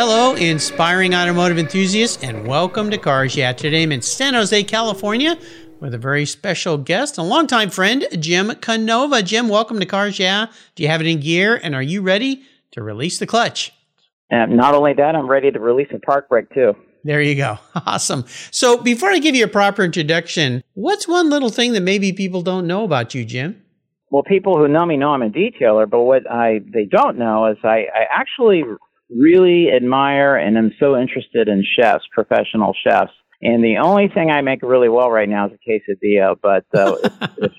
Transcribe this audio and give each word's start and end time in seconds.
Hello, 0.00 0.36
inspiring 0.36 1.12
automotive 1.12 1.58
enthusiasts, 1.58 2.22
and 2.22 2.46
welcome 2.46 2.88
to 2.88 2.98
Cars 2.98 3.36
Yeah. 3.36 3.52
Today 3.52 3.82
I'm 3.82 3.90
in 3.90 4.00
San 4.00 4.34
Jose, 4.34 4.62
California, 4.62 5.36
with 5.80 5.92
a 5.92 5.98
very 5.98 6.24
special 6.24 6.78
guest, 6.78 7.18
a 7.18 7.22
longtime 7.24 7.70
friend, 7.70 8.06
Jim 8.20 8.54
Canova. 8.60 9.24
Jim, 9.24 9.48
welcome 9.48 9.80
to 9.80 9.86
Cars 9.86 10.20
Yeah. 10.20 10.46
Do 10.76 10.84
you 10.84 10.88
have 10.88 11.00
it 11.00 11.08
in 11.08 11.18
gear, 11.18 11.58
and 11.60 11.74
are 11.74 11.82
you 11.82 12.00
ready 12.00 12.44
to 12.70 12.80
release 12.80 13.18
the 13.18 13.26
clutch? 13.26 13.72
And 14.30 14.56
not 14.56 14.72
only 14.72 14.92
that, 14.92 15.16
I'm 15.16 15.26
ready 15.26 15.50
to 15.50 15.58
release 15.58 15.88
a 15.92 15.98
park 15.98 16.28
brake 16.28 16.54
too. 16.54 16.76
There 17.02 17.20
you 17.20 17.34
go. 17.34 17.58
Awesome. 17.74 18.24
So 18.52 18.80
before 18.80 19.08
I 19.08 19.18
give 19.18 19.34
you 19.34 19.46
a 19.46 19.48
proper 19.48 19.82
introduction, 19.82 20.62
what's 20.74 21.08
one 21.08 21.28
little 21.28 21.50
thing 21.50 21.72
that 21.72 21.82
maybe 21.82 22.12
people 22.12 22.42
don't 22.42 22.68
know 22.68 22.84
about 22.84 23.16
you, 23.16 23.24
Jim? 23.24 23.64
Well, 24.10 24.22
people 24.22 24.56
who 24.58 24.68
know 24.68 24.86
me 24.86 24.96
know 24.96 25.10
I'm 25.10 25.22
a 25.22 25.28
detailer, 25.28 25.90
but 25.90 26.02
what 26.02 26.30
I 26.30 26.60
they 26.72 26.84
don't 26.84 27.18
know 27.18 27.46
is 27.46 27.58
I, 27.64 27.86
I 27.92 28.06
actually 28.14 28.62
really 29.10 29.70
admire 29.74 30.36
and 30.36 30.56
am 30.56 30.72
so 30.78 30.96
interested 30.96 31.48
in 31.48 31.64
chefs, 31.78 32.04
professional 32.12 32.74
chefs. 32.86 33.12
And 33.40 33.62
the 33.62 33.78
only 33.78 34.08
thing 34.08 34.30
I 34.30 34.40
make 34.40 34.62
really 34.62 34.88
well 34.88 35.10
right 35.10 35.28
now 35.28 35.46
is 35.46 35.52
a 35.52 35.70
quesadilla. 35.70 36.36
But 36.40 36.64
uh, 36.74 36.96
if, 37.38 37.52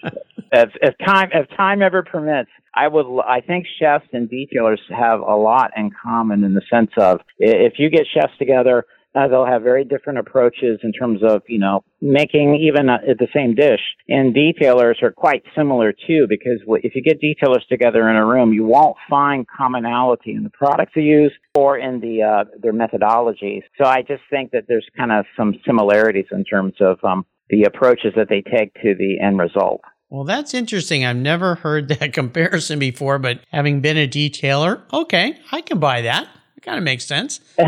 if, 0.52 0.70
if 0.82 0.96
time 1.06 1.30
if 1.34 1.48
time 1.56 1.82
ever 1.82 2.04
permits, 2.04 2.50
I 2.76 2.88
would. 2.88 3.06
I 3.22 3.42
think 3.42 3.66
chefs 3.80 4.08
and 4.12 4.30
detailers 4.30 4.80
have 4.90 5.22
a 5.22 5.36
lot 5.36 5.72
in 5.78 5.92
common 6.04 6.44
in 6.44 6.54
the 6.54 6.62
sense 6.70 6.92
of 6.98 7.22
if 7.38 7.74
you 7.78 7.90
get 7.90 8.08
chefs 8.14 8.38
together, 8.38 8.86
uh, 9.16 9.28
they'll 9.28 9.46
have 9.46 9.64
very 9.64 9.84
different 9.84 10.20
approaches 10.20 10.80
in 10.84 10.92
terms 10.92 11.22
of, 11.24 11.42
you 11.48 11.60
know, 11.60 11.84
making 12.02 12.56
even 12.56 12.90
a, 12.90 13.00
the 13.18 13.28
same 13.34 13.56
dish. 13.56 13.82
And 14.08 14.36
detailers 14.36 15.02
are 15.02 15.12
quite 15.12 15.44
similar 15.58 15.92
too, 15.92 16.28
because 16.30 16.60
if 16.84 16.94
you 16.96 17.02
get 17.02 17.20
detailers 17.22 17.66
together 17.68 18.08
in 18.10 18.16
a 18.16 18.26
room, 18.26 18.54
you 18.54 18.66
won't 18.66 18.96
find 19.10 19.46
commonality 19.48 20.34
in 20.34 20.44
the 20.44 20.50
products 20.52 20.94
they 20.96 21.02
use 21.02 21.34
or 21.56 21.78
in 21.78 22.00
the 22.00 22.22
uh, 22.24 22.44
their 22.62 22.74
methodologies. 22.74 23.64
So 23.78 23.86
I 23.86 24.02
just 24.02 24.22
think 24.30 24.52
that 24.52 24.66
there's 24.68 24.88
kind 24.96 25.12
of 25.12 25.26
some 25.36 25.56
similarities 25.66 26.28
in 26.32 26.44
terms 26.44 26.76
of 26.80 27.00
um, 27.04 27.26
the 27.50 27.64
approaches 27.64 28.14
that 28.16 28.28
they 28.30 28.42
take 28.42 28.74
to 28.76 28.94
the 28.98 29.18
end 29.22 29.40
result. 29.40 29.82
Well, 30.10 30.24
that's 30.24 30.54
interesting. 30.54 31.06
I've 31.06 31.18
never 31.18 31.56
heard 31.56 31.88
that 32.00 32.14
comparison 32.14 32.80
before, 32.80 33.20
but 33.20 33.42
having 33.52 33.82
been 33.82 33.98
a 33.98 34.08
detailer, 34.08 34.82
okay, 34.94 35.40
I 35.52 35.62
can 35.62 35.80
buy 35.80 36.02
that. 36.02 36.28
It 36.58 36.64
kind 36.64 36.78
of 36.78 36.84
makes 36.84 37.06
sense. 37.06 37.40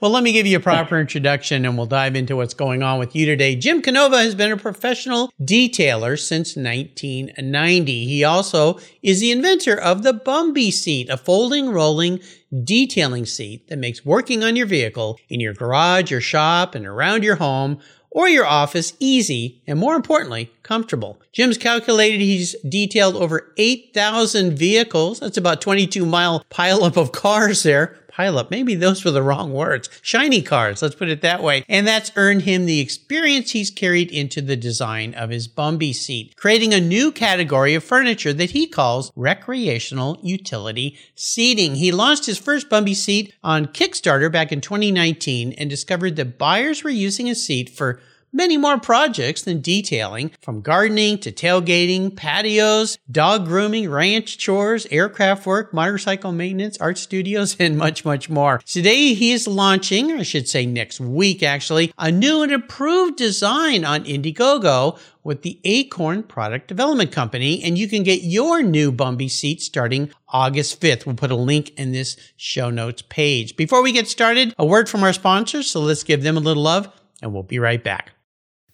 well, 0.00 0.10
let 0.10 0.22
me 0.22 0.32
give 0.32 0.46
you 0.46 0.56
a 0.56 0.60
proper 0.60 0.98
introduction 0.98 1.64
and 1.64 1.76
we'll 1.76 1.86
dive 1.86 2.16
into 2.16 2.36
what's 2.36 2.54
going 2.54 2.82
on 2.82 2.98
with 2.98 3.14
you 3.14 3.26
today. 3.26 3.56
Jim 3.56 3.82
Canova 3.82 4.18
has 4.18 4.34
been 4.34 4.52
a 4.52 4.56
professional 4.56 5.32
detailer 5.40 6.18
since 6.18 6.56
1990. 6.56 8.04
He 8.06 8.24
also 8.24 8.78
is 9.02 9.20
the 9.20 9.30
inventor 9.30 9.78
of 9.78 10.02
the 10.02 10.14
Bumby 10.14 10.72
seat, 10.72 11.08
a 11.08 11.16
folding, 11.16 11.70
rolling 11.70 12.20
detailing 12.64 13.26
seat 13.26 13.68
that 13.68 13.78
makes 13.78 14.04
working 14.04 14.44
on 14.44 14.56
your 14.56 14.66
vehicle 14.66 15.18
in 15.28 15.40
your 15.40 15.54
garage, 15.54 16.10
your 16.10 16.20
shop, 16.20 16.74
and 16.74 16.86
around 16.86 17.24
your 17.24 17.36
home 17.36 17.80
or 18.14 18.28
your 18.28 18.46
office 18.46 18.92
easy 19.00 19.62
and 19.66 19.78
more 19.78 19.94
importantly, 19.94 20.52
comfortable. 20.62 21.18
Jim's 21.32 21.56
calculated 21.56 22.20
he's 22.20 22.54
detailed 22.68 23.16
over 23.16 23.52
8,000 23.56 24.56
vehicles. 24.56 25.20
That's 25.20 25.38
about 25.38 25.60
22 25.60 26.04
mile 26.04 26.44
pileup 26.50 26.96
of 26.96 27.12
cars 27.12 27.62
there 27.62 27.98
pileup. 28.12 28.50
Maybe 28.50 28.74
those 28.74 29.04
were 29.04 29.10
the 29.10 29.22
wrong 29.22 29.52
words. 29.52 29.88
Shiny 30.02 30.42
cars, 30.42 30.82
let's 30.82 30.94
put 30.94 31.08
it 31.08 31.22
that 31.22 31.42
way. 31.42 31.64
And 31.68 31.86
that's 31.86 32.12
earned 32.16 32.42
him 32.42 32.66
the 32.66 32.80
experience 32.80 33.50
he's 33.50 33.70
carried 33.70 34.10
into 34.10 34.40
the 34.40 34.56
design 34.56 35.14
of 35.14 35.30
his 35.30 35.48
Bumby 35.48 35.94
seat, 35.94 36.36
creating 36.36 36.74
a 36.74 36.80
new 36.80 37.12
category 37.12 37.74
of 37.74 37.84
furniture 37.84 38.32
that 38.32 38.50
he 38.50 38.66
calls 38.66 39.12
recreational 39.16 40.18
utility 40.22 40.98
seating. 41.14 41.76
He 41.76 41.92
launched 41.92 42.26
his 42.26 42.38
first 42.38 42.68
Bumby 42.68 42.94
seat 42.94 43.34
on 43.42 43.66
Kickstarter 43.66 44.30
back 44.30 44.52
in 44.52 44.60
2019 44.60 45.52
and 45.52 45.70
discovered 45.70 46.16
that 46.16 46.38
buyers 46.38 46.84
were 46.84 46.90
using 46.90 47.28
a 47.28 47.34
seat 47.34 47.70
for 47.70 48.00
many 48.32 48.56
more 48.56 48.78
projects 48.78 49.42
than 49.42 49.60
detailing, 49.60 50.30
from 50.40 50.62
gardening 50.62 51.18
to 51.18 51.30
tailgating, 51.30 52.14
patios, 52.16 52.98
dog 53.10 53.46
grooming, 53.46 53.90
ranch 53.90 54.38
chores, 54.38 54.86
aircraft 54.90 55.46
work, 55.46 55.74
motorcycle 55.74 56.32
maintenance, 56.32 56.78
art 56.78 56.98
studios, 56.98 57.56
and 57.60 57.76
much, 57.76 58.04
much 58.04 58.30
more. 58.30 58.58
Today 58.64 59.14
he 59.14 59.32
is 59.32 59.46
launching, 59.46 60.12
I 60.12 60.22
should 60.22 60.48
say 60.48 60.66
next 60.66 61.00
week 61.00 61.42
actually, 61.42 61.92
a 61.98 62.10
new 62.10 62.42
and 62.42 62.52
improved 62.52 63.16
design 63.16 63.84
on 63.84 64.04
Indiegogo 64.04 64.98
with 65.24 65.42
the 65.42 65.60
Acorn 65.64 66.22
Product 66.22 66.66
Development 66.66 67.12
Company, 67.12 67.62
and 67.62 67.78
you 67.78 67.88
can 67.88 68.02
get 68.02 68.22
your 68.22 68.62
new 68.62 68.90
Bumby 68.90 69.30
seat 69.30 69.62
starting 69.62 70.10
August 70.28 70.80
5th. 70.80 71.06
We'll 71.06 71.14
put 71.14 71.30
a 71.30 71.36
link 71.36 71.70
in 71.78 71.92
this 71.92 72.16
show 72.36 72.70
notes 72.70 73.02
page. 73.02 73.56
Before 73.56 73.82
we 73.82 73.92
get 73.92 74.08
started, 74.08 74.54
a 74.58 74.66
word 74.66 74.88
from 74.88 75.04
our 75.04 75.12
sponsors, 75.12 75.70
so 75.70 75.80
let's 75.80 76.02
give 76.02 76.22
them 76.22 76.36
a 76.36 76.40
little 76.40 76.62
love, 76.62 76.88
and 77.20 77.32
we'll 77.32 77.44
be 77.44 77.58
right 77.58 77.82
back. 77.82 78.12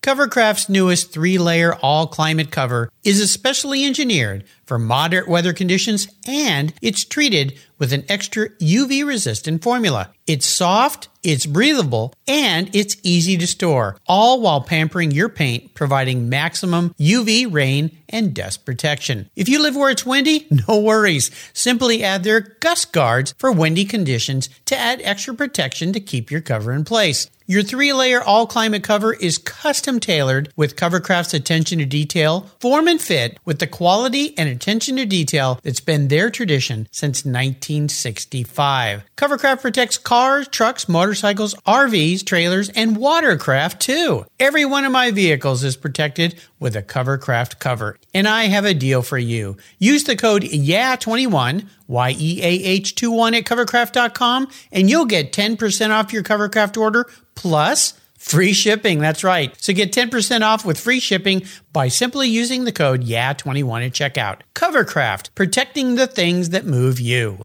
Covercraft's 0.03 0.69
newest 0.69 1.13
three 1.13 1.39
layer 1.39 1.75
all 1.75 2.07
climate 2.07 2.51
cover 2.51 2.89
is 3.03 3.21
especially 3.21 3.85
engineered 3.85 4.45
for 4.69 4.79
moderate 4.79 5.27
weather 5.27 5.53
conditions 5.53 6.07
and 6.27 6.75
it's 6.83 7.05
treated 7.05 7.59
with 7.79 7.93
an 7.93 8.05
extra 8.09 8.51
UV 8.51 9.07
resistant 9.07 9.63
formula. 9.63 10.11
It's 10.27 10.47
soft, 10.47 11.09
it's 11.23 11.47
breathable, 11.47 12.13
and 12.27 12.75
it's 12.75 12.97
easy 13.03 13.37
to 13.39 13.47
store, 13.47 13.97
all 14.07 14.41
while 14.41 14.61
pampering 14.61 15.11
your 15.11 15.29
paint, 15.29 15.75
providing 15.75 16.29
maximum 16.29 16.95
UV, 16.99 17.51
rain, 17.51 17.97
and 18.09 18.35
dust 18.35 18.67
protection. 18.67 19.31
If 19.35 19.49
you 19.49 19.63
live 19.63 19.75
where 19.75 19.91
it's 19.91 20.05
windy, 20.05 20.47
no 20.69 20.81
worries. 20.81 21.31
Simply 21.53 22.05
add 22.05 22.25
their 22.25 22.41
gust 22.61 22.93
guards 22.93 23.35
for 23.39 23.51
windy 23.51 23.85
conditions 23.85 24.51
to 24.67 24.77
add 24.77 25.01
extra 25.03 25.35
protection 25.35 25.93
to 25.93 26.01
keep 26.01 26.31
your 26.31 26.41
cover 26.41 26.73
in 26.73 26.85
place. 26.85 27.31
Your 27.51 27.63
three 27.63 27.95
layer 27.95 28.23
all 28.23 28.47
climate 28.47 28.83
cover 28.83 29.15
is 29.15 29.39
custom 29.39 30.01
tailored 30.01 30.53
with 30.55 30.77
Covercraft's 30.77 31.33
attention 31.33 31.79
to 31.79 31.87
detail, 31.87 32.51
form 32.61 32.87
and 32.87 33.01
fit 33.01 33.39
with 33.47 33.59
the 33.59 33.67
quality 33.67 34.37
and 34.37 34.51
attention 34.59 34.97
to 34.97 35.07
detail 35.07 35.61
that's 35.63 35.79
been 35.79 36.09
their 36.09 36.31
tradition 36.31 36.89
since 36.91 37.25
1965. 37.25 39.05
Covercraft 39.17 39.61
protects 39.61 39.97
cars, 39.99 40.49
trucks, 40.49 40.89
motorcycles, 40.89 41.55
RVs, 41.67 42.27
trailers, 42.27 42.69
and 42.71 42.97
watercraft 42.97 43.81
too. 43.81 44.27
Every 44.41 44.65
one 44.65 44.85
of 44.85 44.91
my 44.91 45.13
vehicles 45.13 45.63
is 45.63 45.77
protected 45.77 46.35
with 46.59 46.75
a 46.75 46.83
Covercraft 46.83 47.61
cover. 47.61 47.99
And 48.13 48.27
I 48.27 48.47
have 48.47 48.65
a 48.65 48.75
deal 48.75 49.03
for 49.03 49.17
you. 49.17 49.57
Use 49.79 50.03
the 50.03 50.17
code 50.17 50.43
YEAH21, 50.43 51.69
Y 51.87 52.17
E 52.19 52.43
A 52.43 52.49
H 52.65 52.97
21 52.97 53.35
at 53.35 53.45
covercraft.com, 53.45 54.49
and 54.73 54.91
you'll 54.91 55.07
get 55.07 55.33
10% 55.33 55.91
off 55.91 56.13
your 56.13 56.25
Covercraft 56.25 56.77
order 56.77 57.09
plus 57.37 57.95
free 58.19 58.53
shipping. 58.53 58.99
That's 58.99 59.25
right. 59.25 59.57
So 59.63 59.73
get 59.73 59.93
10% 59.93 60.43
off 60.43 60.65
with 60.65 60.79
free 60.79 61.01
shipping 61.01 61.45
by 61.73 61.89
simply 61.89 62.29
using 62.29 62.65
the 62.65 62.73
code 62.73 63.05
YEAH21 63.05 63.87
at 63.87 63.93
checkout. 63.93 64.41
Covercraft, 64.55 65.35
protecting 65.35 65.95
the 65.95 66.07
things 66.07 66.51
that 66.51 66.67
move 66.67 67.01
you. 67.01 67.39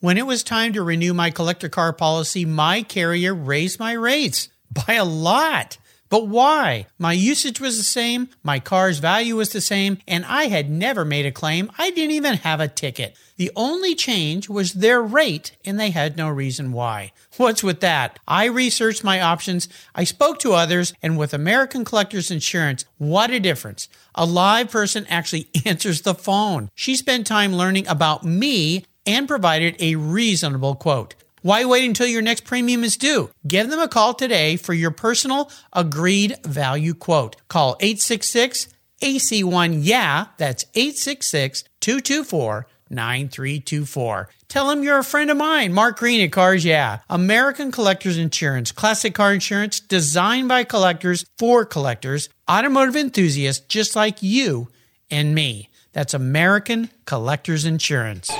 When 0.00 0.18
it 0.18 0.26
was 0.26 0.42
time 0.42 0.72
to 0.74 0.82
renew 0.82 1.12
my 1.12 1.30
collector 1.30 1.68
car 1.68 1.92
policy, 1.92 2.44
my 2.44 2.82
carrier 2.82 3.34
raised 3.34 3.80
my 3.80 3.92
rates 3.92 4.48
by 4.70 4.94
a 4.94 5.04
lot. 5.04 5.78
But 6.08 6.28
why? 6.28 6.86
My 6.98 7.12
usage 7.12 7.60
was 7.60 7.76
the 7.76 7.82
same, 7.82 8.28
my 8.42 8.60
car's 8.60 8.98
value 8.98 9.36
was 9.36 9.50
the 9.50 9.60
same, 9.60 9.98
and 10.06 10.24
I 10.24 10.44
had 10.44 10.70
never 10.70 11.04
made 11.04 11.26
a 11.26 11.32
claim. 11.32 11.70
I 11.78 11.90
didn't 11.90 12.12
even 12.12 12.34
have 12.38 12.60
a 12.60 12.68
ticket. 12.68 13.16
The 13.36 13.50
only 13.56 13.94
change 13.94 14.48
was 14.48 14.74
their 14.74 15.02
rate, 15.02 15.56
and 15.64 15.78
they 15.78 15.90
had 15.90 16.16
no 16.16 16.28
reason 16.28 16.72
why. 16.72 17.12
What's 17.36 17.62
with 17.62 17.80
that? 17.80 18.18
I 18.26 18.44
researched 18.46 19.04
my 19.04 19.20
options, 19.20 19.68
I 19.94 20.04
spoke 20.04 20.38
to 20.40 20.52
others, 20.52 20.94
and 21.02 21.18
with 21.18 21.34
American 21.34 21.84
Collectors 21.84 22.30
Insurance, 22.30 22.84
what 22.98 23.30
a 23.30 23.40
difference. 23.40 23.88
A 24.14 24.24
live 24.24 24.70
person 24.70 25.06
actually 25.08 25.48
answers 25.66 26.02
the 26.02 26.14
phone. 26.14 26.70
She 26.74 26.96
spent 26.96 27.26
time 27.26 27.52
learning 27.52 27.88
about 27.88 28.24
me 28.24 28.84
and 29.04 29.28
provided 29.28 29.76
a 29.78 29.96
reasonable 29.96 30.74
quote. 30.74 31.14
Why 31.46 31.64
wait 31.64 31.84
until 31.86 32.08
your 32.08 32.22
next 32.22 32.42
premium 32.42 32.82
is 32.82 32.96
due? 32.96 33.30
Give 33.46 33.70
them 33.70 33.78
a 33.78 33.86
call 33.86 34.14
today 34.14 34.56
for 34.56 34.74
your 34.74 34.90
personal 34.90 35.48
agreed 35.72 36.34
value 36.44 36.92
quote. 36.92 37.36
Call 37.46 37.76
866 37.78 38.66
AC1 39.00 39.78
Yeah, 39.82 40.26
that's 40.38 40.64
866 40.74 41.62
224 41.78 42.66
9324. 42.90 44.28
Tell 44.48 44.66
them 44.66 44.82
you're 44.82 44.98
a 44.98 45.04
friend 45.04 45.30
of 45.30 45.36
mine, 45.36 45.72
Mark 45.72 46.00
Green 46.00 46.20
at 46.20 46.32
Cars 46.32 46.64
Yeah. 46.64 46.98
American 47.08 47.70
Collectors 47.70 48.18
Insurance, 48.18 48.72
classic 48.72 49.14
car 49.14 49.32
insurance 49.32 49.78
designed 49.78 50.48
by 50.48 50.64
collectors 50.64 51.24
for 51.38 51.64
collectors, 51.64 52.28
automotive 52.50 52.96
enthusiasts 52.96 53.64
just 53.68 53.94
like 53.94 54.20
you 54.20 54.66
and 55.12 55.32
me. 55.32 55.68
That's 55.92 56.12
American 56.12 56.90
Collectors 57.04 57.64
Insurance. 57.64 58.32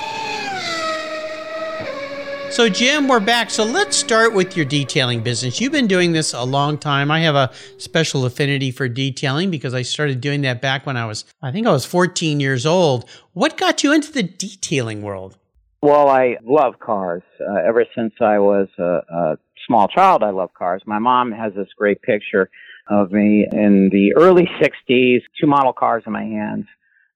So, 2.57 2.67
Jim, 2.69 3.07
we're 3.07 3.19
back. 3.19 3.51
So, 3.51 3.63
let's 3.63 3.95
start 3.95 4.33
with 4.33 4.57
your 4.57 4.65
detailing 4.65 5.21
business. 5.21 5.61
You've 5.61 5.71
been 5.71 5.85
doing 5.85 6.11
this 6.11 6.33
a 6.33 6.43
long 6.43 6.79
time. 6.79 7.11
I 7.11 7.19
have 7.19 7.35
a 7.35 7.51
special 7.77 8.25
affinity 8.25 8.71
for 8.71 8.87
detailing 8.87 9.51
because 9.51 9.75
I 9.75 9.83
started 9.83 10.21
doing 10.21 10.41
that 10.41 10.59
back 10.59 10.87
when 10.87 10.97
I 10.97 11.05
was, 11.05 11.23
I 11.39 11.51
think 11.51 11.67
I 11.67 11.71
was 11.71 11.85
14 11.85 12.39
years 12.39 12.65
old. 12.65 13.07
What 13.33 13.57
got 13.57 13.83
you 13.83 13.93
into 13.93 14.11
the 14.11 14.23
detailing 14.23 15.03
world? 15.03 15.37
Well, 15.83 16.07
I 16.07 16.37
love 16.43 16.79
cars. 16.79 17.21
Uh, 17.39 17.57
ever 17.63 17.85
since 17.95 18.15
I 18.19 18.39
was 18.39 18.69
a, 18.79 19.01
a 19.07 19.37
small 19.67 19.87
child, 19.87 20.23
I 20.23 20.31
love 20.31 20.49
cars. 20.55 20.81
My 20.87 20.97
mom 20.97 21.31
has 21.33 21.53
this 21.53 21.69
great 21.77 22.01
picture 22.01 22.49
of 22.89 23.11
me 23.11 23.45
in 23.51 23.89
the 23.91 24.15
early 24.17 24.49
60s, 24.59 25.19
two 25.39 25.45
model 25.45 25.73
cars 25.73 26.01
in 26.07 26.11
my 26.11 26.23
hands, 26.23 26.65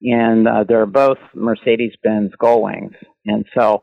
and 0.04 0.48
uh, 0.48 0.66
they're 0.68 0.86
both 0.86 1.18
Mercedes 1.34 1.94
Benz 2.04 2.32
Gullwings. 2.40 2.94
And 3.26 3.44
so, 3.58 3.82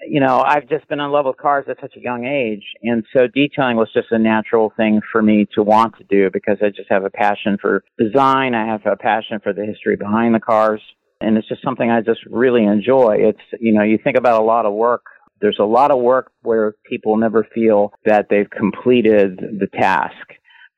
you 0.00 0.20
know, 0.20 0.42
I've 0.44 0.68
just 0.68 0.88
been 0.88 1.00
in 1.00 1.10
love 1.10 1.26
with 1.26 1.36
cars 1.36 1.66
at 1.68 1.78
such 1.80 1.96
a 1.96 2.00
young 2.00 2.24
age. 2.26 2.64
And 2.82 3.04
so 3.14 3.26
detailing 3.26 3.76
was 3.76 3.90
just 3.94 4.08
a 4.10 4.18
natural 4.18 4.72
thing 4.76 5.00
for 5.10 5.22
me 5.22 5.46
to 5.54 5.62
want 5.62 5.96
to 5.98 6.04
do 6.04 6.30
because 6.32 6.58
I 6.62 6.68
just 6.68 6.90
have 6.90 7.04
a 7.04 7.10
passion 7.10 7.56
for 7.60 7.82
design. 7.98 8.54
I 8.54 8.66
have 8.66 8.82
a 8.86 8.96
passion 8.96 9.40
for 9.42 9.52
the 9.52 9.64
history 9.64 9.96
behind 9.96 10.34
the 10.34 10.40
cars. 10.40 10.80
And 11.20 11.38
it's 11.38 11.48
just 11.48 11.62
something 11.62 11.90
I 11.90 12.02
just 12.02 12.20
really 12.26 12.64
enjoy. 12.64 13.16
It's, 13.20 13.40
you 13.58 13.72
know, 13.72 13.82
you 13.82 13.98
think 14.02 14.18
about 14.18 14.40
a 14.40 14.44
lot 14.44 14.66
of 14.66 14.74
work. 14.74 15.04
There's 15.40 15.58
a 15.58 15.64
lot 15.64 15.90
of 15.90 16.00
work 16.00 16.30
where 16.42 16.74
people 16.88 17.16
never 17.16 17.46
feel 17.54 17.92
that 18.04 18.26
they've 18.28 18.48
completed 18.48 19.38
the 19.38 19.66
task. 19.66 20.14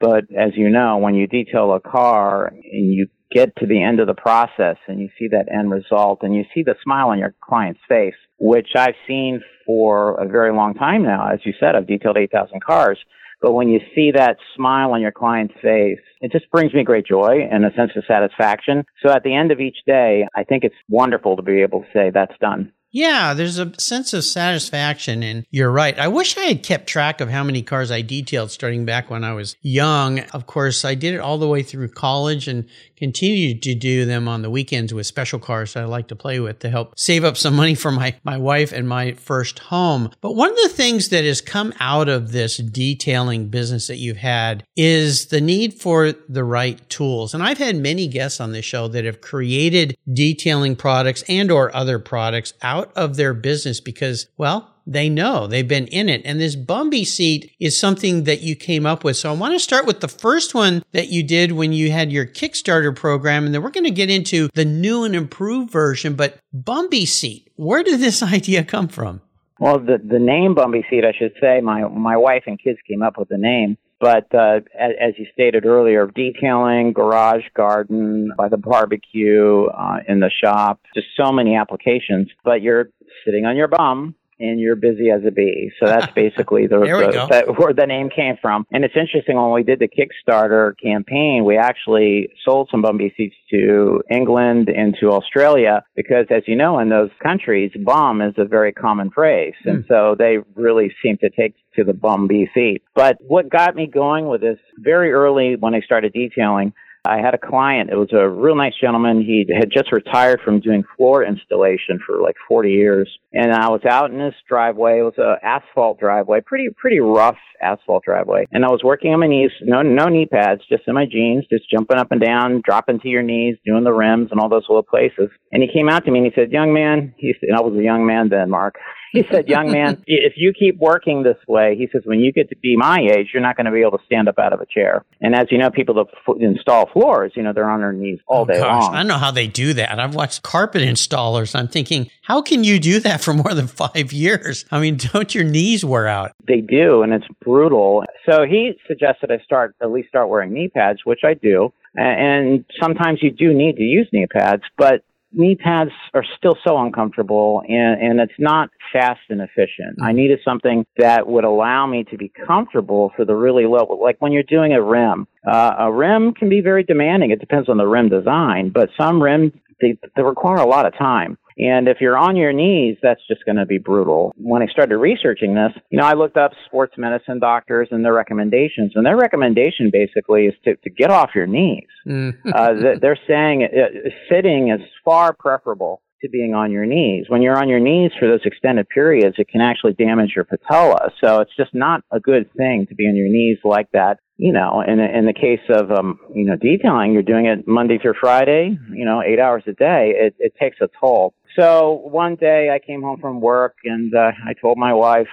But 0.00 0.24
as 0.36 0.52
you 0.54 0.70
know, 0.70 0.98
when 0.98 1.14
you 1.14 1.26
detail 1.26 1.74
a 1.74 1.80
car 1.80 2.46
and 2.46 2.94
you 2.94 3.08
get 3.30 3.54
to 3.56 3.66
the 3.66 3.82
end 3.82 4.00
of 4.00 4.06
the 4.06 4.14
process 4.14 4.76
and 4.86 5.00
you 5.00 5.08
see 5.18 5.28
that 5.28 5.46
end 5.52 5.70
result 5.70 6.20
and 6.22 6.34
you 6.34 6.44
see 6.54 6.62
the 6.62 6.74
smile 6.82 7.08
on 7.08 7.18
your 7.18 7.34
client's 7.42 7.80
face, 7.88 8.14
which 8.38 8.68
I've 8.76 8.94
seen 9.06 9.42
for 9.66 10.20
a 10.20 10.26
very 10.26 10.52
long 10.52 10.74
time 10.74 11.02
now. 11.02 11.28
As 11.32 11.40
you 11.44 11.52
said, 11.60 11.74
I've 11.74 11.86
detailed 11.86 12.16
8,000 12.16 12.62
cars. 12.62 12.98
But 13.40 13.52
when 13.52 13.68
you 13.68 13.78
see 13.94 14.10
that 14.12 14.36
smile 14.56 14.92
on 14.92 15.00
your 15.00 15.12
client's 15.12 15.54
face, 15.62 16.00
it 16.20 16.32
just 16.32 16.50
brings 16.50 16.74
me 16.74 16.82
great 16.82 17.06
joy 17.06 17.46
and 17.50 17.64
a 17.64 17.72
sense 17.76 17.92
of 17.94 18.02
satisfaction. 18.08 18.84
So 19.04 19.12
at 19.12 19.22
the 19.22 19.34
end 19.34 19.52
of 19.52 19.60
each 19.60 19.76
day, 19.86 20.26
I 20.34 20.42
think 20.42 20.64
it's 20.64 20.74
wonderful 20.88 21.36
to 21.36 21.42
be 21.42 21.62
able 21.62 21.82
to 21.82 21.86
say 21.92 22.10
that's 22.12 22.36
done. 22.40 22.72
Yeah, 22.90 23.34
there's 23.34 23.58
a 23.58 23.78
sense 23.78 24.14
of 24.14 24.24
satisfaction, 24.24 25.22
and 25.22 25.44
you're 25.50 25.70
right. 25.70 25.98
I 25.98 26.08
wish 26.08 26.38
I 26.38 26.44
had 26.44 26.62
kept 26.62 26.86
track 26.86 27.20
of 27.20 27.28
how 27.28 27.44
many 27.44 27.62
cars 27.62 27.90
I 27.90 28.00
detailed 28.00 28.50
starting 28.50 28.86
back 28.86 29.10
when 29.10 29.24
I 29.24 29.34
was 29.34 29.56
young. 29.60 30.20
Of 30.32 30.46
course, 30.46 30.84
I 30.84 30.94
did 30.94 31.14
it 31.14 31.20
all 31.20 31.36
the 31.36 31.48
way 31.48 31.62
through 31.62 31.88
college 31.88 32.48
and 32.48 32.66
continued 32.98 33.62
to 33.62 33.74
do 33.74 34.04
them 34.04 34.26
on 34.26 34.42
the 34.42 34.50
weekends 34.50 34.92
with 34.92 35.06
special 35.06 35.38
cars 35.38 35.74
that 35.74 35.84
I 35.84 35.86
like 35.86 36.08
to 36.08 36.16
play 36.16 36.40
with 36.40 36.58
to 36.60 36.70
help 36.70 36.98
save 36.98 37.24
up 37.24 37.36
some 37.36 37.54
money 37.54 37.74
for 37.74 37.92
my, 37.92 38.16
my 38.24 38.36
wife 38.36 38.72
and 38.72 38.88
my 38.88 39.12
first 39.12 39.60
home. 39.60 40.10
But 40.20 40.34
one 40.34 40.50
of 40.50 40.56
the 40.56 40.68
things 40.68 41.10
that 41.10 41.24
has 41.24 41.40
come 41.40 41.72
out 41.78 42.08
of 42.08 42.32
this 42.32 42.56
detailing 42.56 43.48
business 43.48 43.86
that 43.86 43.98
you've 43.98 44.16
had 44.16 44.64
is 44.76 45.26
the 45.26 45.40
need 45.40 45.74
for 45.74 46.12
the 46.28 46.44
right 46.44 46.88
tools. 46.88 47.34
And 47.34 47.42
I've 47.42 47.58
had 47.58 47.76
many 47.76 48.08
guests 48.08 48.40
on 48.40 48.52
this 48.52 48.64
show 48.64 48.88
that 48.88 49.04
have 49.04 49.20
created 49.20 49.96
detailing 50.12 50.74
products 50.74 51.22
and 51.28 51.50
or 51.52 51.74
other 51.74 51.98
products 51.98 52.52
out 52.62 52.87
of 52.96 53.16
their 53.16 53.34
business 53.34 53.80
because, 53.80 54.26
well, 54.36 54.74
they 54.88 55.10
know 55.10 55.46
they've 55.46 55.68
been 55.68 55.86
in 55.88 56.08
it. 56.08 56.22
And 56.24 56.40
this 56.40 56.56
Bumby 56.56 57.06
seat 57.06 57.52
is 57.60 57.78
something 57.78 58.24
that 58.24 58.40
you 58.40 58.56
came 58.56 58.86
up 58.86 59.04
with. 59.04 59.18
So 59.18 59.30
I 59.30 59.34
want 59.34 59.54
to 59.54 59.60
start 59.60 59.86
with 59.86 60.00
the 60.00 60.08
first 60.08 60.54
one 60.54 60.82
that 60.92 61.08
you 61.08 61.22
did 61.22 61.52
when 61.52 61.72
you 61.74 61.90
had 61.90 62.10
your 62.10 62.24
Kickstarter 62.24 62.96
program. 62.96 63.44
And 63.44 63.54
then 63.54 63.62
we're 63.62 63.70
going 63.70 63.84
to 63.84 63.90
get 63.90 64.10
into 64.10 64.48
the 64.54 64.64
new 64.64 65.04
and 65.04 65.14
improved 65.14 65.70
version. 65.70 66.14
But 66.14 66.38
Bumby 66.56 67.06
seat, 67.06 67.50
where 67.56 67.82
did 67.82 68.00
this 68.00 68.22
idea 68.22 68.64
come 68.64 68.88
from? 68.88 69.20
Well, 69.60 69.78
the, 69.78 69.98
the 70.02 70.18
name 70.18 70.54
Bumby 70.54 70.88
seat, 70.88 71.04
I 71.04 71.12
should 71.18 71.32
say, 71.40 71.60
my, 71.60 71.86
my 71.88 72.16
wife 72.16 72.44
and 72.46 72.58
kids 72.58 72.78
came 72.88 73.02
up 73.02 73.18
with 73.18 73.28
the 73.28 73.38
name. 73.38 73.76
But 74.00 74.32
uh, 74.32 74.60
as, 74.78 74.92
as, 75.00 75.14
you 75.18 75.26
stated 75.32 75.66
earlier, 75.66 76.06
detailing, 76.06 76.92
garage, 76.92 77.42
garden, 77.54 78.30
by 78.36 78.48
the 78.48 78.56
barbecue, 78.56 79.66
uh, 79.66 79.98
in 80.06 80.20
the 80.20 80.30
shop, 80.30 80.80
just 80.94 81.08
so 81.16 81.32
many 81.32 81.56
applications. 81.56 82.28
But 82.44 82.62
you're 82.62 82.90
sitting 83.24 83.44
on 83.44 83.56
your 83.56 83.66
bum 83.66 84.14
and 84.40 84.60
you're 84.60 84.76
busy 84.76 85.10
as 85.10 85.22
a 85.26 85.30
bee. 85.30 85.70
So 85.80 85.86
that's 85.86 86.12
basically 86.14 86.66
the, 86.66 86.78
the 86.78 87.26
that, 87.30 87.58
where 87.58 87.72
the 87.72 87.86
name 87.86 88.10
came 88.10 88.36
from. 88.40 88.66
And 88.72 88.84
it's 88.84 88.94
interesting 88.96 89.36
when 89.36 89.52
we 89.52 89.62
did 89.62 89.78
the 89.80 89.88
Kickstarter 89.88 90.72
campaign, 90.82 91.44
we 91.44 91.56
actually 91.56 92.30
sold 92.44 92.68
some 92.70 92.82
bum 92.82 92.98
bee 92.98 93.12
seats 93.16 93.36
to 93.50 94.02
England 94.10 94.68
and 94.68 94.96
to 95.00 95.10
Australia 95.10 95.82
because, 95.96 96.26
as 96.30 96.42
you 96.46 96.56
know, 96.56 96.78
in 96.78 96.88
those 96.88 97.10
countries, 97.22 97.70
bum 97.84 98.22
is 98.22 98.34
a 98.38 98.44
very 98.44 98.72
common 98.72 99.10
phrase, 99.10 99.54
and 99.64 99.84
hmm. 99.84 99.88
so 99.88 100.16
they 100.18 100.38
really 100.54 100.92
seem 101.02 101.16
to 101.18 101.30
take 101.30 101.54
to 101.76 101.84
the 101.84 101.92
bum 101.92 102.26
bee 102.26 102.48
seat. 102.54 102.82
But 102.94 103.18
what 103.20 103.48
got 103.48 103.74
me 103.74 103.86
going 103.86 104.28
with 104.28 104.40
this 104.40 104.58
very 104.78 105.12
early 105.12 105.56
when 105.56 105.74
I 105.74 105.80
started 105.80 106.12
detailing 106.12 106.72
I 107.06 107.18
had 107.18 107.34
a 107.34 107.38
client. 107.38 107.90
It 107.90 107.96
was 107.96 108.12
a 108.12 108.28
real 108.28 108.56
nice 108.56 108.74
gentleman. 108.80 109.22
He 109.22 109.46
had 109.58 109.70
just 109.70 109.92
retired 109.92 110.40
from 110.44 110.60
doing 110.60 110.84
floor 110.96 111.24
installation 111.24 112.00
for 112.04 112.20
like 112.20 112.36
40 112.48 112.70
years. 112.70 113.08
And 113.32 113.52
I 113.52 113.68
was 113.68 113.82
out 113.88 114.10
in 114.10 114.18
his 114.18 114.34
driveway. 114.48 115.00
It 115.00 115.02
was 115.02 115.14
an 115.18 115.36
asphalt 115.42 116.00
driveway, 116.00 116.40
pretty, 116.40 116.68
pretty 116.76 117.00
rough 117.00 117.36
asphalt 117.62 118.04
driveway. 118.04 118.46
And 118.52 118.64
I 118.64 118.68
was 118.68 118.82
working 118.84 119.12
on 119.12 119.20
my 119.20 119.26
knees, 119.26 119.50
no, 119.62 119.82
no 119.82 120.06
knee 120.06 120.26
pads, 120.26 120.62
just 120.68 120.84
in 120.86 120.94
my 120.94 121.06
jeans, 121.06 121.44
just 121.50 121.70
jumping 121.70 121.98
up 121.98 122.10
and 122.10 122.20
down, 122.20 122.62
dropping 122.64 123.00
to 123.00 123.08
your 123.08 123.22
knees, 123.22 123.56
doing 123.64 123.84
the 123.84 123.92
rims 123.92 124.28
and 124.30 124.40
all 124.40 124.48
those 124.48 124.66
little 124.68 124.82
places. 124.82 125.30
And 125.52 125.62
he 125.62 125.68
came 125.72 125.88
out 125.88 126.04
to 126.04 126.10
me 126.10 126.18
and 126.20 126.26
he 126.26 126.32
said, 126.34 126.52
young 126.52 126.72
man, 126.72 127.14
he 127.16 127.32
said, 127.40 127.48
and 127.48 127.56
I 127.56 127.60
was 127.60 127.78
a 127.78 127.82
young 127.82 128.06
man 128.06 128.28
then, 128.28 128.50
Mark. 128.50 128.76
He 129.12 129.24
said, 129.30 129.48
young 129.48 129.70
man, 129.70 130.02
if 130.06 130.34
you 130.36 130.52
keep 130.58 130.78
working 130.78 131.22
this 131.22 131.36
way, 131.46 131.76
he 131.76 131.88
says, 131.92 132.02
when 132.04 132.20
you 132.20 132.32
get 132.32 132.48
to 132.50 132.56
be 132.56 132.76
my 132.76 133.00
age, 133.00 133.28
you're 133.32 133.42
not 133.42 133.56
going 133.56 133.66
to 133.66 133.72
be 133.72 133.80
able 133.80 133.98
to 133.98 134.04
stand 134.06 134.28
up 134.28 134.38
out 134.38 134.52
of 134.52 134.60
a 134.60 134.66
chair. 134.66 135.04
And 135.20 135.34
as 135.34 135.46
you 135.50 135.58
know, 135.58 135.70
people 135.70 135.94
that 135.96 136.06
f- 136.26 136.36
install 136.40 136.88
floors, 136.92 137.32
you 137.34 137.42
know, 137.42 137.52
they're 137.52 137.68
on 137.68 137.80
their 137.80 137.92
knees 137.92 138.18
all 138.26 138.42
oh, 138.42 138.44
day 138.46 138.58
gosh, 138.58 138.82
long. 138.82 138.94
I 138.94 138.98
don't 138.98 139.08
know 139.08 139.18
how 139.18 139.30
they 139.30 139.46
do 139.46 139.72
that. 139.74 139.98
I've 139.98 140.14
watched 140.14 140.42
carpet 140.42 140.82
installers. 140.82 141.54
I'm 141.58 141.68
thinking, 141.68 142.10
how 142.22 142.42
can 142.42 142.64
you 142.64 142.78
do 142.78 143.00
that 143.00 143.20
for 143.20 143.34
more 143.34 143.54
than 143.54 143.66
five 143.66 144.12
years? 144.12 144.64
I 144.70 144.80
mean, 144.80 144.96
don't 144.96 145.34
your 145.34 145.44
knees 145.44 145.84
wear 145.84 146.06
out? 146.06 146.32
They 146.46 146.60
do, 146.60 147.02
and 147.02 147.12
it's 147.12 147.26
brutal. 147.44 148.04
So 148.28 148.44
he 148.44 148.72
suggested 148.86 149.30
I 149.30 149.38
start, 149.44 149.74
at 149.82 149.90
least 149.90 150.08
start 150.08 150.28
wearing 150.28 150.52
knee 150.52 150.68
pads, 150.68 151.00
which 151.04 151.20
I 151.24 151.34
do. 151.34 151.72
And 151.94 152.64
sometimes 152.80 153.20
you 153.22 153.30
do 153.30 153.52
need 153.52 153.76
to 153.76 153.82
use 153.82 154.08
knee 154.12 154.26
pads, 154.26 154.62
but 154.76 155.02
knee 155.32 155.54
pads 155.54 155.90
are 156.14 156.24
still 156.36 156.56
so 156.66 156.78
uncomfortable 156.78 157.62
and, 157.68 158.00
and 158.00 158.20
it's 158.20 158.38
not 158.38 158.70
fast 158.92 159.20
and 159.28 159.40
efficient. 159.40 159.98
I 160.02 160.12
needed 160.12 160.40
something 160.44 160.86
that 160.96 161.26
would 161.26 161.44
allow 161.44 161.86
me 161.86 162.04
to 162.04 162.16
be 162.16 162.32
comfortable 162.46 163.12
for 163.16 163.24
the 163.24 163.34
really 163.34 163.64
low, 163.66 163.98
like 164.02 164.16
when 164.20 164.32
you're 164.32 164.42
doing 164.42 164.72
a 164.72 164.82
rim. 164.82 165.26
Uh, 165.46 165.74
a 165.78 165.92
rim 165.92 166.32
can 166.32 166.48
be 166.48 166.60
very 166.60 166.82
demanding. 166.82 167.30
It 167.30 167.40
depends 167.40 167.68
on 167.68 167.76
the 167.76 167.86
rim 167.86 168.08
design, 168.08 168.70
but 168.70 168.88
some 168.98 169.22
rims, 169.22 169.52
they, 169.80 169.98
they 170.16 170.22
require 170.22 170.58
a 170.58 170.66
lot 170.66 170.86
of 170.86 170.96
time. 170.96 171.38
And 171.58 171.88
if 171.88 172.00
you're 172.00 172.16
on 172.16 172.36
your 172.36 172.52
knees, 172.52 172.96
that's 173.02 173.20
just 173.26 173.44
going 173.44 173.56
to 173.56 173.66
be 173.66 173.78
brutal. 173.78 174.32
When 174.36 174.62
I 174.62 174.66
started 174.66 174.96
researching 174.96 175.54
this, 175.54 175.72
you 175.90 175.98
know, 175.98 176.04
I 176.04 176.12
looked 176.12 176.36
up 176.36 176.52
sports 176.66 176.94
medicine 176.96 177.40
doctors 177.40 177.88
and 177.90 178.04
their 178.04 178.14
recommendations, 178.14 178.92
and 178.94 179.04
their 179.04 179.16
recommendation 179.16 179.90
basically 179.92 180.46
is 180.46 180.54
to, 180.64 180.76
to 180.76 180.90
get 180.90 181.10
off 181.10 181.30
your 181.34 181.48
knees. 181.48 181.88
Mm. 182.06 182.34
uh, 182.54 182.98
they're 183.00 183.18
saying 183.26 183.64
uh, 183.64 184.08
sitting 184.30 184.70
is 184.70 184.80
far 185.04 185.32
preferable 185.32 186.00
to 186.22 186.28
being 186.28 186.54
on 186.54 186.70
your 186.70 186.86
knees. 186.86 187.26
When 187.28 187.42
you're 187.42 187.58
on 187.58 187.68
your 187.68 187.80
knees 187.80 188.10
for 188.18 188.28
those 188.28 188.40
extended 188.44 188.88
periods, 188.88 189.36
it 189.38 189.48
can 189.48 189.60
actually 189.60 189.94
damage 189.94 190.32
your 190.34 190.44
patella. 190.44 191.10
So 191.22 191.40
it's 191.40 191.54
just 191.56 191.74
not 191.74 192.02
a 192.10 192.20
good 192.20 192.50
thing 192.56 192.86
to 192.88 192.94
be 192.94 193.04
on 193.04 193.16
your 193.16 193.28
knees 193.28 193.58
like 193.64 193.90
that. 193.92 194.18
You 194.36 194.52
know, 194.52 194.82
in, 194.86 195.00
in 195.00 195.26
the 195.26 195.32
case 195.32 195.60
of, 195.68 195.90
um, 195.90 196.20
you 196.32 196.44
know, 196.44 196.54
detailing, 196.54 197.12
you're 197.12 197.24
doing 197.24 197.46
it 197.46 197.66
Monday 197.66 197.98
through 197.98 198.14
Friday, 198.20 198.78
you 198.92 199.04
know, 199.04 199.20
eight 199.20 199.40
hours 199.40 199.64
a 199.66 199.72
day. 199.72 200.12
It, 200.14 200.36
it 200.38 200.52
takes 200.60 200.76
a 200.80 200.88
toll. 201.00 201.34
So 201.58 202.00
one 202.04 202.36
day 202.36 202.70
I 202.72 202.78
came 202.78 203.02
home 203.02 203.18
from 203.20 203.40
work 203.40 203.74
and 203.84 204.14
uh, 204.14 204.30
I 204.46 204.54
told 204.60 204.78
my 204.78 204.94
wife, 204.94 205.26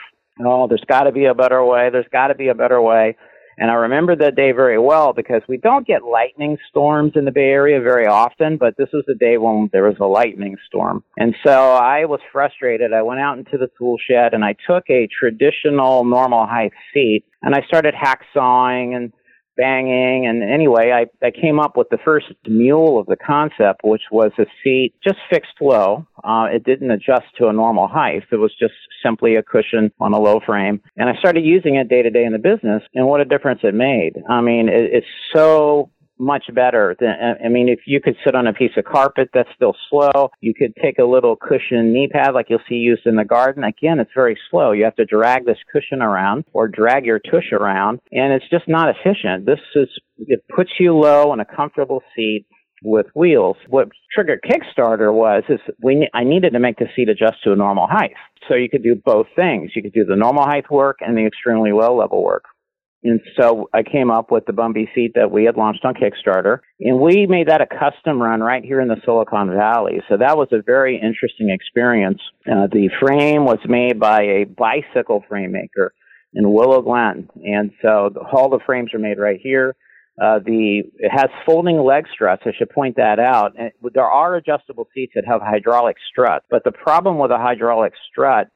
oh, 0.44 0.68
there's 0.68 0.84
got 0.88 1.04
to 1.04 1.12
be 1.12 1.26
a 1.26 1.36
better 1.36 1.64
way. 1.64 1.90
There's 1.92 2.08
got 2.12 2.28
to 2.28 2.36
be 2.36 2.48
a 2.48 2.56
better 2.56 2.82
way. 2.82 3.16
And 3.58 3.72
I 3.72 3.76
remember 3.76 4.16
that 4.16 4.36
day 4.36 4.52
very 4.52 4.78
well 4.78 5.14
because 5.14 5.42
we 5.48 5.58
don't 5.58 5.88
get 5.88 6.04
lightning 6.04 6.58
storms 6.70 7.14
in 7.16 7.26
the 7.26 7.32
Bay 7.32 7.50
Area 7.50 7.80
very 7.80 8.06
often, 8.06 8.58
but 8.58 8.76
this 8.78 8.90
was 8.92 9.04
the 9.08 9.16
day 9.16 9.38
when 9.38 9.70
there 9.72 9.84
was 9.84 9.98
a 10.00 10.06
lightning 10.06 10.58
storm. 10.68 11.04
And 11.18 11.36
so 11.46 11.52
I 11.52 12.06
was 12.06 12.20
frustrated. 12.32 12.94
I 12.94 13.02
went 13.02 13.20
out 13.20 13.38
into 13.38 13.58
the 13.58 13.70
tool 13.78 13.98
shed 14.10 14.34
and 14.34 14.44
I 14.44 14.56
took 14.68 14.84
a 14.90 15.08
traditional 15.08 16.04
normal 16.04 16.46
height 16.46 16.74
seat 16.94 17.24
and 17.42 17.56
I 17.56 17.62
started 17.68 17.94
hacksawing 17.94 18.96
and 18.96 19.14
banging. 19.56 20.28
And 20.28 20.44
anyway, 20.44 20.92
I, 20.92 21.26
I 21.26 21.32
came 21.32 21.60
up 21.60 21.78
with 21.78 21.90
the 21.90 21.98
first 22.04 22.28
mule 22.48 23.00
of 23.00 23.06
the 23.08 23.16
concept, 23.16 23.82
which 23.84 24.04
was 24.12 24.32
a 24.38 24.46
seat 24.64 24.94
just 25.04 25.18
fixed 25.30 25.62
low. 25.62 26.08
Uh, 26.24 26.48
it 26.52 26.64
didn't 26.64 26.92
adjust 26.92 27.26
to 27.38 27.48
a 27.48 27.54
normal 27.54 27.88
height. 27.88 28.24
It 28.32 28.38
was 28.38 28.54
just 28.60 28.74
simply 29.04 29.36
a 29.36 29.44
cushion 29.44 29.92
on 30.00 30.14
a 30.14 30.20
low 30.20 30.40
frame. 30.46 30.82
And 30.98 31.10
I 31.10 31.16
started 31.20 31.46
using 31.46 31.76
it 31.76 31.90
day 31.90 32.02
to 32.02 32.10
day 32.10 32.24
in 32.24 32.34
the 32.34 32.40
business, 32.40 32.84
and 32.94 33.06
what 33.08 33.22
a 33.22 33.26
difference 33.26 33.60
it 33.64 33.74
made. 33.74 34.14
I 34.30 34.42
mean, 34.42 34.70
it, 34.70 34.90
it's 34.94 35.08
so 35.34 35.90
much 36.18 36.46
better 36.54 36.96
than 37.00 37.14
I 37.44 37.50
mean 37.50 37.70
if 37.70 37.82
you 37.86 38.00
could 38.02 38.16
sit 38.24 38.36
on 38.36 38.48
a 38.48 38.54
piece 38.54 38.72
of 38.78 38.86
carpet 38.86 39.30
that's 39.34 39.50
still 39.56 39.76
slow 39.90 40.30
you 40.42 40.54
could 40.54 40.74
take 40.82 41.00
a 41.00 41.04
little 41.04 41.36
cushion 41.36 41.94
knee 41.94 42.08
pad 42.12 42.34
like 42.34 42.48
you'll 42.50 42.60
see 42.70 42.76
used 42.76 43.06
in 43.06 43.16
the 43.16 43.26
garden 43.26 43.64
again 43.64 44.00
it's 44.00 44.12
very 44.16 44.38
slow 44.50 44.72
you 44.72 44.84
have 44.84 44.96
to 44.96 45.06
drag 45.06 45.46
this 45.46 45.58
cushion 45.72 46.02
around 46.02 46.46
or 46.54 46.68
drag 46.68 47.06
your 47.06 47.20
tush 47.20 47.52
around 47.52 48.00
and 48.12 48.34
it's 48.34 48.50
just 48.50 48.68
not 48.68 48.90
efficient 48.90 49.46
this 49.46 49.60
is 49.76 49.90
it 50.20 50.44
puts 50.56 50.72
you 50.80 50.96
low 50.96 51.34
in 51.34 51.40
a 51.40 51.46
comfortable 51.46 52.02
seat 52.16 52.46
with 52.86 53.08
wheels. 53.16 53.58
What 53.68 53.90
triggered 54.14 54.42
Kickstarter 54.44 55.14
was 55.14 55.44
is 55.50 55.60
we 55.82 56.08
I 56.14 56.24
needed 56.24 56.54
to 56.54 56.60
make 56.60 56.78
the 56.78 56.86
seat 56.96 57.10
adjust 57.10 57.44
to 57.44 57.52
a 57.52 57.56
normal 57.56 57.88
height. 57.88 58.14
So 58.48 58.56
you 58.56 58.70
could 58.70 58.84
do 58.84 58.96
both 59.04 59.28
things. 59.36 59.72
You 59.76 59.82
could 59.82 59.94
do 59.94 60.06
the 60.06 60.16
normal 60.16 60.44
height 60.44 60.70
work 60.70 60.98
and 61.02 61.18
the 61.18 61.26
extremely 61.26 61.72
low 61.72 61.98
level 61.98 62.24
work. 62.24 62.46
And 63.06 63.22
so 63.40 63.70
I 63.72 63.84
came 63.84 64.10
up 64.10 64.32
with 64.32 64.48
the 64.48 64.52
Bumby 64.52 64.88
seat 64.96 65.12
that 65.14 65.30
we 65.30 65.46
had 65.46 65.58
launched 65.58 65.86
on 65.86 65.94
Kickstarter, 65.94 66.58
and 66.80 67.00
we 67.00 67.28
made 67.28 67.50
that 67.50 67.62
a 67.62 67.68
custom 67.68 68.20
run 68.20 68.42
right 68.42 68.66
here 68.66 68.82
in 68.82 68.88
the 68.88 68.98
Silicon 69.06 69.52
Valley. 69.56 70.02
So 70.10 70.18
that 70.18 70.36
was 70.36 70.48
a 70.52 70.64
very 70.66 70.96
interesting 70.96 71.52
experience. 71.52 72.20
Uh, 72.52 72.66
the 72.72 72.90
frame 73.00 73.46
was 73.46 73.60
made 73.68 74.00
by 74.00 74.24
a 74.24 74.46
bicycle 74.46 75.24
frame 75.30 75.52
maker 75.52 75.94
in 76.34 76.52
Willow 76.52 76.82
Glen, 76.82 77.30
and 77.44 77.70
so 77.84 78.10
the, 78.12 78.22
all 78.22 78.50
the 78.50 78.60
frames 78.66 78.92
are 78.96 79.00
made 79.00 79.20
right 79.20 79.40
here. 79.40 79.76
Uh, 80.20 80.40
the 80.40 80.82
it 80.98 81.12
has 81.12 81.30
folding 81.46 81.78
leg 81.78 82.06
struts. 82.12 82.42
I 82.46 82.54
should 82.58 82.72
point 82.72 82.96
that 82.96 83.20
out. 83.20 83.54
And 83.60 83.72
there 83.94 84.10
are 84.10 84.36
adjustable 84.36 84.88
seats 84.96 85.12
that 85.14 85.26
have 85.28 85.42
hydraulic 85.42 85.98
struts, 86.10 86.46
but 86.50 86.64
the 86.64 86.72
problem 86.72 87.20
with 87.20 87.30
a 87.30 87.38
hydraulic 87.38 87.94
strut 88.10 88.48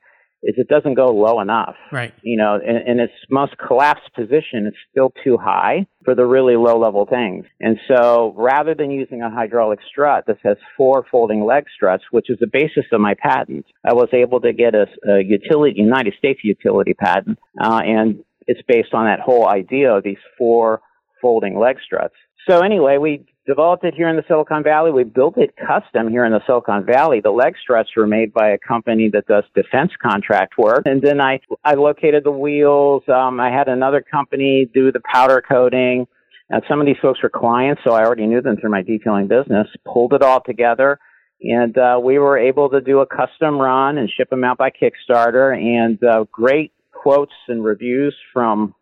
is 0.42 0.56
it 0.58 0.68
doesn't 0.68 0.94
go 0.94 1.08
low 1.08 1.42
enough. 1.42 1.76
Right. 1.92 2.14
You 2.22 2.38
know, 2.38 2.56
in, 2.56 2.92
in 2.92 3.00
its 3.00 3.14
most 3.30 3.54
collapsed 3.58 4.14
position, 4.16 4.68
it's 4.68 4.78
still 4.90 5.12
too 5.24 5.38
high 5.38 5.86
for 6.06 6.16
the 6.16 6.26
really 6.26 6.56
low 6.56 6.80
level 6.80 7.06
things. 7.06 7.46
And 7.60 7.78
so 7.88 8.34
rather 8.38 8.74
than 8.74 8.92
using 8.92 9.22
a 9.22 9.30
hydraulic 9.30 9.80
strut 9.90 10.26
that 10.28 10.38
has 10.44 10.58
four 10.78 11.06
folding 11.12 11.46
leg 11.46 11.66
struts, 11.76 12.04
which 12.12 12.30
is 12.30 12.38
the 12.40 12.48
basis 12.52 12.86
of 12.92 13.02
my 13.02 13.16
patent, 13.22 13.66
I 13.86 13.94
was 13.94 14.10
able 14.14 14.40
to 14.42 14.54
get 14.54 14.76
a, 14.76 14.86
a 15.10 15.24
utility, 15.24 15.80
United 15.80 16.14
States 16.18 16.40
utility 16.44 16.94
patent. 16.94 17.38
Uh, 17.62 17.82
and 17.84 18.24
it's 18.48 18.62
based 18.68 18.94
on 18.94 19.06
that 19.06 19.20
whole 19.20 19.48
idea 19.48 19.94
of 19.96 20.04
these 20.04 20.18
four 20.38 20.82
folding 21.22 21.60
leg 21.60 21.78
struts. 21.86 22.16
So 22.50 22.62
anyway, 22.62 22.98
we 22.98 23.26
developed 23.50 23.84
it 23.84 23.96
here 23.96 24.08
in 24.08 24.16
the 24.16 24.24
Silicon 24.28 24.62
Valley. 24.64 24.92
We 24.92 25.04
built 25.04 25.36
it 25.38 25.56
custom 25.58 26.08
here 26.10 26.24
in 26.24 26.32
the 26.32 26.42
Silicon 26.46 26.86
Valley. 26.86 27.20
The 27.20 27.32
leg 27.32 27.56
struts 27.60 27.90
were 27.98 28.06
made 28.06 28.32
by 28.32 28.50
a 28.50 28.60
company 28.60 29.10
that 29.14 29.26
does 29.26 29.44
defense 29.56 29.92
contract 30.00 30.54
work. 30.58 30.84
And 30.86 31.02
then 31.02 31.20
I, 31.20 31.40
I 31.64 31.74
located 31.74 32.24
the 32.24 32.32
wheels. 32.32 33.02
Um, 33.08 33.40
I 33.40 33.50
had 33.50 33.68
another 33.68 34.02
company 34.02 34.70
do 34.72 34.92
the 34.92 35.02
powder 35.12 35.42
coating. 35.42 36.06
And 36.52 36.62
some 36.70 36.80
of 36.80 36.86
these 36.86 36.98
folks 37.02 37.24
were 37.24 37.30
clients, 37.30 37.82
so 37.84 37.92
I 37.92 38.04
already 38.04 38.28
knew 38.28 38.42
them 38.42 38.58
through 38.58 38.72
my 38.72 38.84
detailing 38.84 39.28
business. 39.28 39.68
Pulled 39.84 40.14
it 40.14 40.22
all 40.22 40.42
together. 40.46 41.00
And 41.42 41.76
uh, 41.76 42.00
we 42.04 42.20
were 42.20 42.38
able 42.38 42.70
to 42.70 42.82
do 42.82 43.00
a 43.00 43.08
custom 43.08 43.58
run 43.58 43.98
and 43.98 44.10
ship 44.16 44.30
them 44.30 44.44
out 44.44 44.60
by 44.60 44.70
Kickstarter. 44.70 45.58
And 45.58 46.04
uh, 46.04 46.26
great 46.32 46.72
quotes 46.92 47.34
and 47.48 47.64
reviews 47.64 48.16
from 48.32 48.76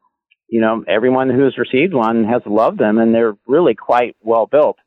you 0.48 0.62
know, 0.62 0.84
everyone 0.88 1.30
who's 1.30 1.58
received 1.58 1.94
one 1.94 2.24
has 2.24 2.42
loved 2.46 2.80
them 2.80 2.98
and 2.98 3.14
they're 3.14 3.38
really 3.48 3.76
quite 3.76 4.16
well 4.22 4.46
built. 4.46 4.78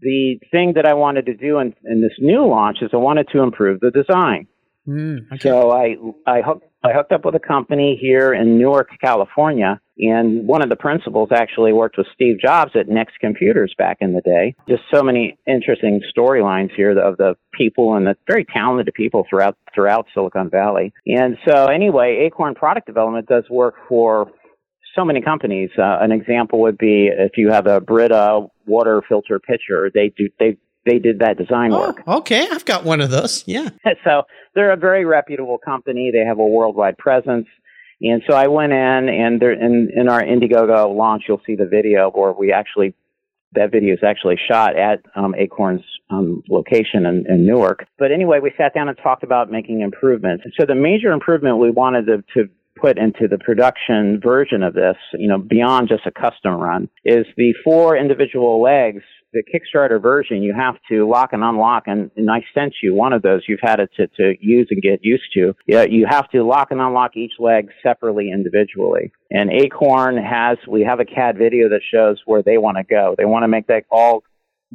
The 0.00 0.38
thing 0.50 0.74
that 0.76 0.86
I 0.86 0.94
wanted 0.94 1.26
to 1.26 1.34
do 1.34 1.58
in, 1.58 1.74
in 1.84 2.02
this 2.02 2.12
new 2.18 2.46
launch 2.46 2.78
is 2.82 2.90
I 2.92 2.98
wanted 2.98 3.28
to 3.32 3.42
improve 3.42 3.80
the 3.80 3.90
design. 3.90 4.46
Mm, 4.86 5.26
okay. 5.32 5.38
So 5.48 5.70
I, 5.70 5.96
I 6.26 6.42
hooked, 6.42 6.64
I 6.84 6.92
hooked 6.92 7.12
up 7.12 7.24
with 7.24 7.34
a 7.34 7.40
company 7.40 7.98
here 8.00 8.32
in 8.32 8.58
Newark, 8.58 8.90
California, 9.00 9.80
and 9.98 10.46
one 10.46 10.62
of 10.62 10.68
the 10.68 10.76
principals 10.76 11.30
actually 11.32 11.72
worked 11.72 11.96
with 11.98 12.06
Steve 12.14 12.36
Jobs 12.40 12.72
at 12.76 12.88
Next 12.88 13.18
Computers 13.18 13.74
back 13.76 13.96
in 14.00 14.12
the 14.12 14.20
day. 14.20 14.54
Just 14.68 14.82
so 14.92 15.02
many 15.02 15.38
interesting 15.46 16.00
storylines 16.16 16.70
here 16.76 16.96
of 16.96 17.16
the 17.16 17.34
people 17.52 17.96
and 17.96 18.06
the 18.06 18.14
very 18.28 18.44
talented 18.44 18.92
people 18.94 19.26
throughout 19.28 19.56
throughout 19.74 20.06
Silicon 20.14 20.50
Valley. 20.50 20.92
And 21.06 21.36
so 21.48 21.66
anyway, 21.66 22.24
Acorn 22.26 22.54
Product 22.54 22.86
Development 22.86 23.26
does 23.26 23.44
work 23.50 23.74
for 23.88 24.30
so 24.96 25.04
many 25.04 25.20
companies. 25.20 25.70
Uh, 25.78 25.98
an 26.00 26.10
example 26.10 26.60
would 26.62 26.78
be 26.78 27.08
if 27.12 27.32
you 27.36 27.50
have 27.50 27.66
a 27.66 27.80
Brita 27.80 28.46
water 28.66 29.02
filter 29.08 29.38
pitcher, 29.38 29.90
they 29.94 30.12
do 30.16 30.28
they 30.40 30.56
they 30.84 30.98
did 30.98 31.18
that 31.18 31.36
design 31.36 31.72
oh, 31.72 31.78
work. 31.78 32.02
Okay, 32.06 32.48
I've 32.50 32.64
got 32.64 32.84
one 32.84 33.00
of 33.00 33.10
those. 33.10 33.44
Yeah. 33.46 33.70
so 34.04 34.22
they're 34.54 34.72
a 34.72 34.76
very 34.76 35.04
reputable 35.04 35.58
company. 35.58 36.10
They 36.12 36.24
have 36.26 36.38
a 36.38 36.46
worldwide 36.46 36.96
presence. 36.98 37.46
And 38.00 38.22
so 38.28 38.36
I 38.36 38.48
went 38.48 38.72
in, 38.72 38.78
and 39.08 39.42
in, 39.42 39.88
in 39.94 40.08
our 40.08 40.22
Indiegogo 40.22 40.94
launch, 40.94 41.24
you'll 41.26 41.40
see 41.46 41.56
the 41.56 41.66
video 41.66 42.10
where 42.10 42.32
we 42.32 42.52
actually 42.52 42.94
that 43.52 43.72
video 43.72 43.94
is 43.94 44.00
actually 44.06 44.36
shot 44.50 44.76
at 44.76 45.00
um, 45.14 45.34
Acorn's 45.34 45.82
um, 46.10 46.42
location 46.48 47.06
in, 47.06 47.24
in, 47.26 47.46
Newark. 47.46 47.86
But 47.98 48.12
anyway, 48.12 48.38
we 48.42 48.52
sat 48.58 48.74
down 48.74 48.88
and 48.88 48.98
talked 48.98 49.22
about 49.22 49.50
making 49.50 49.80
improvements. 49.80 50.44
And 50.44 50.52
So 50.58 50.66
the 50.66 50.74
major 50.74 51.10
improvement 51.12 51.58
we 51.58 51.70
wanted 51.70 52.06
to, 52.06 52.24
to 52.34 52.50
put 52.80 52.98
into 52.98 53.28
the 53.28 53.38
production 53.38 54.20
version 54.22 54.62
of 54.62 54.74
this, 54.74 54.96
you 55.14 55.28
know, 55.28 55.38
beyond 55.38 55.88
just 55.88 56.06
a 56.06 56.10
custom 56.10 56.54
run, 56.54 56.88
is 57.04 57.26
the 57.36 57.54
four 57.64 57.96
individual 57.96 58.62
legs. 58.62 59.02
The 59.32 59.42
Kickstarter 59.42 60.00
version, 60.00 60.42
you 60.42 60.54
have 60.54 60.76
to 60.90 61.06
lock 61.06 61.30
and 61.32 61.42
unlock, 61.42 61.82
and, 61.86 62.10
and 62.16 62.30
I 62.30 62.42
sent 62.54 62.74
you 62.82 62.94
one 62.94 63.12
of 63.12 63.20
those. 63.20 63.42
You've 63.46 63.60
had 63.62 63.80
it 63.80 63.90
to, 63.96 64.06
to 64.06 64.34
use 64.40 64.68
and 64.70 64.80
get 64.80 65.00
used 65.02 65.24
to. 65.34 65.52
Yeah, 65.66 65.82
you 65.82 66.06
have 66.08 66.30
to 66.30 66.42
lock 66.42 66.68
and 66.70 66.80
unlock 66.80 67.16
each 67.16 67.32
leg 67.38 67.68
separately, 67.82 68.30
individually. 68.32 69.12
And 69.30 69.50
Acorn 69.50 70.16
has, 70.16 70.56
we 70.66 70.84
have 70.84 71.00
a 71.00 71.04
CAD 71.04 71.36
video 71.36 71.68
that 71.68 71.80
shows 71.92 72.22
where 72.24 72.42
they 72.42 72.56
want 72.56 72.78
to 72.78 72.84
go. 72.84 73.14
They 73.18 73.26
want 73.26 73.42
to 73.42 73.48
make 73.48 73.66
that 73.66 73.84
all 73.90 74.22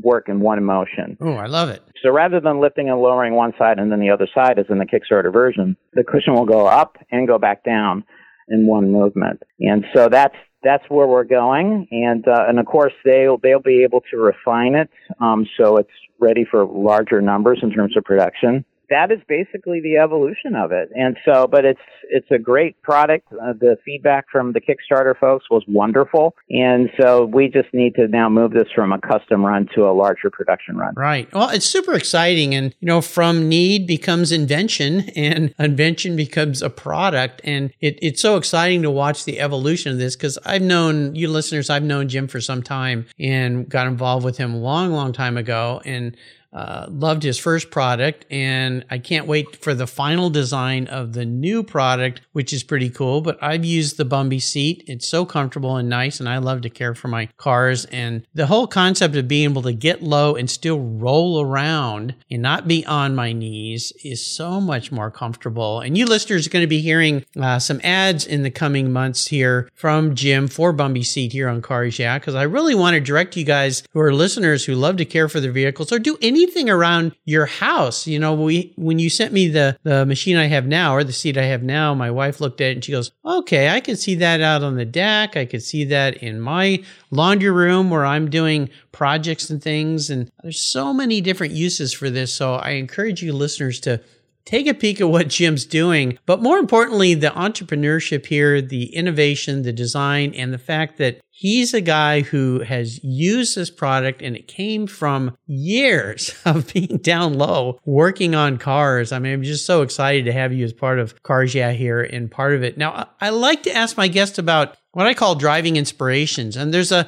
work 0.04 0.30
in 0.30 0.40
one 0.40 0.64
motion. 0.64 1.18
Oh, 1.22 1.36
I 1.36 1.48
love 1.48 1.70
it. 1.70 1.82
So 2.04 2.12
rather 2.12 2.40
than 2.40 2.60
lifting 2.60 2.90
and 2.90 3.00
lowering 3.00 3.34
one 3.36 3.54
side 3.58 3.80
and 3.80 3.92
then 3.92 4.00
the 4.00 4.10
other 4.10 4.28
side, 4.34 4.60
as 4.60 4.66
in 4.70 4.80
the 4.80 4.86
Kickstarter 4.86 5.32
version, 5.32 5.78
the 5.94 6.04
cushion 6.04 6.34
will 6.34 6.46
go 6.46 6.66
up 6.66 6.98
and 7.12 7.28
go 7.28 7.38
back 7.38 7.64
down 7.64 8.04
in 8.48 8.68
one 8.68 8.92
movement. 8.92 9.42
And 9.60 9.86
so 9.94 10.10
that's 10.10 10.36
that's 10.64 10.84
where 10.90 11.08
we're 11.08 11.24
going. 11.24 11.88
And 11.92 12.28
uh, 12.28 12.46
and 12.48 12.60
of 12.60 12.66
course 12.66 12.94
they'll 13.04 13.38
they'll 13.38 13.62
be 13.62 13.84
able 13.84 14.02
to 14.12 14.18
refine 14.18 14.76
it 14.76 14.90
um, 15.20 15.48
so 15.58 15.78
it's 15.78 15.90
ready 16.20 16.46
for 16.50 16.66
larger 16.66 17.22
numbers 17.22 17.60
in 17.64 17.72
terms 17.72 17.98
of 17.98 18.04
production 18.04 18.64
that 18.92 19.10
is 19.10 19.20
basically 19.28 19.80
the 19.80 19.98
evolution 19.98 20.54
of 20.54 20.72
it. 20.72 20.90
And 20.94 21.18
so, 21.26 21.48
but 21.48 21.64
it's 21.66 21.80
it's 22.10 22.30
a 22.30 22.38
great 22.38 22.80
product. 22.82 23.32
Uh, 23.32 23.54
the 23.58 23.78
feedback 23.86 24.26
from 24.30 24.52
the 24.52 24.60
Kickstarter 24.60 25.18
folks 25.18 25.46
was 25.50 25.64
wonderful, 25.68 26.36
and 26.50 26.90
so 27.00 27.26
we 27.26 27.48
just 27.48 27.74
need 27.74 27.96
to 27.96 28.08
now 28.10 28.30
move 28.30 28.52
this 28.52 28.68
from 28.76 28.92
a 28.92 29.00
custom 29.00 29.46
run 29.46 29.68
to 29.76 29.88
a 29.88 29.94
larger 29.94 30.30
production 30.30 30.76
run. 30.76 30.94
Right. 30.96 31.34
Well, 31.34 31.50
it's 31.50 31.66
super 31.66 31.94
exciting, 31.94 32.54
and 32.54 32.76
you 32.82 32.86
know, 32.86 33.02
from 33.02 33.48
need 33.48 33.88
becomes 33.88 34.34
invention, 34.34 35.10
and 35.16 35.56
invention 35.60 36.18
becomes 36.18 36.62
a 36.62 36.70
product, 36.70 37.42
and 37.46 37.72
it, 37.80 37.98
it's 38.02 38.22
so 38.22 38.36
exciting 38.36 38.82
to 38.82 38.92
watch 38.92 39.24
the 39.24 39.40
evolution 39.40 39.94
of 39.94 40.00
this 40.00 40.18
because 40.18 40.38
I've 40.46 40.62
known 40.62 41.16
you 41.16 41.30
listeners, 41.30 41.70
I've 41.70 41.84
known 41.84 42.10
Jim 42.10 42.28
for 42.28 42.42
some 42.42 42.62
time, 42.62 43.08
and 43.18 43.70
got 43.70 43.88
involved 43.88 44.26
with 44.26 44.38
him 44.38 44.54
a 44.54 44.58
long, 44.58 44.92
long 44.92 45.14
time 45.14 45.38
ago, 45.38 45.82
and 45.86 46.18
uh, 46.54 46.88
loved 46.90 47.24
his 47.24 47.38
first 47.38 47.72
product, 47.72 48.26
and 48.30 48.86
I 48.90 48.98
can't 48.98 49.28
wait 49.28 49.56
for 49.64 49.74
the 49.74 49.88
final 49.88 50.30
design 50.30 50.88
of 50.88 51.14
the 51.14 51.26
new 51.26 51.64
product, 51.64 52.22
which 52.34 52.52
is 52.52 52.64
pretty 52.64 52.90
cool. 52.90 53.22
But 53.22 53.42
I've 53.42 53.64
used 53.64 53.98
the 53.98 54.06
Bumby 54.06 54.42
seat; 54.42 54.84
it's 54.88 55.08
so 55.08 55.26
comfortable 55.26 55.78
and 55.78 55.90
nice, 55.90 56.20
and 56.20 56.28
I 56.28 56.40
love 56.40 56.62
to 56.62 56.70
care 56.70 56.94
for 56.94 57.08
my 57.08 57.28
cars. 57.38 57.86
And 57.86 58.26
the 58.34 58.48
whole 58.48 58.68
concept 58.68 59.16
of 59.16 59.28
being 59.28 59.50
able 59.50 59.62
to 59.62 59.74
get 59.74 60.04
low 60.04 60.36
and 60.36 60.50
still 60.50 60.80
roll 60.80 61.42
around 61.42 62.16
and 62.30 62.42
not 62.42 62.68
be 62.68 62.86
on 62.86 63.16
my 63.16 63.32
knees 63.32 63.94
is 64.04 64.26
so 64.26 64.60
much 64.60 64.92
more 64.92 65.10
comfortable. 65.10 65.80
And 65.80 65.98
you 65.98 66.06
listeners 66.06 66.48
are 66.48 66.50
going 66.50 66.64
to 66.64 66.68
be 66.68 66.82
hearing 66.82 67.26
uh, 67.40 67.60
some 67.60 67.80
ads 67.84 68.26
in 68.26 68.44
the 68.44 68.52
coming 68.52 68.92
months 68.92 69.28
here 69.28 69.70
from 69.74 70.16
Jim 70.16 70.48
for 70.48 70.74
Bumby 70.74 71.06
seat 71.06 71.32
here 71.32 71.48
on 71.48 71.62
Cars 71.62 71.98
Yeah, 71.98 72.20
because 72.20 72.36
I 72.36 72.44
really 72.44 72.76
want 72.76 72.96
to 72.96 73.00
direct 73.00 73.38
you 73.38 73.46
guys 73.46 73.84
who 73.92 74.00
are 74.02 74.14
listeners 74.14 74.66
who 74.66 74.76
love 74.76 74.98
to 74.98 75.06
care 75.06 75.30
for 75.30 75.40
their 75.40 75.52
vehicles 75.52 75.92
or 75.92 76.00
do 76.00 76.18
any 76.22 76.41
anything 76.42 76.70
around 76.70 77.16
your 77.26 77.46
house. 77.46 78.08
You 78.08 78.20
know, 78.20 78.34
we 78.34 78.74
when 78.78 79.00
you 79.00 79.10
sent 79.10 79.34
me 79.34 79.48
the 79.48 79.78
the 79.84 80.06
machine 80.06 80.38
I 80.38 80.46
have 80.46 80.66
now 80.66 80.96
or 80.96 81.04
the 81.04 81.14
seat 81.14 81.38
I 81.38 81.44
have 81.44 81.64
now, 81.64 81.94
my 81.94 82.12
wife 82.12 82.42
looked 82.42 82.62
at 82.62 82.72
it 82.72 82.74
and 82.74 82.84
she 82.84 82.92
goes, 82.92 83.12
"Okay, 83.26 83.70
I 83.70 83.80
could 83.80 84.00
see 84.00 84.16
that 84.16 84.42
out 84.42 84.64
on 84.64 84.76
the 84.76 84.86
deck. 84.86 85.38
I 85.38 85.46
could 85.46 85.64
see 85.64 85.84
that 85.86 86.18
in 86.18 86.40
my 86.40 86.84
laundry 87.10 87.52
room 87.52 87.90
where 87.90 88.06
I'm 88.06 88.30
doing 88.30 88.70
projects 88.92 89.50
and 89.50 89.62
things." 89.62 90.10
And 90.10 90.32
there's 90.42 90.60
so 90.60 90.94
many 90.94 91.22
different 91.22 91.54
uses 91.54 91.94
for 91.94 92.10
this. 92.10 92.32
So 92.34 92.56
I 92.56 92.72
encourage 92.72 93.22
you 93.22 93.34
listeners 93.34 93.80
to 93.82 94.02
take 94.46 94.68
a 94.68 94.74
peek 94.74 95.02
at 95.02 95.10
what 95.10 95.28
Jim's 95.28 95.66
doing, 95.66 96.18
but 96.26 96.42
more 96.42 96.58
importantly, 96.58 97.14
the 97.14 97.30
entrepreneurship 97.30 98.26
here, 98.26 98.62
the 98.62 98.94
innovation, 98.96 99.62
the 99.64 99.74
design, 99.74 100.34
and 100.34 100.54
the 100.54 100.58
fact 100.58 100.98
that 100.98 101.20
he's 101.30 101.74
a 101.74 101.82
guy 101.82 102.22
who 102.22 102.60
has 102.60 103.04
used 103.04 103.56
this 103.56 103.72
product 103.72 104.22
and 104.22 104.36
it 104.36 104.48
came 104.48 104.86
from 104.86 105.36
years 105.48 106.36
of 106.46 106.72
being 106.72 106.98
down 106.98 107.34
low 107.34 107.80
working 107.86 108.36
on 108.36 108.58
cars. 108.58 109.12
I 109.12 109.20
mean, 109.20 109.34
I'm 109.34 109.44
just 109.44 109.66
so 109.66 109.82
excited 109.82 110.26
to 110.26 110.34
have 110.34 110.54
you 110.54 110.64
as 110.64 110.74
part 110.74 111.00
of 111.00 111.22
Cars 111.24 111.56
Yeah 111.56 111.72
here 111.72 112.02
and 112.02 112.30
part 112.30 112.54
of 112.54 112.64
it. 112.64 112.78
Now, 112.78 113.10
I 113.20 113.30
like 113.30 113.64
to 113.64 113.76
ask 113.76 113.98
my 113.98 114.08
guests 114.08 114.38
about 114.38 114.78
what 114.92 115.08
I 115.08 115.14
call 115.14 115.36
driving 115.36 115.78
inspirations. 115.78 116.56
And 116.56 116.74
there's 116.74 116.92
a, 116.92 117.08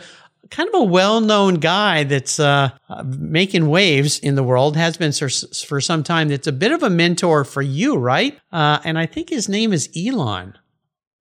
kind 0.49 0.69
of 0.69 0.81
a 0.81 0.83
well-known 0.83 1.55
guy 1.55 2.03
that's 2.03 2.39
uh, 2.39 2.69
making 3.05 3.69
waves 3.69 4.19
in 4.19 4.35
the 4.35 4.43
world 4.43 4.75
has 4.75 4.97
been 4.97 5.11
for, 5.11 5.81
some 5.81 6.03
time 6.03 6.29
that's 6.29 6.47
a 6.47 6.51
bit 6.51 6.71
of 6.71 6.83
a 6.83 6.89
mentor 6.89 7.43
for 7.43 7.61
you 7.61 7.95
right? 7.97 8.39
Uh, 8.51 8.79
and 8.83 8.97
i 8.97 9.05
think 9.05 9.29
his 9.29 9.49
name 9.49 9.73
is 9.73 9.89
elon. 9.95 10.53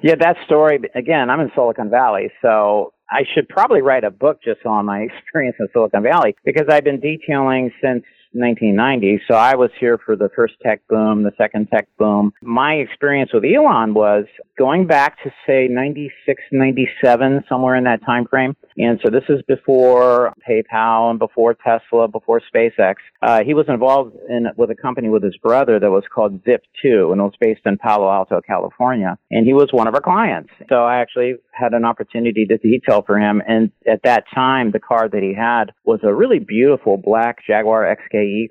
Yeah 0.04 0.16
that 0.20 0.36
story 0.46 0.80
again 0.96 1.30
i'm 1.30 1.40
in 1.40 1.52
silicon 1.56 1.90
valley 1.90 2.32
so 2.42 2.94
i 3.10 3.24
should 3.34 3.48
probably 3.50 3.82
write 3.82 4.04
a 4.04 4.12
book 4.12 4.40
just 4.44 4.66
on 4.66 4.86
my 4.86 5.00
experience 5.10 5.56
in 5.60 5.68
silicon 5.74 6.04
valley 6.04 6.36
because 6.46 6.68
i've 6.70 6.84
been 6.84 7.00
detailing 7.00 7.72
since 7.82 8.04
1990. 8.34 9.22
So 9.28 9.36
I 9.36 9.56
was 9.56 9.70
here 9.80 10.00
for 10.04 10.16
the 10.16 10.30
first 10.36 10.56
tech 10.62 10.82
boom, 10.88 11.24
the 11.24 11.32
second 11.38 11.70
tech 11.70 11.88
boom. 11.98 12.32
My 12.42 12.74
experience 12.74 13.32
with 13.34 13.44
Elon 13.44 13.94
was 13.94 14.26
going 14.58 14.88
back 14.88 15.22
to 15.24 15.32
say 15.48 15.68
96, 15.70 16.42
97, 16.52 17.44
somewhere 17.48 17.76
in 17.76 17.84
that 17.86 18.04
time 18.06 18.26
frame. 18.28 18.56
And 18.78 19.00
so 19.04 19.12
this 19.12 19.24
is 19.30 19.42
before 19.48 20.34
PayPal 20.48 21.10
and 21.10 21.20
before 21.20 21.56
Tesla, 21.56 22.08
before 22.08 22.42
SpaceX. 22.54 22.96
Uh, 23.22 23.44
he 23.44 23.54
was 23.54 23.66
involved 23.68 24.16
in 24.30 24.48
with 24.58 24.70
a 24.72 24.76
company 24.76 25.10
with 25.10 25.24
his 25.24 25.38
brother 25.38 25.80
that 25.80 25.90
was 25.90 26.04
called 26.14 26.44
Zip2 26.44 27.12
and 27.12 27.22
it 27.22 27.24
was 27.24 27.34
based 27.40 27.62
in 27.66 27.78
Palo 27.78 28.12
Alto, 28.12 28.42
California. 28.46 29.18
And 29.32 29.46
he 29.46 29.54
was 29.54 29.70
one 29.72 29.88
of 29.88 29.94
our 29.94 30.02
clients. 30.02 30.50
So 30.70 30.84
I 30.84 30.98
actually 30.98 31.36
had 31.52 31.74
an 31.74 31.86
opportunity 31.86 32.46
to 32.46 32.58
detail 32.58 33.04
for 33.06 33.20
him. 33.20 33.42
And 33.48 33.72
at 33.88 34.02
that 34.04 34.26
time, 34.34 34.72
the 34.72 34.80
car 34.80 35.08
that 35.10 35.22
he 35.22 35.34
had 35.34 35.72
was 35.86 36.00
a 36.04 36.14
really 36.14 36.40
beautiful 36.40 36.98
black 36.98 37.38
Jaguar 37.46 37.86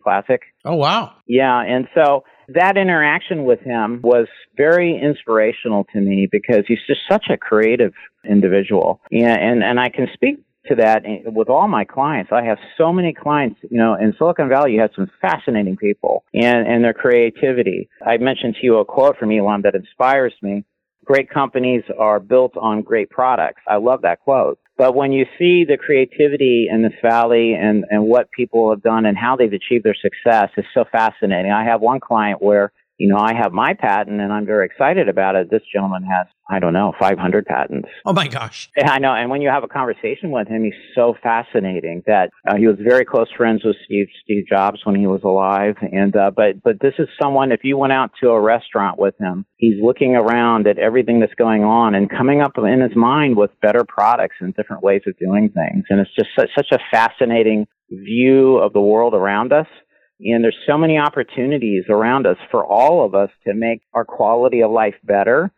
Classic. 0.03 0.41
Oh, 0.65 0.77
wow. 0.77 1.13
Yeah. 1.27 1.61
And 1.61 1.89
so 1.95 2.25
that 2.49 2.77
interaction 2.77 3.45
with 3.45 3.61
him 3.61 4.01
was 4.03 4.27
very 4.57 5.01
inspirational 5.01 5.87
to 5.93 6.01
me 6.01 6.29
because 6.31 6.65
he's 6.67 6.79
just 6.87 7.01
such 7.11 7.27
a 7.31 7.37
creative 7.37 7.93
individual. 8.29 9.01
Yeah, 9.11 9.35
and, 9.35 9.63
and 9.63 9.81
I 9.81 9.89
can 9.89 10.09
speak 10.15 10.45
to 10.67 10.77
that 10.77 11.03
with 11.27 11.49
all 11.49 11.67
my 11.69 11.85
clients. 11.85 12.31
I 12.33 12.45
have 12.45 12.59
so 12.79 12.93
many 12.93 13.13
clients, 13.13 13.59
you 13.69 13.79
know, 13.79 13.95
in 13.95 14.15
Silicon 14.17 14.49
Valley, 14.49 14.73
you 14.73 14.81
have 14.81 14.91
some 14.95 15.11
fascinating 15.21 15.77
people 15.77 16.25
and, 16.33 16.67
and 16.67 16.85
their 16.85 16.95
creativity. 16.95 17.89
I 18.07 18.19
mentioned 18.19 18.57
to 18.61 18.67
you 18.67 18.79
a 18.79 18.85
quote 18.85 19.17
from 19.19 19.33
Elon 19.33 19.63
that 19.63 19.75
inspires 19.75 20.35
me. 20.43 20.65
Great 21.05 21.29
companies 21.29 21.83
are 21.99 22.21
built 22.21 22.57
on 22.57 22.83
great 22.83 23.11
products. 23.11 23.61
I 23.67 23.77
love 23.77 24.03
that 24.03 24.21
quote. 24.21 24.61
But 24.77 24.95
when 24.95 25.13
you 25.13 25.27
see 25.39 25.65
the 25.65 25.77
creativity 25.77 26.69
in 26.71 26.83
this 26.83 26.95
valley 27.03 27.55
and, 27.55 27.85
and 27.91 28.05
what 28.05 28.31
people 28.31 28.71
have 28.71 28.83
done 28.83 29.05
and 29.07 29.17
how 29.17 29.37
they've 29.37 29.53
achieved 29.53 29.85
their 29.85 29.95
success 29.95 30.51
is 30.57 30.65
so 30.73 30.85
fascinating. 30.91 31.53
I 31.53 31.65
have 31.65 31.81
one 31.81 32.01
client 32.01 32.43
where 32.43 32.73
you 33.03 33.09
know, 33.09 33.19
I 33.19 33.35
have 33.35 33.53
my 33.53 33.75
patent 33.75 34.21
and 34.21 34.33
I'm 34.33 34.47
very 34.47 34.65
excited 34.65 35.09
about 35.09 35.35
it. 35.35 35.51
This 35.51 35.63
gentleman 35.75 36.05
has, 36.05 36.29
I 36.49 36.61
don't 36.61 36.73
know, 36.73 36.93
500 37.01 37.45
patents. 37.47 37.89
Oh 38.07 38.13
my 38.13 38.29
gosh. 38.29 38.71
Yeah, 38.77 38.93
I 38.93 39.01
know. 39.01 39.13
And 39.13 39.29
when 39.29 39.43
you 39.43 39.49
have 39.49 39.65
a 39.65 39.67
conversation 39.67 40.31
with 40.31 40.47
him, 40.47 40.63
he's 40.63 40.81
so 40.95 41.17
fascinating 41.21 42.05
that 42.07 42.31
uh, 42.49 42.55
he 42.55 42.69
was 42.69 42.77
very 42.81 43.05
close 43.05 43.27
friends 43.37 43.65
with 43.65 43.75
Steve, 43.85 44.07
Steve 44.23 44.45
Jobs 44.49 44.83
when 44.85 44.95
he 44.95 45.09
was 45.09 45.21
alive. 45.25 45.75
And, 45.81 46.15
uh, 46.15 46.31
but, 46.31 46.63
but 46.63 46.79
this 46.81 46.95
is 47.01 47.09
someone, 47.21 47.51
if 47.51 47.65
you 47.65 47.77
went 47.77 47.93
out 47.93 48.13
to 48.23 48.29
a 48.31 48.41
restaurant 48.41 49.01
with 49.01 49.17
him, 49.19 49.47
he's 49.57 49.83
looking 49.83 50.15
around 50.15 50.69
at 50.69 50.79
everything 50.79 51.19
that's 51.19 51.35
going 51.35 51.65
on 51.65 51.97
and 51.97 52.09
coming 52.09 52.41
up 52.41 52.53
in 52.57 52.81
his 52.83 52.95
mind 52.95 53.37
with 53.37 53.51
better 53.61 53.83
products 53.83 54.37
and 54.39 54.55
different 54.55 54.85
ways 54.85 55.03
of 55.09 55.19
doing 55.19 55.49
things. 55.49 55.87
And 55.91 55.99
it's 55.99 56.15
just 56.15 56.31
such, 56.39 56.51
such 56.57 56.71
a 56.71 56.79
fascinating 56.93 57.67
view 57.91 58.59
of 58.59 58.73
the 58.73 58.81
world 58.81 59.15
around 59.15 59.53
us 59.53 59.67
and 60.25 60.43
there's 60.43 60.57
so 60.67 60.79
many 60.79 60.99
opportunities 60.99 61.85
around 61.89 62.27
us 62.27 62.37
for 62.51 62.65
all 62.65 63.05
of 63.05 63.15
us 63.15 63.31
to 63.47 63.55
make 63.55 63.83
our 63.93 64.05
quality 64.05 64.63
of 64.63 64.71
life 64.71 64.95
better. 65.05 65.51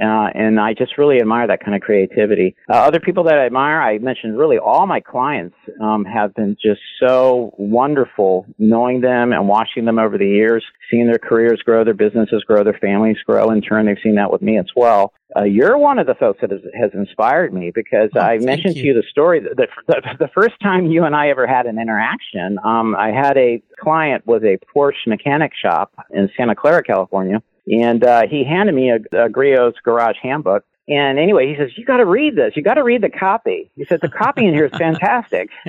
Uh, 0.00 0.28
and 0.34 0.58
I 0.58 0.72
just 0.72 0.96
really 0.96 1.18
admire 1.20 1.46
that 1.46 1.62
kind 1.62 1.74
of 1.74 1.82
creativity. 1.82 2.56
Uh, 2.68 2.76
other 2.76 2.98
people 2.98 3.24
that 3.24 3.34
I 3.34 3.44
admire, 3.44 3.80
I 3.82 3.98
mentioned 3.98 4.38
really 4.38 4.56
all 4.56 4.86
my 4.86 5.00
clients 5.00 5.54
um, 5.82 6.04
have 6.06 6.34
been 6.34 6.56
just 6.62 6.80
so 6.98 7.54
wonderful 7.58 8.46
knowing 8.58 9.02
them 9.02 9.32
and 9.32 9.46
watching 9.46 9.84
them 9.84 9.98
over 9.98 10.16
the 10.16 10.26
years, 10.26 10.64
seeing 10.90 11.06
their 11.06 11.18
careers 11.18 11.60
grow, 11.62 11.84
their 11.84 11.92
businesses 11.92 12.42
grow, 12.46 12.64
their 12.64 12.78
families 12.80 13.18
grow. 13.26 13.50
In 13.50 13.60
turn, 13.60 13.84
they've 13.84 13.96
seen 14.02 14.14
that 14.14 14.32
with 14.32 14.40
me 14.40 14.58
as 14.58 14.66
well. 14.74 15.12
Uh, 15.36 15.44
you're 15.44 15.78
one 15.78 15.98
of 15.98 16.06
the 16.06 16.14
folks 16.14 16.40
that 16.40 16.50
has, 16.50 16.60
has 16.78 16.90
inspired 16.94 17.52
me 17.52 17.70
because 17.74 18.10
oh, 18.16 18.20
I 18.20 18.38
mentioned 18.38 18.76
you. 18.76 18.82
to 18.82 18.88
you 18.88 18.94
the 18.94 19.04
story 19.10 19.40
that 19.40 19.56
the, 19.56 19.66
the, 19.88 20.26
the, 20.26 20.28
first 20.34 20.54
time 20.62 20.86
you 20.86 21.04
and 21.04 21.14
I 21.14 21.28
ever 21.28 21.46
had 21.46 21.66
an 21.66 21.78
interaction. 21.78 22.58
Um, 22.64 22.94
I 22.94 23.12
had 23.12 23.36
a 23.36 23.62
client 23.80 24.26
with 24.26 24.42
a 24.42 24.58
Porsche 24.74 25.06
mechanic 25.06 25.52
shop 25.54 25.92
in 26.10 26.28
Santa 26.36 26.54
Clara, 26.54 26.82
California, 26.82 27.42
and 27.66 28.04
uh, 28.04 28.22
he 28.28 28.44
handed 28.44 28.74
me 28.74 28.90
a, 28.90 28.96
a 29.24 29.28
Griot's 29.28 29.78
Garage 29.84 30.16
Handbook. 30.22 30.64
And 30.88 31.18
anyway, 31.18 31.48
he 31.48 31.54
says, 31.56 31.70
"You 31.76 31.84
got 31.84 31.98
to 31.98 32.06
read 32.06 32.34
this. 32.34 32.52
You 32.56 32.62
got 32.62 32.74
to 32.74 32.82
read 32.82 33.02
the 33.02 33.08
copy." 33.08 33.70
He 33.76 33.84
said, 33.84 34.00
"The 34.00 34.08
copy 34.08 34.46
in 34.46 34.52
here 34.52 34.66
is 34.66 34.76
fantastic." 34.76 35.48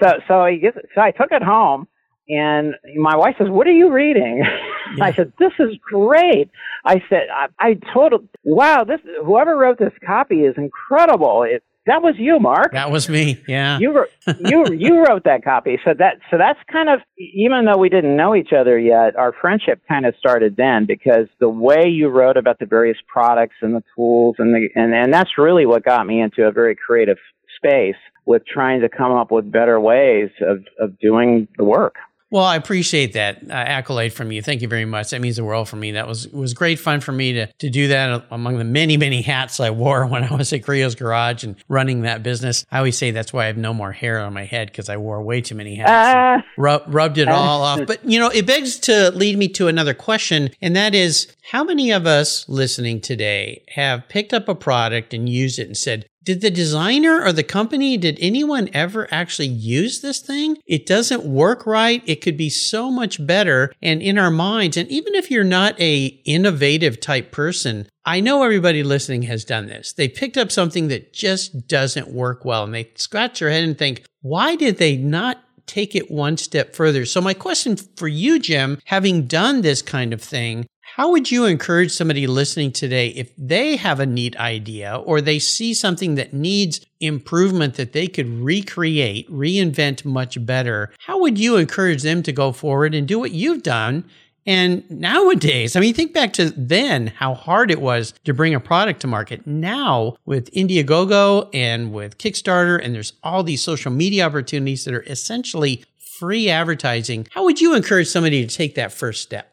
so, 0.00 0.20
so 0.28 0.40
I 0.40 0.60
so 0.94 1.00
I 1.00 1.10
took 1.10 1.32
it 1.32 1.42
home, 1.42 1.88
and 2.28 2.74
my 2.96 3.16
wife 3.16 3.34
says, 3.38 3.48
"What 3.50 3.66
are 3.66 3.72
you 3.72 3.92
reading?" 3.92 4.44
Yeah. 4.96 5.04
I 5.04 5.12
said, 5.14 5.32
"This 5.38 5.52
is 5.58 5.74
great." 5.80 6.50
I 6.84 7.02
said, 7.08 7.28
"I, 7.32 7.46
I 7.58 7.78
told 7.94 8.28
wow, 8.44 8.84
this 8.84 9.00
whoever 9.24 9.56
wrote 9.56 9.78
this 9.78 9.92
copy 10.04 10.40
is 10.40 10.54
incredible. 10.58 11.44
It, 11.44 11.64
that 11.86 12.02
was 12.02 12.14
you, 12.16 12.38
Mark. 12.38 12.72
That 12.72 12.90
was 12.90 13.08
me. 13.08 13.42
Yeah. 13.48 13.78
You 13.78 13.92
wrote, 13.92 14.08
you 14.38 14.64
you 14.72 15.04
wrote 15.04 15.24
that 15.24 15.42
copy. 15.42 15.78
So 15.84 15.92
that 15.98 16.18
so 16.30 16.38
that's 16.38 16.58
kind 16.70 16.88
of 16.88 17.00
even 17.18 17.64
though 17.64 17.78
we 17.78 17.88
didn't 17.88 18.16
know 18.16 18.36
each 18.36 18.52
other 18.56 18.78
yet, 18.78 19.16
our 19.16 19.32
friendship 19.40 19.82
kind 19.88 20.06
of 20.06 20.14
started 20.18 20.56
then 20.56 20.86
because 20.86 21.26
the 21.40 21.48
way 21.48 21.88
you 21.88 22.08
wrote 22.08 22.36
about 22.36 22.60
the 22.60 22.66
various 22.66 22.98
products 23.12 23.56
and 23.62 23.74
the 23.74 23.82
tools 23.96 24.36
and 24.38 24.54
the 24.54 24.68
and 24.76 24.94
and 24.94 25.12
that's 25.12 25.36
really 25.36 25.66
what 25.66 25.84
got 25.84 26.06
me 26.06 26.20
into 26.20 26.44
a 26.44 26.52
very 26.52 26.76
creative 26.76 27.18
space 27.56 27.96
with 28.26 28.42
trying 28.46 28.80
to 28.80 28.88
come 28.88 29.12
up 29.12 29.32
with 29.32 29.50
better 29.50 29.80
ways 29.80 30.30
of 30.40 30.64
of 30.78 30.98
doing 31.00 31.48
the 31.58 31.64
work. 31.64 31.96
Well, 32.32 32.44
I 32.44 32.56
appreciate 32.56 33.12
that 33.12 33.42
uh, 33.50 33.52
accolade 33.52 34.14
from 34.14 34.32
you. 34.32 34.40
Thank 34.40 34.62
you 34.62 34.68
very 34.68 34.86
much. 34.86 35.10
That 35.10 35.20
means 35.20 35.36
the 35.36 35.44
world 35.44 35.68
for 35.68 35.76
me. 35.76 35.92
That 35.92 36.08
was 36.08 36.26
was 36.28 36.54
great 36.54 36.80
fun 36.80 37.00
for 37.00 37.12
me 37.12 37.34
to 37.34 37.46
to 37.58 37.68
do 37.68 37.88
that 37.88 38.24
among 38.30 38.56
the 38.56 38.64
many 38.64 38.96
many 38.96 39.20
hats 39.20 39.60
I 39.60 39.68
wore 39.68 40.06
when 40.12 40.24
I 40.24 40.34
was 40.34 40.50
at 40.54 40.62
Griot's 40.62 40.94
Garage 40.94 41.44
and 41.44 41.56
running 41.68 42.02
that 42.02 42.22
business. 42.22 42.64
I 42.72 42.78
always 42.78 42.96
say 42.96 43.10
that's 43.10 43.34
why 43.34 43.44
I 43.44 43.46
have 43.48 43.58
no 43.58 43.74
more 43.74 43.92
hair 43.92 44.18
on 44.18 44.32
my 44.32 44.46
head 44.46 44.68
because 44.68 44.88
I 44.88 44.96
wore 44.96 45.22
way 45.22 45.42
too 45.42 45.54
many 45.54 45.74
hats. 45.74 45.90
Uh, 45.90 46.48
rub, 46.56 46.82
rubbed 46.86 47.18
it 47.18 47.28
all 47.28 47.60
off. 47.64 47.80
But 47.86 48.02
you 48.02 48.18
know, 48.18 48.28
it 48.28 48.46
begs 48.46 48.78
to 48.80 49.10
lead 49.10 49.36
me 49.36 49.48
to 49.48 49.68
another 49.68 49.92
question, 49.92 50.48
and 50.62 50.74
that 50.74 50.94
is, 50.94 51.36
how 51.50 51.64
many 51.64 51.90
of 51.90 52.06
us 52.06 52.48
listening 52.48 53.02
today 53.02 53.62
have 53.74 54.08
picked 54.08 54.32
up 54.32 54.48
a 54.48 54.54
product 54.54 55.12
and 55.12 55.28
used 55.28 55.58
it 55.58 55.66
and 55.66 55.76
said, 55.76 56.06
did 56.22 56.40
the 56.40 56.50
designer 56.50 57.22
or 57.22 57.32
the 57.32 57.42
company, 57.42 57.96
did 57.96 58.18
anyone 58.20 58.68
ever 58.72 59.08
actually 59.10 59.48
use 59.48 60.00
this 60.00 60.20
thing? 60.20 60.58
It 60.66 60.86
doesn't 60.86 61.24
work 61.24 61.66
right. 61.66 62.02
It 62.06 62.20
could 62.20 62.36
be 62.36 62.50
so 62.50 62.90
much 62.90 63.24
better. 63.26 63.72
And 63.82 64.02
in 64.02 64.18
our 64.18 64.30
minds, 64.30 64.76
and 64.76 64.88
even 64.88 65.14
if 65.14 65.30
you're 65.30 65.44
not 65.44 65.78
a 65.80 66.06
innovative 66.24 67.00
type 67.00 67.32
person, 67.32 67.88
I 68.04 68.20
know 68.20 68.42
everybody 68.42 68.82
listening 68.82 69.22
has 69.22 69.44
done 69.44 69.66
this. 69.66 69.92
They 69.92 70.08
picked 70.08 70.36
up 70.36 70.50
something 70.50 70.88
that 70.88 71.12
just 71.12 71.68
doesn't 71.68 72.08
work 72.08 72.44
well 72.44 72.64
and 72.64 72.74
they 72.74 72.90
scratch 72.96 73.40
their 73.40 73.50
head 73.50 73.64
and 73.64 73.78
think, 73.78 74.04
why 74.22 74.56
did 74.56 74.78
they 74.78 74.96
not 74.96 75.42
take 75.66 75.94
it 75.94 76.10
one 76.10 76.36
step 76.36 76.74
further? 76.74 77.04
So 77.04 77.20
my 77.20 77.34
question 77.34 77.76
for 77.76 78.08
you, 78.08 78.38
Jim, 78.38 78.78
having 78.84 79.26
done 79.26 79.62
this 79.62 79.82
kind 79.82 80.12
of 80.12 80.20
thing, 80.20 80.66
how 80.94 81.10
would 81.10 81.30
you 81.30 81.46
encourage 81.46 81.90
somebody 81.90 82.26
listening 82.26 82.70
today 82.70 83.08
if 83.08 83.32
they 83.38 83.76
have 83.76 83.98
a 83.98 84.04
neat 84.04 84.36
idea 84.36 84.96
or 84.96 85.22
they 85.22 85.38
see 85.38 85.72
something 85.72 86.16
that 86.16 86.34
needs 86.34 86.84
improvement 87.00 87.76
that 87.76 87.94
they 87.94 88.06
could 88.06 88.28
recreate, 88.28 89.26
reinvent 89.30 90.04
much 90.04 90.44
better? 90.44 90.92
How 90.98 91.18
would 91.20 91.38
you 91.38 91.56
encourage 91.56 92.02
them 92.02 92.22
to 92.24 92.30
go 92.30 92.52
forward 92.52 92.94
and 92.94 93.08
do 93.08 93.18
what 93.18 93.30
you've 93.30 93.62
done? 93.62 94.04
And 94.44 94.84
nowadays, 94.90 95.76
I 95.76 95.80
mean, 95.80 95.94
think 95.94 96.12
back 96.12 96.34
to 96.34 96.50
then 96.50 97.06
how 97.06 97.32
hard 97.32 97.70
it 97.70 97.80
was 97.80 98.12
to 98.24 98.34
bring 98.34 98.54
a 98.54 98.60
product 98.60 99.00
to 99.00 99.06
market. 99.06 99.46
Now 99.46 100.16
with 100.26 100.52
Indiegogo 100.52 101.48
and 101.54 101.94
with 101.94 102.18
Kickstarter, 102.18 102.78
and 102.84 102.94
there's 102.94 103.14
all 103.22 103.42
these 103.42 103.62
social 103.62 103.92
media 103.92 104.26
opportunities 104.26 104.84
that 104.84 104.92
are 104.92 105.04
essentially 105.04 105.86
free 106.18 106.50
advertising. 106.50 107.28
How 107.30 107.44
would 107.44 107.62
you 107.62 107.74
encourage 107.74 108.08
somebody 108.08 108.46
to 108.46 108.54
take 108.54 108.74
that 108.74 108.92
first 108.92 109.22
step? 109.22 109.51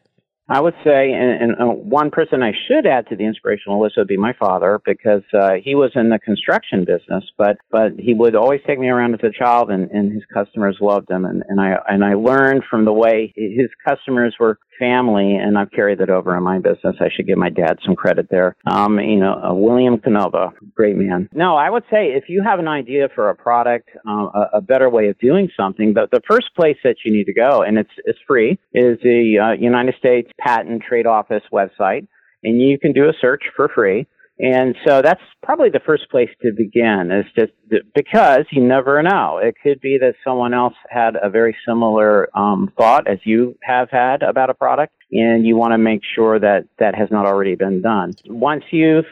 I 0.50 0.60
would 0.60 0.74
say, 0.82 1.12
and, 1.12 1.42
and 1.42 1.52
uh, 1.60 1.66
one 1.66 2.10
person 2.10 2.42
I 2.42 2.52
should 2.66 2.84
add 2.84 3.06
to 3.08 3.16
the 3.16 3.24
inspirational 3.24 3.80
list 3.80 3.94
would 3.96 4.08
be 4.08 4.16
my 4.16 4.32
father 4.32 4.80
because 4.84 5.22
uh, 5.32 5.52
he 5.62 5.76
was 5.76 5.92
in 5.94 6.10
the 6.10 6.18
construction 6.18 6.84
business, 6.84 7.24
but 7.38 7.58
but 7.70 7.92
he 7.98 8.14
would 8.14 8.34
always 8.34 8.60
take 8.66 8.78
me 8.78 8.88
around 8.88 9.14
as 9.14 9.20
a 9.22 9.30
child, 9.30 9.70
and, 9.70 9.90
and 9.92 10.12
his 10.12 10.24
customers 10.34 10.78
loved 10.80 11.08
him, 11.08 11.24
and, 11.24 11.44
and 11.48 11.60
I 11.60 11.76
and 11.88 12.04
I 12.04 12.14
learned 12.14 12.64
from 12.68 12.84
the 12.84 12.92
way 12.92 13.32
his 13.36 13.70
customers 13.86 14.34
were 14.40 14.58
family, 14.80 15.36
and 15.36 15.56
I've 15.56 15.70
carried 15.70 15.98
that 15.98 16.10
over 16.10 16.36
in 16.36 16.42
my 16.42 16.58
business. 16.58 16.96
I 17.00 17.08
should 17.14 17.26
give 17.26 17.38
my 17.38 17.50
dad 17.50 17.78
some 17.84 17.94
credit 17.94 18.28
there. 18.30 18.56
Um, 18.66 18.98
you 18.98 19.20
know, 19.20 19.34
uh, 19.34 19.54
William 19.54 19.98
Canova, 19.98 20.52
great 20.74 20.96
man. 20.96 21.28
No, 21.32 21.54
I 21.54 21.70
would 21.70 21.84
say 21.90 22.08
if 22.08 22.24
you 22.28 22.42
have 22.42 22.58
an 22.58 22.66
idea 22.66 23.08
for 23.14 23.28
a 23.28 23.36
product, 23.36 23.90
uh, 24.08 24.10
a, 24.10 24.50
a, 24.54 24.60
better 24.60 24.88
way 24.88 25.08
of 25.08 25.18
doing 25.18 25.50
something, 25.56 25.94
the, 25.94 26.08
the 26.10 26.22
first 26.28 26.54
place 26.56 26.76
that 26.82 26.96
you 27.04 27.12
need 27.12 27.24
to 27.24 27.34
go, 27.34 27.62
and 27.62 27.78
it's 27.78 27.90
it's 28.04 28.18
free, 28.26 28.58
is 28.72 28.98
the 29.02 29.38
uh, 29.38 29.60
United 29.60 29.94
States 29.98 30.30
Patent 30.44 30.82
Trade 30.88 31.06
Office 31.06 31.42
website, 31.52 32.06
and 32.42 32.60
you 32.60 32.78
can 32.78 32.92
do 32.92 33.08
a 33.08 33.12
search 33.20 33.42
for 33.56 33.68
free. 33.68 34.06
And 34.42 34.74
so 34.86 35.02
that's 35.02 35.20
probably 35.42 35.68
the 35.68 35.82
first 35.84 36.08
place 36.10 36.30
to 36.40 36.52
begin 36.56 37.10
is 37.12 37.26
just 37.38 37.52
because 37.94 38.46
you 38.50 38.64
never 38.64 39.02
know. 39.02 39.38
It 39.42 39.54
could 39.62 39.82
be 39.82 39.98
that 40.00 40.14
someone 40.24 40.54
else 40.54 40.72
had 40.88 41.14
a 41.22 41.28
very 41.28 41.54
similar 41.68 42.30
um, 42.34 42.72
thought 42.78 43.06
as 43.06 43.18
you 43.24 43.58
have 43.62 43.90
had 43.90 44.22
about 44.22 44.48
a 44.48 44.54
product, 44.54 44.94
and 45.12 45.44
you 45.44 45.56
want 45.56 45.72
to 45.72 45.78
make 45.78 46.00
sure 46.14 46.38
that 46.38 46.64
that 46.78 46.94
has 46.94 47.10
not 47.10 47.26
already 47.26 47.54
been 47.54 47.82
done. 47.82 48.14
Once 48.24 48.64
you've 48.70 49.04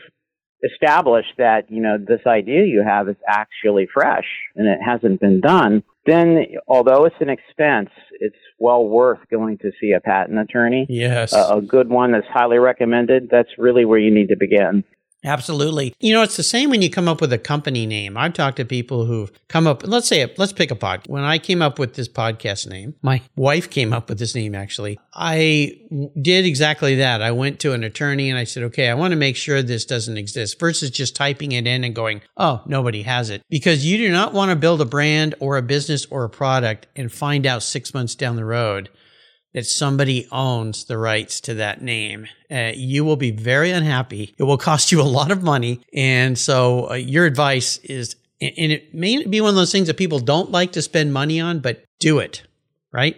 established 0.64 1.34
that, 1.36 1.70
you 1.70 1.82
know, 1.82 1.98
this 1.98 2.26
idea 2.26 2.64
you 2.64 2.82
have 2.82 3.08
is 3.08 3.16
actually 3.26 3.86
fresh 3.92 4.26
and 4.56 4.66
it 4.66 4.78
hasn't 4.84 5.20
been 5.20 5.40
done, 5.40 5.82
then 6.06 6.46
although 6.66 7.04
it's 7.04 7.16
an 7.20 7.28
expense, 7.28 7.90
it's 8.20 8.36
well 8.58 8.86
worth 8.86 9.20
going 9.30 9.58
to 9.58 9.70
see 9.80 9.92
a 9.92 10.00
patent 10.00 10.38
attorney. 10.38 10.86
Yes. 10.88 11.32
A, 11.32 11.56
a 11.56 11.60
good 11.60 11.88
one 11.88 12.12
that's 12.12 12.26
highly 12.26 12.58
recommended. 12.58 13.28
That's 13.30 13.50
really 13.58 13.84
where 13.84 13.98
you 13.98 14.12
need 14.12 14.28
to 14.28 14.36
begin. 14.36 14.84
Absolutely. 15.24 15.94
You 15.98 16.14
know, 16.14 16.22
it's 16.22 16.36
the 16.36 16.44
same 16.44 16.70
when 16.70 16.80
you 16.80 16.90
come 16.90 17.08
up 17.08 17.20
with 17.20 17.32
a 17.32 17.38
company 17.38 17.86
name. 17.86 18.16
I've 18.16 18.34
talked 18.34 18.58
to 18.58 18.64
people 18.64 19.04
who've 19.04 19.32
come 19.48 19.66
up, 19.66 19.84
let's 19.84 20.06
say, 20.06 20.32
let's 20.38 20.52
pick 20.52 20.70
a 20.70 20.76
pod. 20.76 21.02
When 21.06 21.24
I 21.24 21.38
came 21.38 21.60
up 21.60 21.78
with 21.78 21.94
this 21.94 22.08
podcast 22.08 22.68
name, 22.68 22.94
my 23.02 23.20
wife 23.34 23.68
came 23.68 23.92
up 23.92 24.08
with 24.08 24.18
this 24.20 24.34
name 24.34 24.54
actually. 24.54 24.98
I 25.12 25.80
did 26.20 26.46
exactly 26.46 26.96
that. 26.96 27.20
I 27.20 27.32
went 27.32 27.58
to 27.60 27.72
an 27.72 27.82
attorney 27.82 28.30
and 28.30 28.38
I 28.38 28.44
said, 28.44 28.62
okay, 28.64 28.88
I 28.88 28.94
want 28.94 29.10
to 29.10 29.16
make 29.16 29.36
sure 29.36 29.60
this 29.60 29.84
doesn't 29.84 30.16
exist 30.16 30.60
versus 30.60 30.90
just 30.90 31.16
typing 31.16 31.52
it 31.52 31.66
in 31.66 31.82
and 31.82 31.94
going, 31.94 32.22
oh, 32.36 32.62
nobody 32.66 33.02
has 33.02 33.30
it. 33.30 33.42
Because 33.50 33.84
you 33.84 33.98
do 33.98 34.12
not 34.12 34.32
want 34.32 34.50
to 34.50 34.56
build 34.56 34.80
a 34.80 34.84
brand 34.84 35.34
or 35.40 35.56
a 35.56 35.62
business 35.62 36.06
or 36.06 36.24
a 36.24 36.30
product 36.30 36.86
and 36.94 37.10
find 37.10 37.44
out 37.44 37.64
six 37.64 37.92
months 37.92 38.14
down 38.14 38.36
the 38.36 38.44
road 38.44 38.88
that 39.58 39.66
somebody 39.66 40.28
owns 40.30 40.84
the 40.84 40.96
rights 40.96 41.40
to 41.40 41.54
that 41.54 41.82
name. 41.82 42.28
Uh, 42.48 42.70
you 42.76 43.04
will 43.04 43.16
be 43.16 43.32
very 43.32 43.72
unhappy. 43.72 44.32
It 44.38 44.44
will 44.44 44.56
cost 44.56 44.92
you 44.92 45.00
a 45.00 45.02
lot 45.02 45.32
of 45.32 45.42
money. 45.42 45.80
And 45.92 46.38
so 46.38 46.90
uh, 46.90 46.94
your 46.94 47.26
advice 47.26 47.78
is, 47.78 48.14
and 48.40 48.70
it 48.70 48.94
may 48.94 49.26
be 49.26 49.40
one 49.40 49.50
of 49.50 49.56
those 49.56 49.72
things 49.72 49.88
that 49.88 49.96
people 49.96 50.20
don't 50.20 50.52
like 50.52 50.70
to 50.72 50.82
spend 50.82 51.12
money 51.12 51.40
on, 51.40 51.58
but 51.58 51.82
do 51.98 52.20
it, 52.20 52.44
right? 52.92 53.16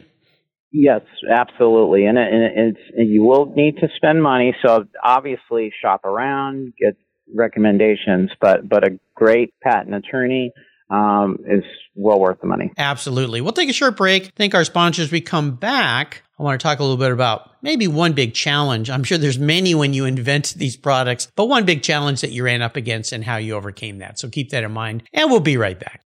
Yes, 0.72 1.03
absolutely. 1.31 2.07
And, 2.07 2.16
it, 2.16 2.33
and 2.33 2.68
it's, 2.70 2.87
and 2.96 3.11
you 3.11 3.22
will 3.22 3.53
need 3.55 3.76
to 3.81 3.88
spend 3.96 4.22
money. 4.22 4.57
So 4.64 4.87
obviously 5.05 5.74
shop 5.83 6.07
around, 6.07 6.72
get 6.81 6.96
recommendations, 7.35 8.31
but, 8.40 8.66
but 8.66 8.83
a 8.83 8.98
great 9.14 9.53
patent 9.62 9.94
attorney 9.94 10.53
um, 10.90 11.38
is 11.48 11.64
well 11.94 12.20
worth 12.20 12.40
the 12.40 12.46
money. 12.46 12.72
Absolutely. 12.79 13.40
We'll 13.40 13.53
take 13.53 13.68
a 13.68 13.74
short 13.74 13.96
break. 13.96 14.33
Thank 14.37 14.55
our 14.55 14.64
sponsors. 14.64 15.11
We 15.11 15.20
come 15.20 15.57
back. 15.57 16.22
I 16.38 16.42
want 16.42 16.59
to 16.59 16.62
talk 16.62 16.79
a 16.79 16.83
little 16.83 16.96
bit 16.96 17.12
about 17.12 17.50
maybe 17.62 17.87
one 17.87 18.14
big 18.14 18.35
challenge. 18.35 18.90
I'm 18.90 19.05
sure 19.05 19.18
there's 19.18 19.38
many 19.38 19.74
when 19.74 19.92
you 19.92 20.07
invent 20.07 20.55
these 20.55 20.76
products, 20.76 21.29
but 21.37 21.46
one 21.46 21.64
big 21.64 21.83
challenge 21.83 22.22
that 22.22 22.31
you 22.31 22.44
ran 22.44 22.62
up 22.62 22.76
against 22.76 23.12
and 23.12 23.22
how 23.22 23.37
you 23.37 23.55
overcame 23.55 23.98
that. 23.98 24.18
So 24.18 24.29
keep 24.29 24.50
that 24.50 24.64
in 24.64 24.72
mind 24.72 25.03
and 25.12 25.31
we'll 25.31 25.40
be 25.40 25.57
right 25.57 25.79
back. 25.79 26.03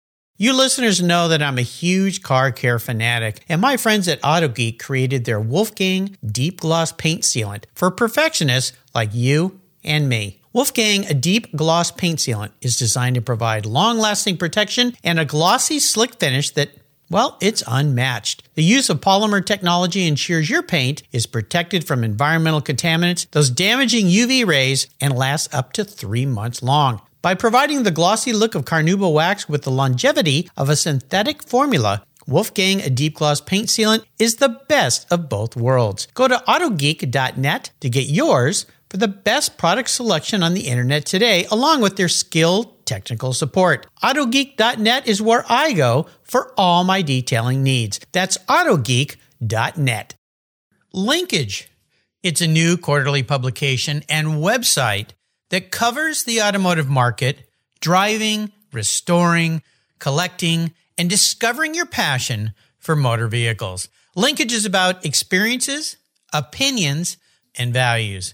You 0.41 0.53
listeners 0.53 1.01
know 1.01 1.27
that 1.27 1.43
I'm 1.43 1.57
a 1.57 1.63
huge 1.63 2.21
car 2.21 2.53
care 2.53 2.79
fanatic, 2.79 3.43
and 3.49 3.59
my 3.59 3.75
friends 3.75 4.07
at 4.07 4.21
AutoGeek 4.21 4.79
created 4.79 5.25
their 5.25 5.41
Wolfgang 5.41 6.15
Deep 6.25 6.61
Gloss 6.61 6.93
Paint 6.93 7.23
Sealant 7.23 7.65
for 7.75 7.91
perfectionists 7.91 8.71
like 8.95 9.09
you 9.13 9.59
and 9.83 10.07
me. 10.07 10.38
Wolfgang, 10.51 11.05
a 11.05 11.13
deep 11.13 11.55
gloss 11.55 11.91
paint 11.91 12.17
sealant, 12.17 12.49
is 12.59 12.75
designed 12.75 13.13
to 13.13 13.21
provide 13.21 13.67
long 13.67 13.99
lasting 13.99 14.37
protection 14.37 14.95
and 15.03 15.19
a 15.19 15.25
glossy, 15.25 15.77
slick 15.77 16.15
finish 16.15 16.49
that, 16.51 16.71
well, 17.11 17.37
it's 17.39 17.61
unmatched. 17.67 18.49
The 18.55 18.63
use 18.63 18.89
of 18.89 18.99
polymer 18.99 19.45
technology 19.45 20.07
ensures 20.07 20.49
your 20.49 20.63
paint 20.63 21.03
is 21.11 21.27
protected 21.27 21.85
from 21.85 22.03
environmental 22.03 22.61
contaminants, 22.61 23.29
those 23.29 23.51
damaging 23.51 24.07
UV 24.07 24.47
rays, 24.47 24.87
and 24.99 25.15
lasts 25.15 25.53
up 25.53 25.71
to 25.73 25.83
three 25.83 26.25
months 26.25 26.63
long. 26.63 26.99
By 27.21 27.35
providing 27.35 27.83
the 27.83 27.91
glossy 27.91 28.33
look 28.33 28.55
of 28.55 28.65
Carnauba 28.65 29.13
wax 29.13 29.47
with 29.47 29.61
the 29.61 29.71
longevity 29.71 30.49
of 30.57 30.67
a 30.67 30.75
synthetic 30.75 31.43
formula, 31.43 32.01
Wolfgang 32.25 32.81
a 32.81 32.89
deep 32.89 33.15
gloss 33.15 33.39
paint 33.39 33.67
sealant 33.67 34.03
is 34.17 34.37
the 34.37 34.59
best 34.67 35.11
of 35.11 35.29
both 35.29 35.55
worlds. 35.55 36.07
Go 36.15 36.27
to 36.27 36.43
autogeek.net 36.47 37.71
to 37.81 37.89
get 37.89 38.07
yours 38.07 38.65
for 38.89 38.97
the 38.97 39.07
best 39.07 39.57
product 39.57 39.89
selection 39.89 40.41
on 40.41 40.53
the 40.53 40.67
internet 40.67 41.05
today, 41.05 41.45
along 41.51 41.81
with 41.81 41.95
their 41.95 42.09
skilled 42.09 42.85
technical 42.85 43.33
support. 43.33 43.85
AutoGeek.net 44.03 45.07
is 45.07 45.21
where 45.21 45.45
I 45.47 45.73
go 45.73 46.07
for 46.23 46.53
all 46.57 46.83
my 46.83 47.01
detailing 47.01 47.61
needs. 47.61 47.99
That's 48.11 48.37
AutoGeek.net. 48.47 50.15
Linkage. 50.91 51.69
It's 52.23 52.41
a 52.41 52.47
new 52.47 52.77
quarterly 52.77 53.23
publication 53.23 54.03
and 54.09 54.27
website 54.27 55.11
that 55.51 55.71
covers 55.71 56.23
the 56.23 56.41
automotive 56.41 56.89
market, 56.89 57.49
driving, 57.79 58.51
restoring, 58.73 59.61
collecting, 59.99 60.73
and 60.97 61.09
discovering 61.09 61.73
your 61.73 61.85
passion 61.85 62.53
for 62.77 62.95
motor 62.95 63.27
vehicles. 63.27 63.87
Linkage 64.15 64.51
is 64.51 64.65
about 64.65 65.05
experiences, 65.05 65.97
opinions, 66.33 67.17
and 67.57 67.73
values. 67.73 68.33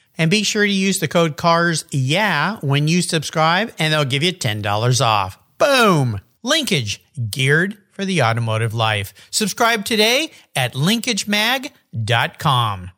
And 0.21 0.29
be 0.29 0.43
sure 0.43 0.63
to 0.63 0.71
use 0.71 0.99
the 0.99 1.07
code 1.07 1.35
CARS 1.35 1.85
yeah 1.89 2.57
when 2.57 2.87
you 2.87 3.01
subscribe, 3.01 3.73
and 3.79 3.91
they'll 3.91 4.05
give 4.05 4.21
you 4.21 4.31
$10 4.31 5.03
off. 5.03 5.39
Boom! 5.57 6.21
Linkage, 6.43 7.03
geared 7.31 7.79
for 7.91 8.05
the 8.05 8.21
automotive 8.21 8.75
life. 8.75 9.15
Subscribe 9.31 9.83
today 9.83 10.29
at 10.55 10.75
linkagemag.com. 10.75 12.91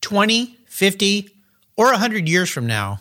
20, 0.00 0.58
50, 0.64 1.30
or 1.76 1.86
100 1.86 2.28
years 2.28 2.48
from 2.48 2.68
now, 2.68 3.00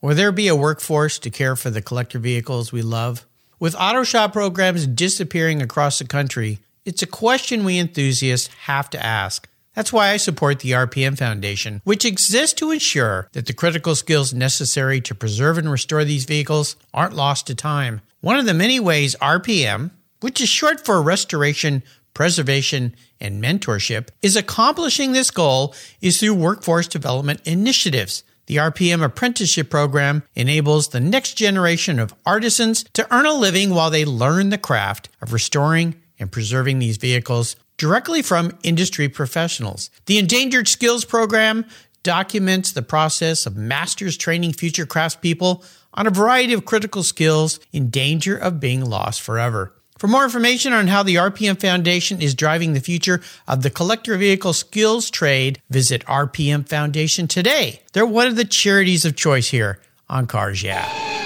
will 0.00 0.16
there 0.16 0.32
be 0.32 0.48
a 0.48 0.56
workforce 0.56 1.20
to 1.20 1.30
care 1.30 1.54
for 1.54 1.70
the 1.70 1.80
collector 1.80 2.18
vehicles 2.18 2.72
we 2.72 2.82
love? 2.82 3.24
With 3.60 3.76
auto 3.78 4.02
shop 4.02 4.32
programs 4.32 4.88
disappearing 4.88 5.62
across 5.62 6.00
the 6.00 6.06
country, 6.06 6.58
it's 6.84 7.04
a 7.04 7.06
question 7.06 7.64
we 7.64 7.78
enthusiasts 7.78 8.48
have 8.64 8.90
to 8.90 9.00
ask. 9.00 9.48
That's 9.74 9.92
why 9.92 10.10
I 10.10 10.16
support 10.16 10.60
the 10.60 10.72
RPM 10.72 11.16
Foundation, 11.16 11.80
which 11.84 12.04
exists 12.04 12.54
to 12.54 12.72
ensure 12.72 13.28
that 13.32 13.46
the 13.46 13.52
critical 13.52 13.94
skills 13.94 14.34
necessary 14.34 15.00
to 15.02 15.14
preserve 15.14 15.58
and 15.58 15.70
restore 15.70 16.04
these 16.04 16.24
vehicles 16.24 16.76
aren't 16.92 17.14
lost 17.14 17.46
to 17.46 17.54
time. 17.54 18.00
One 18.20 18.36
of 18.36 18.46
the 18.46 18.54
many 18.54 18.80
ways 18.80 19.14
RPM, 19.22 19.92
which 20.20 20.40
is 20.40 20.48
short 20.48 20.84
for 20.84 21.00
Restoration, 21.00 21.84
Preservation, 22.14 22.96
and 23.20 23.42
Mentorship, 23.42 24.08
is 24.22 24.34
accomplishing 24.34 25.12
this 25.12 25.30
goal 25.30 25.74
is 26.00 26.18
through 26.18 26.34
workforce 26.34 26.88
development 26.88 27.40
initiatives. 27.44 28.24
The 28.46 28.56
RPM 28.56 29.04
apprenticeship 29.04 29.70
program 29.70 30.24
enables 30.34 30.88
the 30.88 30.98
next 30.98 31.34
generation 31.34 32.00
of 32.00 32.12
artisans 32.26 32.84
to 32.94 33.06
earn 33.14 33.26
a 33.26 33.32
living 33.32 33.70
while 33.70 33.90
they 33.90 34.04
learn 34.04 34.50
the 34.50 34.58
craft 34.58 35.08
of 35.22 35.32
restoring 35.32 35.94
and 36.18 36.32
preserving 36.32 36.80
these 36.80 36.96
vehicles 36.96 37.54
directly 37.80 38.20
from 38.20 38.52
industry 38.62 39.08
professionals. 39.08 39.88
The 40.04 40.18
Endangered 40.18 40.68
Skills 40.68 41.06
Program 41.06 41.64
documents 42.02 42.72
the 42.72 42.82
process 42.82 43.46
of 43.46 43.56
masters 43.56 44.18
training 44.18 44.52
future 44.52 44.84
craftspeople 44.84 45.64
on 45.94 46.06
a 46.06 46.10
variety 46.10 46.52
of 46.52 46.66
critical 46.66 47.02
skills 47.02 47.58
in 47.72 47.88
danger 47.88 48.36
of 48.36 48.60
being 48.60 48.84
lost 48.84 49.22
forever. 49.22 49.72
For 49.98 50.08
more 50.08 50.24
information 50.24 50.74
on 50.74 50.88
how 50.88 51.02
the 51.02 51.14
RPM 51.14 51.58
Foundation 51.58 52.20
is 52.20 52.34
driving 52.34 52.74
the 52.74 52.80
future 52.80 53.22
of 53.48 53.62
the 53.62 53.70
collector 53.70 54.14
vehicle 54.18 54.52
skills 54.52 55.10
trade, 55.10 55.62
visit 55.70 56.04
RPM 56.04 56.68
Foundation 56.68 57.28
today. 57.28 57.80
They're 57.94 58.04
one 58.04 58.26
of 58.26 58.36
the 58.36 58.44
charities 58.44 59.06
of 59.06 59.16
choice 59.16 59.48
here 59.48 59.80
on 60.06 60.26
Cars 60.26 60.62
Yeah. 60.62 61.19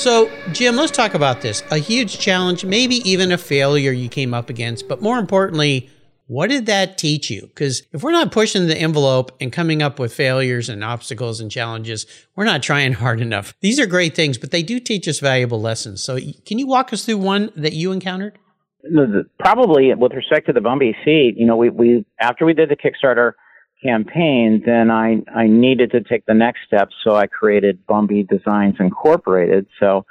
So, 0.00 0.30
Jim, 0.52 0.76
let's 0.76 0.92
talk 0.92 1.12
about 1.12 1.42
this. 1.42 1.62
A 1.70 1.76
huge 1.76 2.18
challenge, 2.18 2.64
maybe 2.64 3.06
even 3.06 3.32
a 3.32 3.36
failure 3.36 3.92
you 3.92 4.08
came 4.08 4.32
up 4.32 4.48
against, 4.48 4.88
but 4.88 5.02
more 5.02 5.18
importantly, 5.18 5.90
what 6.26 6.48
did 6.48 6.64
that 6.66 6.96
teach 6.96 7.28
you? 7.28 7.42
Because 7.42 7.82
if 7.92 8.02
we're 8.02 8.10
not 8.10 8.32
pushing 8.32 8.66
the 8.66 8.78
envelope 8.78 9.30
and 9.42 9.52
coming 9.52 9.82
up 9.82 9.98
with 9.98 10.14
failures 10.14 10.70
and 10.70 10.82
obstacles 10.82 11.38
and 11.38 11.50
challenges, 11.50 12.06
we're 12.34 12.46
not 12.46 12.62
trying 12.62 12.92
hard 13.04 13.20
enough. 13.20 13.52
These 13.60 13.78
are 13.78 13.84
great 13.84 14.16
things, 14.16 14.38
but 14.38 14.52
they 14.52 14.62
do 14.62 14.80
teach 14.80 15.06
us 15.06 15.18
valuable 15.18 15.60
lessons. 15.60 16.02
So, 16.02 16.18
can 16.46 16.58
you 16.58 16.66
walk 16.66 16.94
us 16.94 17.04
through 17.04 17.18
one 17.18 17.50
that 17.54 17.74
you 17.74 17.92
encountered? 17.92 18.38
Probably 19.38 19.92
with 19.92 20.12
respect 20.12 20.46
to 20.46 20.54
the 20.54 20.60
Bumby 20.60 20.94
seat, 21.04 21.34
you 21.36 21.44
know, 21.44 21.58
we, 21.58 21.68
we 21.68 22.06
after 22.18 22.46
we 22.46 22.54
did 22.54 22.70
the 22.70 22.76
Kickstarter 22.76 23.32
campaign, 23.82 24.62
then 24.64 24.90
I 24.90 25.22
I 25.34 25.46
needed 25.46 25.92
to 25.92 26.02
take 26.02 26.26
the 26.26 26.34
next 26.34 26.60
step, 26.66 26.88
so 27.04 27.14
I 27.14 27.26
created 27.26 27.86
Bumby 27.86 28.28
Designs 28.28 28.76
Incorporated. 28.78 29.66
So 29.78 30.04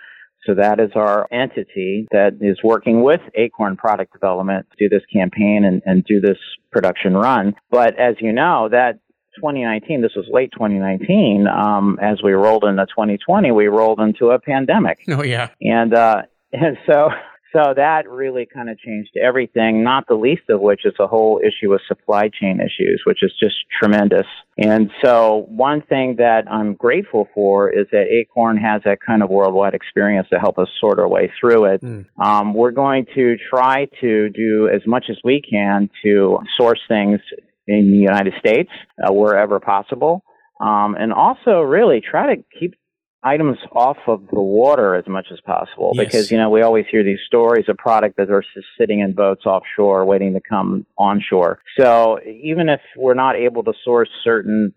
so 0.46 0.56
that 0.56 0.80
is 0.80 0.92
our 0.96 1.28
entity 1.32 2.08
that 2.12 2.38
is 2.42 2.58
working 2.64 3.04
with 3.04 3.20
Acorn 3.36 3.76
Product 3.76 4.12
Development 4.14 4.66
to 4.72 4.88
do 4.88 4.90
this 4.90 5.06
campaign 5.12 5.64
and, 5.66 5.82
and 5.86 6.04
do 6.06 6.22
this 6.22 6.38
production 6.72 7.14
run. 7.14 7.56
But 7.70 8.00
as 8.00 8.16
you 8.20 8.32
know, 8.32 8.70
that 8.72 9.00
2019, 9.36 10.02
this 10.02 10.14
was 10.16 10.26
late 10.32 10.52
2019, 10.54 11.46
um, 11.48 12.00
as 12.02 12.22
we 12.24 12.32
rolled 12.32 12.64
into 12.64 12.86
2020, 12.86 13.52
we 13.52 13.68
rolled 13.68 14.00
into 14.00 14.32
a 14.32 14.40
pandemic. 14.40 15.00
Oh, 15.10 15.24
yeah. 15.24 15.50
And, 15.62 15.94
uh, 15.94 16.24
and 16.54 16.78
so 16.88 17.10
so 17.52 17.74
that 17.76 18.10
really 18.10 18.48
kind 18.52 18.70
of 18.70 18.78
changed 18.78 19.12
everything, 19.22 19.84
not 19.84 20.06
the 20.08 20.14
least 20.14 20.44
of 20.50 20.62
which 20.62 20.82
is 20.86 20.94
the 21.00 21.08
whole 21.08 21.40
issue 21.44 21.74
of 21.74 21.82
supply 21.88 22.30
chain 22.30 22.60
issues, 22.60 23.02
which 23.06 23.24
is 23.24 23.32
just 23.40 23.56
tremendous. 23.82 24.28
And 24.58 24.92
so 25.04 25.46
one 25.48 25.82
thing 25.82 26.18
that 26.18 26.44
I'm 26.50 26.76
grateful 26.76 27.28
for 27.34 27.70
is 27.70 27.88
that 27.92 28.06
Acorn 28.12 28.58
has 28.58 28.84
that 28.86 29.00
kind 29.06 29.24
of 29.24 29.30
worldwide 29.30 29.74
experience 29.74 30.28
to 30.32 30.40
help 30.40 30.60
us 30.60 30.68
sort 30.80 31.00
our 31.00 31.08
way 31.08 31.32
through 31.40 31.66
it. 31.66 31.82
Mm. 31.82 32.06
Um, 32.24 32.54
we're 32.54 32.72
going 32.72 33.06
to 33.16 33.36
try 33.50 33.88
to 34.02 34.30
do 34.30 34.70
as 34.74 34.82
much 34.86 35.06
as 35.10 35.18
we 35.24 35.42
can 35.42 35.90
to 36.04 36.40
source 36.58 36.82
things 36.88 37.20
in 37.68 37.92
the 37.92 37.98
United 37.98 38.34
States 38.40 38.70
uh, 39.04 39.12
wherever 39.12 39.60
possible. 39.60 40.24
Um, 40.62 40.96
and 41.00 41.14
also 41.14 41.62
really 41.62 42.02
try 42.02 42.36
to 42.36 42.44
keep 42.60 42.76
items 43.24 43.58
off 43.74 43.98
of 44.08 44.22
the 44.32 44.40
water 44.40 44.96
as 44.96 45.06
much 45.08 45.28
as 45.32 45.40
possible 45.42 45.92
yes. 45.94 46.06
because 46.06 46.32
you 46.32 46.38
know 46.38 46.50
we 46.50 46.62
always 46.62 46.86
hear 46.90 47.04
these 47.04 47.20
stories 47.26 47.66
of 47.68 47.78
product 47.78 48.18
that 48.18 48.30
are 48.30 48.44
just 48.54 48.68
sitting 48.78 49.00
in 49.00 49.14
boats 49.14 49.46
offshore 49.46 50.06
waiting 50.06 50.34
to 50.34 50.42
come 50.42 50.86
onshore. 50.98 51.60
So 51.78 52.20
even 52.26 52.70
if 52.70 52.82
we're 52.96 53.16
not 53.16 53.36
able 53.36 53.64
to 53.64 53.74
source 53.84 54.10
certain 54.24 54.74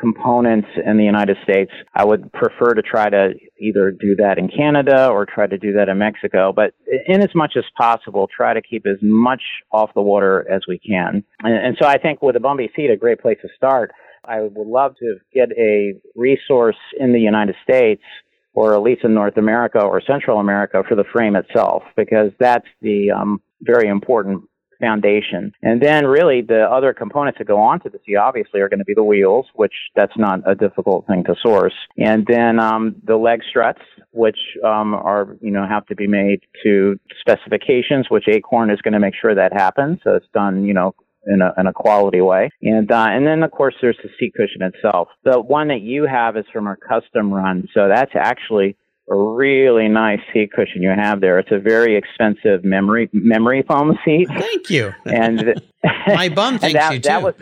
components 0.00 0.68
in 0.84 0.98
the 0.98 1.04
United 1.04 1.36
States 1.42 1.70
I 1.94 2.04
would 2.04 2.30
prefer 2.32 2.74
to 2.74 2.82
try 2.82 3.08
to 3.08 3.34
either 3.58 3.92
do 3.92 4.16
that 4.16 4.36
in 4.36 4.48
Canada 4.48 5.08
or 5.08 5.24
try 5.24 5.46
to 5.46 5.56
do 5.56 5.72
that 5.74 5.88
in 5.88 5.96
Mexico. 5.96 6.52
But 6.52 6.74
in 7.06 7.22
as 7.22 7.34
much 7.34 7.54
as 7.56 7.64
possible 7.78 8.28
try 8.34 8.52
to 8.52 8.60
keep 8.60 8.84
as 8.86 8.98
much 9.00 9.42
off 9.70 9.90
the 9.94 10.02
water 10.02 10.46
as 10.50 10.62
we 10.68 10.78
can. 10.78 11.24
And, 11.42 11.54
and 11.54 11.76
so 11.80 11.86
I 11.88 11.98
think 11.98 12.20
with 12.20 12.34
the 12.34 12.40
Bumby 12.40 12.74
seat 12.74 12.90
a 12.90 12.96
great 12.96 13.20
place 13.20 13.38
to 13.42 13.48
start 13.56 13.92
I 14.24 14.42
would 14.42 14.66
love 14.66 14.96
to 14.98 15.16
get 15.32 15.50
a 15.58 15.94
resource 16.14 16.76
in 16.98 17.12
the 17.12 17.20
United 17.20 17.56
States 17.62 18.02
or 18.56 18.74
at 18.74 18.82
least 18.82 19.04
in 19.04 19.14
North 19.14 19.36
America 19.36 19.78
or 19.78 20.00
Central 20.00 20.40
America 20.40 20.82
for 20.88 20.94
the 20.94 21.04
frame 21.12 21.36
itself, 21.36 21.82
because 21.94 22.32
that's 22.40 22.66
the 22.80 23.10
um, 23.10 23.40
very 23.60 23.86
important 23.86 24.42
foundation. 24.80 25.52
And 25.62 25.80
then 25.80 26.06
really 26.06 26.42
the 26.42 26.62
other 26.62 26.92
components 26.92 27.38
that 27.38 27.46
go 27.46 27.58
onto 27.58 27.90
the 27.90 27.98
seat 28.04 28.16
obviously 28.16 28.60
are 28.60 28.68
going 28.68 28.78
to 28.78 28.84
be 28.84 28.94
the 28.94 29.04
wheels, 29.04 29.46
which 29.54 29.72
that's 29.94 30.16
not 30.16 30.40
a 30.46 30.54
difficult 30.54 31.06
thing 31.06 31.24
to 31.24 31.34
source. 31.42 31.74
And 31.98 32.26
then 32.26 32.58
um, 32.58 32.96
the 33.04 33.16
leg 33.16 33.40
struts, 33.48 33.80
which 34.12 34.38
um, 34.64 34.94
are, 34.94 35.36
you 35.40 35.50
know, 35.50 35.66
have 35.66 35.86
to 35.86 35.94
be 35.94 36.06
made 36.06 36.40
to 36.64 36.98
specifications, 37.20 38.06
which 38.08 38.24
Acorn 38.28 38.70
is 38.70 38.80
going 38.80 38.94
to 38.94 39.00
make 39.00 39.14
sure 39.20 39.34
that 39.34 39.52
happens. 39.52 39.98
So 40.02 40.14
it's 40.14 40.28
done, 40.32 40.64
you 40.64 40.74
know, 40.74 40.94
in 41.26 41.42
a, 41.42 41.52
in 41.58 41.66
a 41.66 41.72
quality 41.72 42.20
way. 42.20 42.50
And, 42.62 42.90
uh, 42.90 43.06
and 43.08 43.26
then 43.26 43.42
of 43.42 43.50
course 43.50 43.74
there's 43.80 43.98
the 44.02 44.08
seat 44.18 44.32
cushion 44.34 44.62
itself. 44.62 45.08
The 45.24 45.40
one 45.40 45.68
that 45.68 45.80
you 45.80 46.06
have 46.06 46.36
is 46.36 46.44
from 46.52 46.66
our 46.66 46.76
custom 46.76 47.32
run. 47.32 47.68
So 47.74 47.88
that's 47.88 48.12
actually 48.14 48.76
a 49.08 49.16
really 49.16 49.88
nice 49.88 50.18
seat 50.32 50.50
cushion 50.52 50.82
you 50.82 50.90
have 50.90 51.20
there. 51.20 51.38
It's 51.38 51.52
a 51.52 51.58
very 51.58 51.96
expensive 51.96 52.64
memory 52.64 53.08
memory 53.12 53.64
foam 53.66 53.96
seat. 54.04 54.28
Thank 54.28 54.68
you. 54.70 54.92
And 55.04 55.60
my 56.06 56.28
bum 56.28 56.58
thanks 56.58 56.74
that, 56.74 56.92
you 56.92 56.98
too. 56.98 57.08
That 57.08 57.22
was 57.22 57.34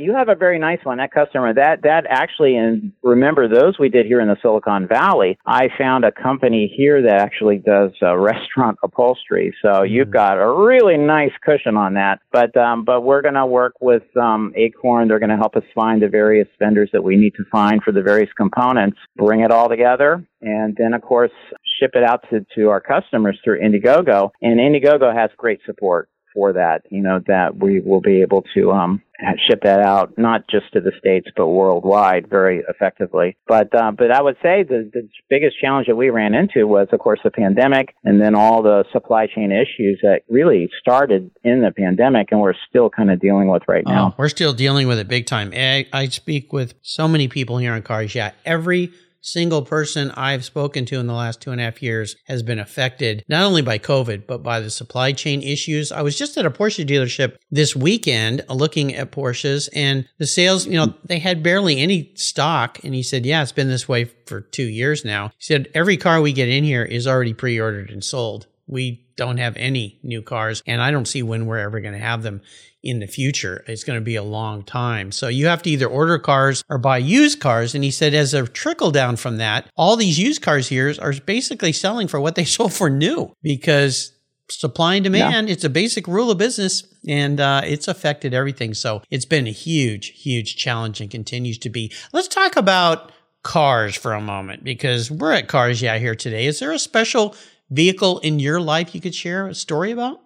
you 0.00 0.14
have 0.14 0.28
a 0.28 0.34
very 0.34 0.58
nice 0.58 0.78
one. 0.82 0.98
That 0.98 1.12
customer, 1.12 1.52
that 1.54 1.82
that 1.82 2.04
actually, 2.08 2.56
and 2.56 2.92
remember 3.02 3.48
those 3.48 3.78
we 3.78 3.88
did 3.88 4.06
here 4.06 4.20
in 4.20 4.28
the 4.28 4.36
Silicon 4.42 4.88
Valley. 4.88 5.38
I 5.46 5.68
found 5.78 6.04
a 6.04 6.12
company 6.12 6.72
here 6.74 7.02
that 7.02 7.20
actually 7.20 7.58
does 7.58 7.90
uh, 8.02 8.16
restaurant 8.16 8.78
upholstery. 8.82 9.54
So 9.62 9.68
mm-hmm. 9.68 9.92
you've 9.92 10.10
got 10.10 10.38
a 10.38 10.50
really 10.50 10.96
nice 10.96 11.32
cushion 11.44 11.76
on 11.76 11.94
that. 11.94 12.20
But 12.32 12.56
um, 12.56 12.84
but 12.84 13.02
we're 13.02 13.22
going 13.22 13.34
to 13.34 13.46
work 13.46 13.74
with 13.80 14.04
um, 14.16 14.52
Acorn. 14.56 15.08
They're 15.08 15.18
going 15.18 15.30
to 15.30 15.36
help 15.36 15.56
us 15.56 15.64
find 15.74 16.02
the 16.02 16.08
various 16.08 16.48
vendors 16.58 16.90
that 16.92 17.02
we 17.02 17.16
need 17.16 17.34
to 17.36 17.44
find 17.52 17.82
for 17.82 17.92
the 17.92 18.02
various 18.02 18.30
components. 18.36 18.98
Bring 19.16 19.40
it 19.40 19.50
all 19.50 19.68
together, 19.68 20.24
and 20.40 20.76
then 20.76 20.94
of 20.94 21.02
course 21.02 21.32
ship 21.78 21.92
it 21.94 22.02
out 22.02 22.24
to 22.30 22.44
to 22.56 22.70
our 22.70 22.80
customers 22.80 23.38
through 23.44 23.60
Indiegogo. 23.60 24.30
And 24.40 24.58
Indiegogo 24.58 25.14
has 25.14 25.30
great 25.36 25.60
support 25.66 26.08
for 26.34 26.52
that, 26.52 26.82
you 26.90 27.02
know, 27.02 27.20
that 27.26 27.56
we 27.56 27.80
will 27.80 28.00
be 28.00 28.22
able 28.22 28.44
to 28.54 28.72
um, 28.72 29.02
ship 29.48 29.60
that 29.62 29.80
out 29.80 30.16
not 30.16 30.48
just 30.48 30.72
to 30.72 30.80
the 30.80 30.92
states 30.98 31.28
but 31.36 31.48
worldwide 31.48 32.28
very 32.28 32.62
effectively. 32.68 33.36
But 33.46 33.74
uh, 33.74 33.92
but 33.92 34.10
I 34.10 34.22
would 34.22 34.36
say 34.42 34.62
the, 34.62 34.90
the 34.92 35.08
biggest 35.28 35.60
challenge 35.60 35.86
that 35.88 35.96
we 35.96 36.10
ran 36.10 36.34
into 36.34 36.66
was, 36.66 36.88
of 36.92 37.00
course, 37.00 37.20
the 37.22 37.30
pandemic, 37.30 37.94
and 38.04 38.20
then 38.20 38.34
all 38.34 38.62
the 38.62 38.84
supply 38.92 39.26
chain 39.26 39.52
issues 39.52 40.00
that 40.02 40.22
really 40.28 40.70
started 40.80 41.30
in 41.44 41.62
the 41.62 41.70
pandemic, 41.70 42.28
and 42.30 42.40
we're 42.40 42.54
still 42.68 42.90
kind 42.90 43.10
of 43.10 43.20
dealing 43.20 43.48
with 43.48 43.62
right 43.68 43.84
now. 43.86 44.08
Oh, 44.08 44.14
we're 44.18 44.28
still 44.28 44.52
dealing 44.52 44.88
with 44.88 44.98
it 44.98 45.08
big 45.08 45.26
time. 45.26 45.52
I, 45.54 45.86
I 45.92 46.08
speak 46.08 46.52
with 46.52 46.74
so 46.82 47.08
many 47.08 47.28
people 47.28 47.58
here 47.58 47.74
in 47.74 47.82
Cars. 47.82 48.14
Yeah, 48.14 48.32
every 48.44 48.92
single 49.20 49.62
person 49.62 50.10
I've 50.12 50.44
spoken 50.44 50.84
to 50.86 50.98
in 50.98 51.06
the 51.06 51.12
last 51.14 51.40
two 51.40 51.50
and 51.50 51.60
a 51.60 51.64
half 51.64 51.82
years 51.82 52.16
has 52.26 52.42
been 52.42 52.58
affected 52.58 53.24
not 53.28 53.44
only 53.44 53.62
by 53.62 53.78
COVID, 53.78 54.26
but 54.26 54.42
by 54.42 54.60
the 54.60 54.70
supply 54.70 55.12
chain 55.12 55.42
issues. 55.42 55.92
I 55.92 56.02
was 56.02 56.18
just 56.18 56.36
at 56.36 56.46
a 56.46 56.50
Porsche 56.50 56.86
dealership 56.86 57.36
this 57.50 57.76
weekend 57.76 58.42
uh, 58.48 58.54
looking 58.54 58.94
at 58.94 59.12
Porsches 59.12 59.68
and 59.74 60.08
the 60.18 60.26
sales, 60.26 60.66
you 60.66 60.74
know, 60.74 60.94
they 61.04 61.18
had 61.18 61.42
barely 61.42 61.78
any 61.78 62.12
stock. 62.14 62.82
And 62.84 62.94
he 62.94 63.02
said, 63.02 63.26
yeah, 63.26 63.42
it's 63.42 63.52
been 63.52 63.68
this 63.68 63.88
way 63.88 64.04
for 64.04 64.40
two 64.40 64.64
years 64.64 65.04
now. 65.04 65.28
He 65.38 65.44
said, 65.44 65.68
every 65.74 65.96
car 65.96 66.20
we 66.20 66.32
get 66.32 66.48
in 66.48 66.64
here 66.64 66.84
is 66.84 67.06
already 67.06 67.34
pre 67.34 67.60
ordered 67.60 67.90
and 67.90 68.04
sold. 68.04 68.46
We 68.66 69.04
don't 69.20 69.36
have 69.36 69.56
any 69.58 69.98
new 70.02 70.22
cars, 70.22 70.62
and 70.66 70.80
I 70.80 70.90
don't 70.90 71.06
see 71.06 71.22
when 71.22 71.44
we're 71.44 71.58
ever 71.58 71.80
going 71.80 71.92
to 71.92 72.00
have 72.00 72.22
them 72.22 72.40
in 72.82 73.00
the 73.00 73.06
future. 73.06 73.62
It's 73.66 73.84
going 73.84 73.98
to 73.98 74.04
be 74.04 74.16
a 74.16 74.22
long 74.22 74.62
time. 74.62 75.12
So 75.12 75.28
you 75.28 75.46
have 75.46 75.62
to 75.62 75.70
either 75.70 75.86
order 75.86 76.18
cars 76.18 76.64
or 76.70 76.78
buy 76.78 76.96
used 76.96 77.38
cars. 77.38 77.74
And 77.74 77.84
he 77.84 77.90
said, 77.90 78.14
as 78.14 78.32
a 78.32 78.46
trickle 78.46 78.90
down 78.90 79.16
from 79.16 79.36
that, 79.36 79.68
all 79.76 79.96
these 79.96 80.18
used 80.18 80.40
cars 80.40 80.68
here 80.68 80.94
are 81.02 81.12
basically 81.26 81.72
selling 81.72 82.08
for 82.08 82.18
what 82.18 82.34
they 82.34 82.44
sold 82.46 82.72
for 82.72 82.88
new 82.88 83.34
because 83.42 84.12
supply 84.48 84.94
and 84.94 85.04
demand, 85.04 85.48
yeah. 85.48 85.52
it's 85.52 85.64
a 85.64 85.70
basic 85.70 86.08
rule 86.08 86.30
of 86.30 86.38
business 86.38 86.82
and 87.06 87.40
uh, 87.40 87.60
it's 87.64 87.88
affected 87.88 88.32
everything. 88.32 88.72
So 88.72 89.02
it's 89.10 89.26
been 89.26 89.46
a 89.46 89.52
huge, 89.52 90.08
huge 90.22 90.56
challenge 90.56 91.02
and 91.02 91.10
continues 91.10 91.58
to 91.58 91.68
be. 91.68 91.92
Let's 92.14 92.28
talk 92.28 92.56
about 92.56 93.12
cars 93.42 93.96
for 93.96 94.14
a 94.14 94.20
moment 94.20 94.64
because 94.64 95.10
we're 95.10 95.32
at 95.32 95.48
Cars 95.48 95.80
Yeah 95.82 95.98
here 95.98 96.14
today. 96.14 96.46
Is 96.46 96.58
there 96.58 96.72
a 96.72 96.78
special 96.78 97.34
vehicle 97.70 98.18
in 98.20 98.38
your 98.38 98.60
life 98.60 98.94
you 98.94 99.00
could 99.00 99.14
share 99.14 99.46
a 99.46 99.54
story 99.54 99.90
about? 99.90 100.20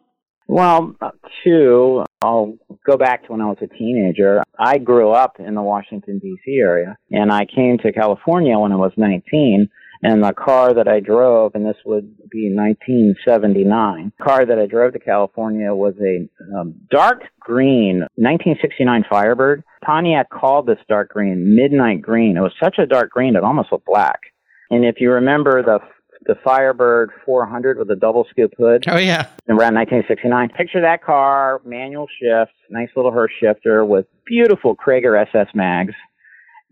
Well, 0.47 0.95
two. 1.43 2.05
I'll 2.23 2.57
go 2.87 2.97
back 2.97 3.25
to 3.27 3.33
when 3.33 3.41
I 3.41 3.47
was 3.47 3.59
a 3.63 3.67
teenager. 3.67 4.43
I 4.59 4.79
grew 4.79 5.11
up 5.11 5.37
in 5.39 5.55
the 5.55 5.63
Washington, 5.63 6.19
D.C. 6.19 6.59
area, 6.61 6.97
and 7.11 7.33
I 7.33 7.47
came 7.47 7.79
to 7.79 7.93
California 7.93 8.59
when 8.59 8.73
I 8.73 8.77
was 8.77 8.93
19. 8.97 9.69
And 10.03 10.23
the 10.23 10.35
car 10.35 10.75
that 10.75 10.87
I 10.87 11.01
drove, 11.01 11.53
and 11.55 11.65
this 11.65 11.79
would 11.87 12.15
be 12.31 12.53
1979, 12.55 14.13
car 14.23 14.45
that 14.45 14.59
I 14.59 14.67
drove 14.67 14.93
to 14.93 14.99
California 14.99 15.75
was 15.75 15.95
a 15.99 16.29
um, 16.55 16.75
dark 16.91 17.23
green 17.41 18.01
1969 18.17 19.05
Firebird. 19.09 19.65
Pontiac 19.83 20.29
called 20.29 20.67
this 20.67 20.79
dark 20.91 21.09
green 21.09 21.57
midnight 21.57 22.03
green. 22.03 22.37
It 22.37 22.41
was 22.41 22.53
such 22.63 22.77
a 22.79 22.85
dark 22.85 23.11
green 23.11 23.35
it 23.35 23.45
almost 23.45 23.73
looked 23.73 23.87
black. 23.87 24.21
And 24.71 24.85
if 24.85 24.97
you 24.99 25.11
remember 25.11 25.63
the 25.63 25.79
the 26.27 26.37
Firebird 26.45 27.11
400 27.25 27.79
with 27.79 27.91
a 27.91 27.97
double 27.97 28.27
scoop 28.31 28.53
hood. 28.59 28.85
Oh 28.89 28.99
yeah, 28.99 29.29
around 29.49 29.75
1969. 29.75 30.51
Picture 30.51 30.81
that 30.81 31.03
car, 31.03 31.61
manual 31.65 32.07
shift, 32.21 32.53
nice 32.71 32.89
little 32.97 33.13
Hurst 33.13 33.35
shifter 33.41 33.85
with 33.85 34.07
beautiful 34.27 34.77
Cragar 34.77 35.21
SS 35.29 35.49
mags. 35.55 35.95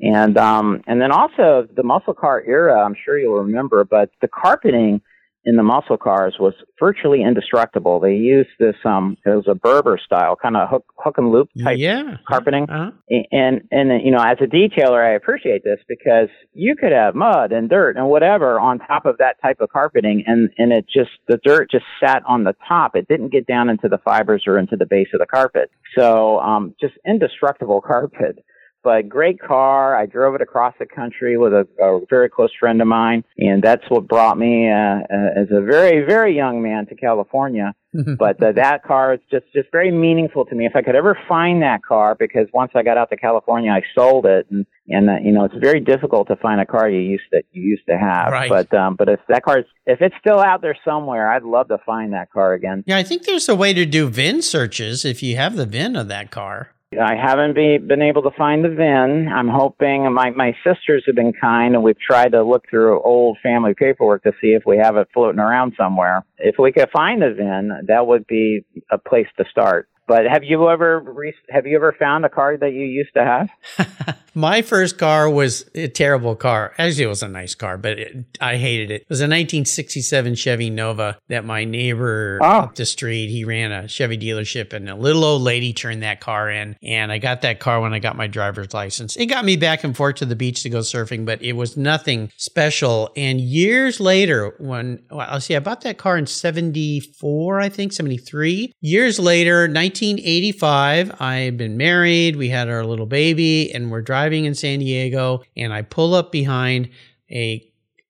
And 0.01 0.37
um, 0.37 0.83
and 0.87 1.01
then 1.01 1.13
also 1.13 1.69
the 1.77 1.83
muscle 1.85 2.15
car 2.15 2.43
era. 2.45 2.85
I'm 2.85 2.97
sure 3.05 3.19
you'll 3.19 3.39
remember, 3.39 3.85
but 3.85 4.11
the 4.21 4.29
carpeting 4.29 5.01
in 5.45 5.57
the 5.57 5.63
muscle 5.63 5.97
cars 5.97 6.37
was 6.39 6.55
virtually 6.79 7.23
indestructible. 7.23 8.01
They 8.01 8.15
used 8.15 8.51
this 8.59 8.77
um 8.85 9.17
it 9.25 9.31
was 9.31 9.47
a 9.49 9.55
Berber 9.55 9.99
style 10.05 10.37
kind 10.37 10.57
of 10.57 10.69
hook 10.69 10.85
hook 10.97 11.19
and 11.19 11.31
loop 11.31 11.49
type 11.63 11.79
yeah. 11.79 12.17
carpeting. 12.29 12.69
Uh-huh. 12.69 12.93
And 13.31 13.63
and 13.71 14.05
you 14.05 14.13
know, 14.13 14.23
as 14.23 14.39
a 14.41 14.47
detailer, 14.47 15.05
I 15.05 15.15
appreciate 15.15 15.65
this 15.65 15.79
because 15.89 16.29
you 16.53 16.77
could 16.77 16.93
have 16.93 17.15
mud 17.15 17.53
and 17.53 17.69
dirt 17.69 17.97
and 17.97 18.09
whatever 18.09 18.61
on 18.61 18.79
top 18.79 19.07
of 19.07 19.19
that 19.19 19.41
type 19.43 19.61
of 19.61 19.71
carpeting, 19.71 20.25
and 20.27 20.51
and 20.59 20.73
it 20.73 20.87
just 20.93 21.11
the 21.29 21.39
dirt 21.45 21.71
just 21.71 21.85
sat 22.01 22.23
on 22.27 22.45
the 22.45 22.55
top. 22.69 22.95
It 22.95 23.09
didn't 23.09 23.33
get 23.33 23.47
down 23.47 23.69
into 23.69 23.89
the 23.89 23.99
fibers 23.99 24.45
or 24.47 24.59
into 24.59 24.77
the 24.77 24.87
base 24.87 25.09
of 25.13 25.21
the 25.21 25.27
carpet. 25.27 25.71
So 25.99 26.39
um, 26.39 26.75
just 26.81 26.95
indestructible 27.07 27.81
carpet 27.87 28.45
but 28.83 29.09
great 29.09 29.41
car. 29.41 29.97
I 29.97 30.07
drove 30.07 30.35
it 30.35 30.41
across 30.41 30.75
the 30.79 30.87
country 30.87 31.37
with 31.37 31.53
a, 31.53 31.67
a 31.81 32.01
very 32.09 32.29
close 32.29 32.51
friend 32.59 32.81
of 32.81 32.89
mine, 32.89 33.25
and 33.39 33.63
that's 33.63 33.85
what 33.89 34.09
brought 34.09 34.39
me 34.39 34.71
uh, 34.71 34.75
uh, 34.75 35.41
as 35.41 35.49
a 35.51 35.61
very, 35.61 36.05
very 36.05 36.35
young 36.37 36.63
man 36.63 36.87
to 36.87 36.95
California. 36.95 37.75
but 38.19 38.43
uh, 38.43 38.53
that 38.53 38.83
car 38.85 39.13
is 39.13 39.21
just 39.31 39.45
just 39.55 39.71
very 39.71 39.91
meaningful 39.91 40.47
to 40.47 40.55
me. 40.55 40.65
If 40.65 40.75
I 40.75 40.81
could 40.81 40.97
ever 40.97 41.19
find 41.29 41.63
that 41.63 41.85
car, 41.85 42.17
because 42.19 42.47
once 42.55 42.73
I 42.75 42.83
got 42.83 42.97
out 42.97 43.11
to 43.11 43.17
California, 43.17 43.71
I 43.71 43.83
sold 43.95 44.25
it, 44.25 44.47
and 44.51 44.65
and 44.89 45.11
uh, 45.11 45.17
you 45.23 45.31
know 45.31 45.45
it's 45.45 45.55
very 45.61 45.81
difficult 45.81 46.29
to 46.29 46.37
find 46.37 46.59
a 46.59 46.65
car 46.65 46.89
you 46.89 47.01
used 47.01 47.25
to 47.35 47.43
you 47.53 47.63
used 47.63 47.85
to 47.91 47.99
have. 47.99 48.33
Right. 48.33 48.49
But 48.49 48.73
um, 48.73 48.97
but 48.97 49.11
if 49.11 49.21
that 49.29 49.43
car 49.43 49.59
is 49.59 49.67
if 49.85 50.01
it's 50.01 50.15
still 50.21 50.41
out 50.41 50.63
there 50.63 50.77
somewhere, 50.87 51.31
I'd 51.31 51.43
love 51.43 51.69
to 51.69 51.79
find 51.85 52.15
that 52.15 52.33
car 52.33 52.55
again. 52.55 52.83
Yeah, 52.87 52.97
I 52.97 53.03
think 53.03 53.25
there's 53.25 53.49
a 53.51 53.55
way 53.55 53.75
to 53.75 53.85
do 53.85 54.09
VIN 54.09 54.41
searches 54.41 55.05
if 55.05 55.23
you 55.23 55.37
have 55.37 55.57
the 55.57 55.67
VIN 55.67 55.95
of 55.95 56.09
that 56.09 56.31
car. 56.31 56.72
I 57.01 57.15
haven't 57.15 57.55
be, 57.55 57.79
been 57.79 58.03
able 58.03 58.23
to 58.23 58.31
find 58.37 58.65
the 58.65 58.69
VIN. 58.69 59.29
I'm 59.35 59.49
hoping 59.49 60.13
my, 60.13 60.31
my 60.31 60.55
sisters 60.65 61.05
have 61.07 61.17
been 61.17 61.33
kind 61.33 61.75
and 61.75 61.83
we've 61.83 61.99
tried 61.99 62.33
to 62.33 62.43
look 62.43 62.65
through 62.69 63.03
old 63.03 63.39
family 63.43 63.75
paperwork 63.75 64.23
to 64.25 64.33
see 64.41 64.49
if 64.49 64.65
we 64.67 64.79
have 64.79 64.97
it 64.97 65.09
floating 65.15 65.41
around 65.41 65.75
somewhere. 65.77 66.25
If 66.39 66.57
we 66.59 66.73
could 66.73 66.91
find 66.91 67.23
the 67.23 67.33
VIN, 67.35 67.87
that 67.89 68.07
would 68.07 68.27
be 68.27 68.65
a 68.91 68.99
place 68.99 69.29
to 69.39 69.45
start. 69.51 69.89
But 70.09 70.27
have 70.27 70.43
you 70.45 70.69
ever 70.69 71.01
re- 71.01 71.35
have 71.51 71.67
you 71.67 71.77
ever 71.77 71.93
found 71.99 72.25
a 72.25 72.29
car 72.29 72.57
that 72.57 72.73
you 72.73 72.85
used 72.85 73.15
to 73.15 73.25
have? 73.25 74.17
My 74.35 74.63
first 74.63 74.97
car 74.97 75.29
was 75.29 75.69
a 75.75 75.89
terrible 75.89 76.35
car. 76.35 76.73
Actually, 76.79 77.05
it 77.05 77.09
was 77.09 77.23
a 77.23 77.29
nice 77.29 77.55
car, 77.55 77.77
but 77.77 77.99
it, 77.99 78.25
I 78.41 78.57
hated 78.57 78.91
it. 78.91 79.03
It 79.03 79.07
was 79.11 79.21
a 79.21 79.25
1967 79.25 80.37
Chevy 80.37 80.71
Nova 80.71 81.19
that 81.29 81.45
my 81.45 81.65
neighbor 81.65 82.39
Oh. 82.43 82.47
up 82.61 82.75
the 82.77 82.87
street, 82.87 83.29
he 83.29 83.45
ran 83.45 83.73
a 83.73 83.87
Chevy 83.89 84.17
dealership 84.17 84.73
and 84.73 84.89
a 84.89 84.95
little 84.95 85.23
old 85.25 85.43
lady 85.43 85.75
turned 85.75 86.03
that 86.03 86.21
car 86.21 86.49
in. 86.51 86.77
And 86.83 87.13
I 87.13 87.19
got 87.19 87.43
that 87.43 87.61
car 87.61 87.83
when 87.83 87.93
I 87.93 87.99
got 87.99 88.17
my 88.17 88.27
driver's 88.27 88.73
license. 88.73 89.17
It 89.17 89.27
got 89.27 89.45
me 89.45 89.57
back 89.59 89.85
and 89.85 89.95
forth 89.95 90.17
to 90.17 90.25
the 90.25 90.35
beach 90.37 90.63
to 90.63 90.71
go 90.71 90.79
surfing, 90.79 91.27
but 91.27 91.43
it 91.43 91.53
was 91.53 91.77
nothing 91.77 92.31
special. 92.39 93.11
And 93.15 93.39
years 93.39 94.01
later, 94.01 94.55
when, 94.59 95.03
well, 95.11 95.27
I'll 95.29 95.41
see, 95.43 95.57
I 95.57 95.61
bought 95.61 95.83
that 95.83 95.99
car 95.99 96.17
in 96.17 96.27
74, 96.27 97.61
I 97.61 97.69
think, 97.69 97.93
73. 97.93 98.73
Years 98.81 99.19
later, 99.19 99.69
1985, 99.93 101.21
I 101.21 101.37
had 101.37 101.57
been 101.57 101.77
married. 101.77 102.37
We 102.37 102.49
had 102.49 102.69
our 102.69 102.85
little 102.85 103.07
baby 103.07 103.73
and 103.73 103.91
we're 103.91 104.03
driving 104.03 104.47
in 104.47 104.55
San 104.55 104.79
Diego. 104.79 105.43
And 105.57 105.73
I 105.73 105.83
pull 105.83 106.15
up 106.15 106.33
behind 106.33 106.89
a 107.31 107.67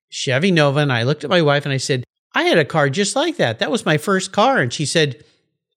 Chevy 0.09 0.51
Nova 0.51 0.81
and 0.81 0.92
I 0.92 1.03
looked 1.03 1.25
at 1.25 1.31
my 1.31 1.42
wife 1.42 1.64
and 1.64 1.73
I 1.73 1.79
said, 1.79 2.05
I 2.35 2.45
had 2.45 2.59
a 2.59 2.64
car 2.64 2.88
just 2.88 3.16
like 3.16 3.37
that. 3.37 3.59
That 3.59 3.71
was 3.71 3.85
my 3.85 3.99
first 3.99 4.33
car. 4.33 4.59
And 4.59 4.73
she 4.73 4.87
said, 4.87 5.25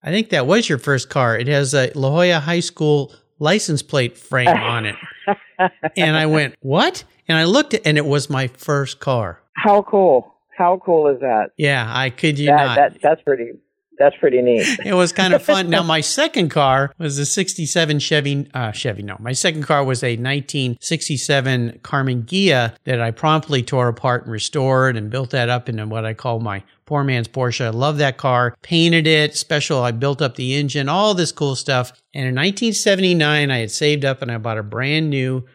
I 0.03 0.11
think 0.11 0.29
that 0.29 0.45
was 0.45 0.69
your 0.69 0.77
first 0.77 1.09
car. 1.09 1.37
It 1.37 1.47
has 1.47 1.73
a 1.73 1.91
La 1.95 2.09
Jolla 2.09 2.39
High 2.39 2.59
School 2.59 3.13
license 3.39 3.81
plate 3.81 4.17
frame 4.17 4.47
on 4.47 4.85
it. 4.85 4.95
and 5.97 6.15
I 6.15 6.27
went, 6.27 6.55
What? 6.61 7.03
And 7.27 7.37
I 7.37 7.45
looked 7.45 7.73
at 7.73 7.81
and 7.85 7.97
it 7.97 8.05
was 8.05 8.29
my 8.29 8.47
first 8.47 8.99
car. 8.99 9.41
How 9.53 9.81
cool! 9.81 10.35
How 10.55 10.79
cool 10.85 11.07
is 11.07 11.19
that? 11.21 11.51
Yeah, 11.57 11.91
I 11.93 12.11
could 12.11 12.37
you 12.37 12.47
that, 12.47 12.65
not. 12.65 12.75
that 12.75 13.01
that's 13.01 13.21
pretty 13.23 13.53
that's 13.97 14.15
pretty 14.17 14.41
neat. 14.41 14.79
it 14.85 14.93
was 14.93 15.11
kind 15.11 15.33
of 15.33 15.41
fun. 15.41 15.69
Now, 15.69 15.83
my 15.95 16.01
second 16.01 16.49
car 16.49 16.93
was 16.97 17.17
a 17.17 17.25
67 17.25 17.99
Chevy, 17.99 18.47
uh, 18.53 18.71
Chevy, 18.71 19.03
no, 19.03 19.17
my 19.19 19.33
second 19.33 19.63
car 19.63 19.83
was 19.83 20.03
a 20.03 20.17
1967 20.17 21.79
Karmann 21.83 22.23
Ghia 22.25 22.75
that 22.83 23.01
I 23.01 23.11
promptly 23.11 23.63
tore 23.63 23.87
apart 23.87 24.23
and 24.23 24.31
restored 24.31 24.97
and 24.97 25.09
built 25.09 25.31
that 25.31 25.49
up 25.49 25.69
into 25.69 25.85
what 25.87 26.05
I 26.05 26.13
call 26.13 26.39
my 26.39 26.63
poor 26.85 27.03
man's 27.03 27.27
Porsche. 27.27 27.65
I 27.65 27.69
love 27.69 27.97
that 27.97 28.17
car, 28.17 28.55
painted 28.61 29.07
it 29.07 29.35
special. 29.35 29.81
I 29.81 29.91
built 29.91 30.21
up 30.21 30.35
the 30.35 30.55
engine, 30.55 30.87
all 30.87 31.13
this 31.13 31.31
cool 31.31 31.55
stuff. 31.55 31.91
And 32.13 32.27
in 32.27 32.35
1979, 32.35 33.51
I 33.51 33.57
had 33.57 33.71
saved 33.71 34.05
up 34.05 34.21
and 34.21 34.31
I 34.31 34.37
bought 34.37 34.57
a 34.57 34.63
brand 34.63 35.09
new 35.09 35.45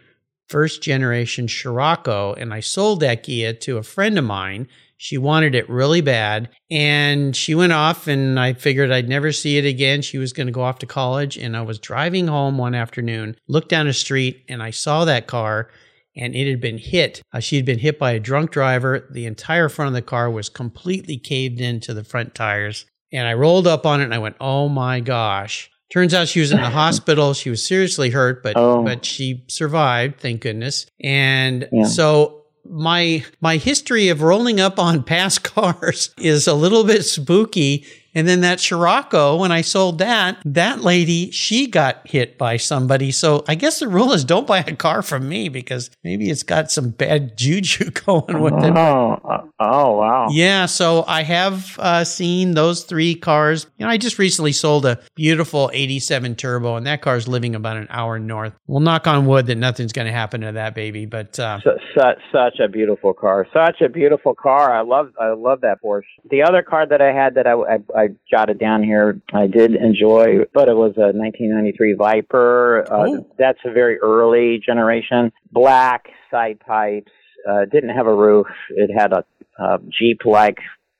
first 0.49 0.83
generation 0.83 1.47
Scirocco 1.47 2.35
and 2.35 2.53
I 2.53 2.61
sold 2.61 3.01
that 3.01 3.25
Ghia 3.25 3.59
to 3.61 3.79
a 3.79 3.83
friend 3.83 4.19
of 4.19 4.25
mine. 4.25 4.69
She 5.03 5.17
wanted 5.17 5.55
it 5.55 5.67
really 5.71 6.03
bad 6.03 6.51
and 6.71 7.35
she 7.35 7.55
went 7.55 7.73
off 7.73 8.07
and 8.07 8.39
I 8.39 8.53
figured 8.53 8.91
I'd 8.93 9.09
never 9.09 9.33
see 9.33 9.57
it 9.57 9.65
again. 9.65 10.03
She 10.03 10.19
was 10.19 10.35
going 10.35 10.47
to 10.47 10.53
go 10.53 10.61
off 10.61 10.79
to 10.81 10.87
college 10.87 11.39
and 11.39 11.57
I 11.57 11.63
was 11.63 11.79
driving 11.79 12.27
home 12.27 12.59
one 12.59 12.75
afternoon, 12.75 13.37
looked 13.49 13.71
down 13.71 13.87
the 13.87 13.95
street 13.95 14.45
and 14.47 14.63
I 14.63 14.69
saw 14.73 15.07
that 15.07 15.27
car 15.27 15.71
and 16.15 16.37
it 16.37 16.51
had 16.51 16.61
been 16.61 16.77
hit. 16.77 17.23
Uh, 17.33 17.41
she 17.41 17.57
had 17.57 17.65
been 17.65 17.79
hit 17.79 17.99
by 17.99 18.13
a 18.13 18.21
drunk 18.21 18.51
driver. 18.51 19.09
The 19.11 19.25
entire 19.25 19.71
front 19.71 19.89
of 19.89 19.95
the 19.95 20.03
car 20.03 20.31
was 20.31 20.51
completely 20.51 21.17
caved 21.17 21.63
into 21.63 21.95
the 21.95 22.05
front 22.05 22.35
tires. 22.35 22.85
And 23.11 23.27
I 23.27 23.33
rolled 23.33 23.67
up 23.67 23.87
on 23.87 24.03
it 24.03 24.05
and 24.05 24.15
I 24.15 24.19
went, 24.19 24.37
"Oh 24.39 24.69
my 24.69 25.01
gosh." 25.01 25.71
Turns 25.91 26.13
out 26.13 26.29
she 26.29 26.41
was 26.41 26.53
in 26.53 26.61
the 26.61 26.69
hospital. 26.83 27.33
She 27.33 27.49
was 27.49 27.65
seriously 27.67 28.11
hurt, 28.11 28.43
but 28.43 28.53
Oh. 28.57 28.85
but 28.85 29.07
she 29.07 29.45
survived, 29.49 30.21
thank 30.21 30.43
goodness. 30.43 30.87
And 31.03 31.67
Yeah. 31.73 31.85
so 31.87 32.40
my 32.69 33.25
my 33.41 33.57
history 33.57 34.09
of 34.09 34.23
rolling 34.23 34.61
up 34.61 34.79
on 34.79 35.03
past 35.05 35.43
cars 35.45 36.15
is 36.19 36.47
a 36.47 36.55
little 36.55 36.85
bit 36.85 37.05
spooky. 37.05 37.85
And 38.15 38.27
then 38.27 38.41
that 38.41 38.61
Scirocco, 38.61 39.37
when 39.37 39.53
I 39.53 39.61
sold 39.61 39.99
that, 39.99 40.39
that 40.45 40.81
lady, 40.81 41.31
she 41.31 41.67
got 41.67 42.07
hit 42.07 42.39
by 42.39 42.57
somebody. 42.57 43.11
So 43.13 43.45
I 43.47 43.55
guess 43.55 43.81
the 43.81 43.89
rule 43.89 44.13
is 44.13 44.25
don't 44.25 44.47
buy 44.47 44.59
a 44.59 44.77
car 44.77 45.03
from 45.03 45.29
me 45.29 45.49
because 45.49 45.91
maybe 46.03 46.31
it's 46.31 46.43
got 46.43 46.71
some 46.71 46.91
bad 46.91 47.37
juju 47.37 47.91
going 47.91 48.41
with 48.41 48.55
it. 48.55 48.77
Oh, 48.77 49.51
oh 49.61 49.97
wow. 49.97 50.29
Yeah, 50.31 50.67
so 50.67 51.05
I 51.07 51.23
have 51.23 51.79
uh, 51.79 52.05
seen 52.05 52.55
those 52.55 52.85
three 52.85 53.15
cars. 53.15 53.67
You 53.79 53.87
know, 53.87 53.93
I 53.93 53.97
just 53.97 54.19
recently 54.19 54.53
sold 54.53 54.87
a 54.87 55.01
beautiful 55.15 55.71
87 55.73 56.37
Turbo, 56.37 56.77
and 56.77 56.87
that 56.87 57.03
car's 57.03 57.29
living 57.29 57.55
about 57.55 57.77
an 57.77 57.87
hour 57.91 58.19
north. 58.19 58.53
We'll 58.67 58.81
knock 58.81 59.07
on 59.07 59.27
wood 59.27 59.47
that 59.47 59.57
nothing's 59.57 59.93
going 59.93 60.07
to 60.07 60.13
happen 60.13 60.41
to 60.43 60.53
that 60.53 60.75
baby, 60.75 61.07
but 61.07 61.39
uh, 61.39 61.61
such 61.97 62.19
such 62.33 62.59
a 62.61 62.69
beautiful 62.69 63.15
car. 63.15 63.47
Such 63.53 63.81
a 63.81 63.89
beautiful 63.89 64.35
car. 64.35 64.75
I 64.75 64.83
love 64.83 65.13
I 65.21 65.33
love 65.33 65.61
that 65.63 65.79
Porsche. 65.83 66.03
The 66.31 66.43
other 66.43 66.63
car 66.63 66.87
that 66.87 67.01
I 67.01 67.13
had 67.13 67.35
that 67.35 67.47
I, 67.47 67.53
I, 67.53 68.00
I 68.01 68.09
jotted 68.31 68.59
down 68.59 68.83
here, 68.83 69.21
I 69.33 69.47
did 69.47 69.75
enjoy, 69.75 70.45
but 70.55 70.69
it 70.69 70.77
was 70.77 70.95
a 70.97 71.13
1993 71.17 71.95
Viper. 71.99 72.85
Uh, 72.91 73.01
Oh. 73.01 73.27
That's 73.39 73.59
a 73.65 73.73
very 73.73 73.99
early 73.99 74.61
generation. 74.65 75.33
Black 75.53 76.07
side 76.31 76.61
pipes. 76.61 77.13
Uh, 77.49 77.65
didn't 77.73 77.91
have 77.91 78.07
a 78.07 78.15
roof. 78.15 78.47
It 78.71 78.91
had 78.95 79.13
a, 79.13 79.25
a 79.59 79.79
Jeep 79.99 80.21
like 80.27 80.59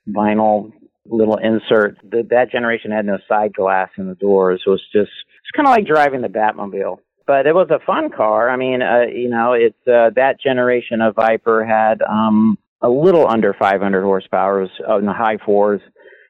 vinyl 0.09 0.73
little 1.07 1.37
insert. 1.37 1.99
The, 2.03 2.27
that 2.31 2.51
generation 2.51 2.91
had 2.93 3.05
no 3.05 3.19
side 3.29 3.53
glass 3.53 3.91
in 3.99 4.09
the 4.09 4.15
doors. 4.15 4.63
It 4.67 4.71
was 4.71 4.83
just 4.93 5.11
it's 5.11 5.51
kind 5.55 5.69
of 5.69 5.75
like 5.75 5.87
driving 5.87 6.23
the 6.23 6.29
Batmobile 6.29 6.99
but 7.27 7.47
it 7.47 7.55
was 7.55 7.69
a 7.71 7.79
fun 7.87 8.11
car. 8.11 8.51
I 8.51 8.57
mean, 8.57 8.83
uh, 8.83 9.03
you 9.03 9.29
know, 9.29 9.53
it's 9.53 9.79
uh, 9.87 10.11
that 10.17 10.41
generation 10.43 11.01
of 11.01 11.15
Viper 11.15 11.65
had 11.65 12.03
um, 12.03 12.59
a 12.83 12.89
little 12.89 13.29
under 13.29 13.55
500 13.57 14.03
horsepower, 14.03 14.63
it 14.63 14.71
was 14.81 15.01
in 15.01 15.07
the 15.07 15.13
high 15.13 15.37
fours, 15.45 15.81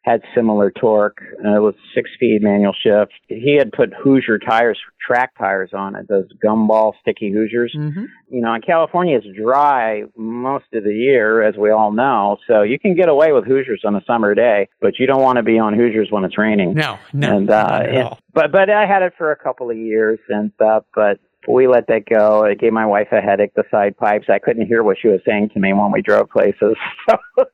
had 0.02 0.22
similar 0.34 0.70
torque. 0.70 1.18
Uh, 1.44 1.56
it 1.56 1.60
was 1.60 1.74
six-speed 1.94 2.38
manual 2.42 2.72
shift. 2.72 3.12
He 3.28 3.56
had 3.58 3.70
put 3.72 3.92
Hoosier 3.92 4.38
tires, 4.38 4.78
track 5.06 5.36
tires 5.36 5.70
on 5.74 5.94
it, 5.94 6.06
those 6.08 6.24
gumball 6.44 6.92
sticky 7.02 7.30
Hoosiers. 7.32 7.74
mhm. 7.76 8.06
You 8.30 8.40
know, 8.40 8.54
in 8.54 8.62
California, 8.62 9.18
it's 9.18 9.26
dry 9.38 10.04
most 10.16 10.64
of 10.72 10.84
the 10.84 10.94
year, 10.94 11.42
as 11.42 11.54
we 11.56 11.70
all 11.70 11.92
know, 11.92 12.38
so 12.48 12.62
you 12.62 12.78
can 12.78 12.94
get 12.94 13.08
away 13.10 13.32
with 13.32 13.44
Hoosiers 13.44 13.82
on 13.84 13.94
a 13.94 14.02
summer 14.06 14.34
day, 14.34 14.68
but 14.80 14.98
you 14.98 15.06
don't 15.06 15.20
want 15.22 15.36
to 15.36 15.42
be 15.42 15.58
on 15.58 15.74
Hoosiers 15.74 16.08
when 16.10 16.24
it's 16.24 16.38
raining 16.38 16.74
no, 16.74 16.98
no, 17.12 17.36
and 17.36 17.50
uh, 17.50 17.80
and- 17.86 18.08
but 18.32 18.52
but 18.52 18.70
I 18.70 18.86
had 18.86 19.02
it 19.02 19.12
for 19.18 19.32
a 19.32 19.36
couple 19.36 19.70
of 19.70 19.76
years, 19.76 20.18
and 20.28 20.50
uh, 20.64 20.80
but 20.94 21.18
we 21.48 21.66
let 21.66 21.86
that 21.88 22.04
go. 22.08 22.44
It 22.44 22.60
gave 22.60 22.72
my 22.72 22.86
wife 22.86 23.08
a 23.12 23.20
headache. 23.20 23.52
The 23.54 23.64
side 23.70 23.96
pipes, 23.96 24.26
I 24.30 24.38
couldn't 24.38 24.66
hear 24.66 24.82
what 24.82 24.98
she 25.00 25.08
was 25.08 25.20
saying 25.26 25.50
to 25.54 25.60
me 25.60 25.72
when 25.72 25.90
we 25.92 26.00
drove 26.00 26.30
places. 26.30 26.76
So, 27.08 27.44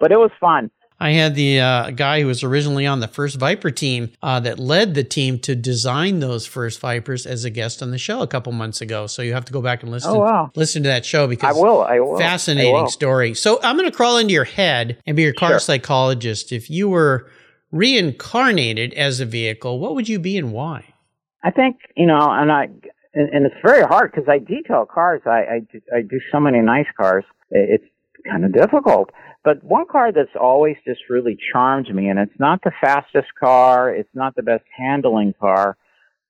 but 0.00 0.12
it 0.12 0.18
was 0.18 0.30
fun. 0.40 0.70
I 1.00 1.10
had 1.10 1.36
the 1.36 1.60
uh, 1.60 1.90
guy 1.92 2.20
who 2.22 2.26
was 2.26 2.42
originally 2.42 2.84
on 2.84 2.98
the 2.98 3.06
first 3.06 3.36
Viper 3.36 3.70
team 3.70 4.10
uh, 4.20 4.40
that 4.40 4.58
led 4.58 4.94
the 4.94 5.04
team 5.04 5.38
to 5.40 5.54
design 5.54 6.18
those 6.18 6.44
first 6.44 6.80
Vipers 6.80 7.24
as 7.24 7.44
a 7.44 7.50
guest 7.50 7.82
on 7.82 7.92
the 7.92 7.98
show 7.98 8.20
a 8.20 8.26
couple 8.26 8.50
months 8.52 8.80
ago. 8.80 9.06
So 9.06 9.22
you 9.22 9.32
have 9.32 9.44
to 9.44 9.52
go 9.52 9.62
back 9.62 9.82
and 9.84 9.92
listen. 9.92 10.10
Oh, 10.10 10.18
wow. 10.18 10.50
Listen 10.56 10.82
to 10.82 10.88
that 10.88 11.06
show 11.06 11.28
because 11.28 11.56
I 11.56 11.60
will. 11.60 11.82
I 11.82 12.00
will. 12.00 12.16
I 12.16 12.20
fascinating 12.20 12.72
will. 12.72 12.88
story. 12.88 13.34
So 13.34 13.60
I'm 13.62 13.76
going 13.76 13.88
to 13.88 13.96
crawl 13.96 14.16
into 14.18 14.32
your 14.32 14.44
head 14.44 14.98
and 15.06 15.16
be 15.16 15.22
your 15.22 15.34
car 15.34 15.50
Sure. 15.50 15.60
psychologist. 15.60 16.50
If 16.50 16.68
you 16.68 16.88
were 16.88 17.30
reincarnated 17.70 18.92
as 18.94 19.20
a 19.20 19.24
vehicle, 19.24 19.78
what 19.78 19.94
would 19.94 20.08
you 20.08 20.18
be 20.18 20.36
and 20.36 20.52
why? 20.52 20.94
I 21.44 21.50
think 21.52 21.76
you 21.96 22.06
know, 22.06 22.18
and 22.20 22.50
I 22.50 22.64
and, 23.14 23.28
and 23.30 23.46
it's 23.46 23.54
very 23.64 23.84
hard 23.84 24.10
because 24.10 24.28
I 24.28 24.38
detail 24.38 24.84
cars. 24.92 25.22
I 25.26 25.30
I 25.30 25.58
do, 25.72 25.80
I 25.94 26.02
do 26.02 26.18
so 26.32 26.40
many 26.40 26.60
nice 26.60 26.86
cars. 26.96 27.24
It's 27.50 27.84
kind 28.28 28.44
of 28.44 28.52
difficult. 28.52 29.10
But 29.44 29.62
one 29.62 29.86
car 29.90 30.12
that's 30.12 30.36
always 30.38 30.76
just 30.86 31.00
really 31.08 31.38
charmed 31.52 31.94
me, 31.94 32.08
and 32.08 32.18
it's 32.18 32.38
not 32.38 32.60
the 32.62 32.72
fastest 32.80 33.28
car, 33.38 33.94
it's 33.94 34.14
not 34.14 34.34
the 34.34 34.42
best 34.42 34.64
handling 34.76 35.32
car, 35.38 35.76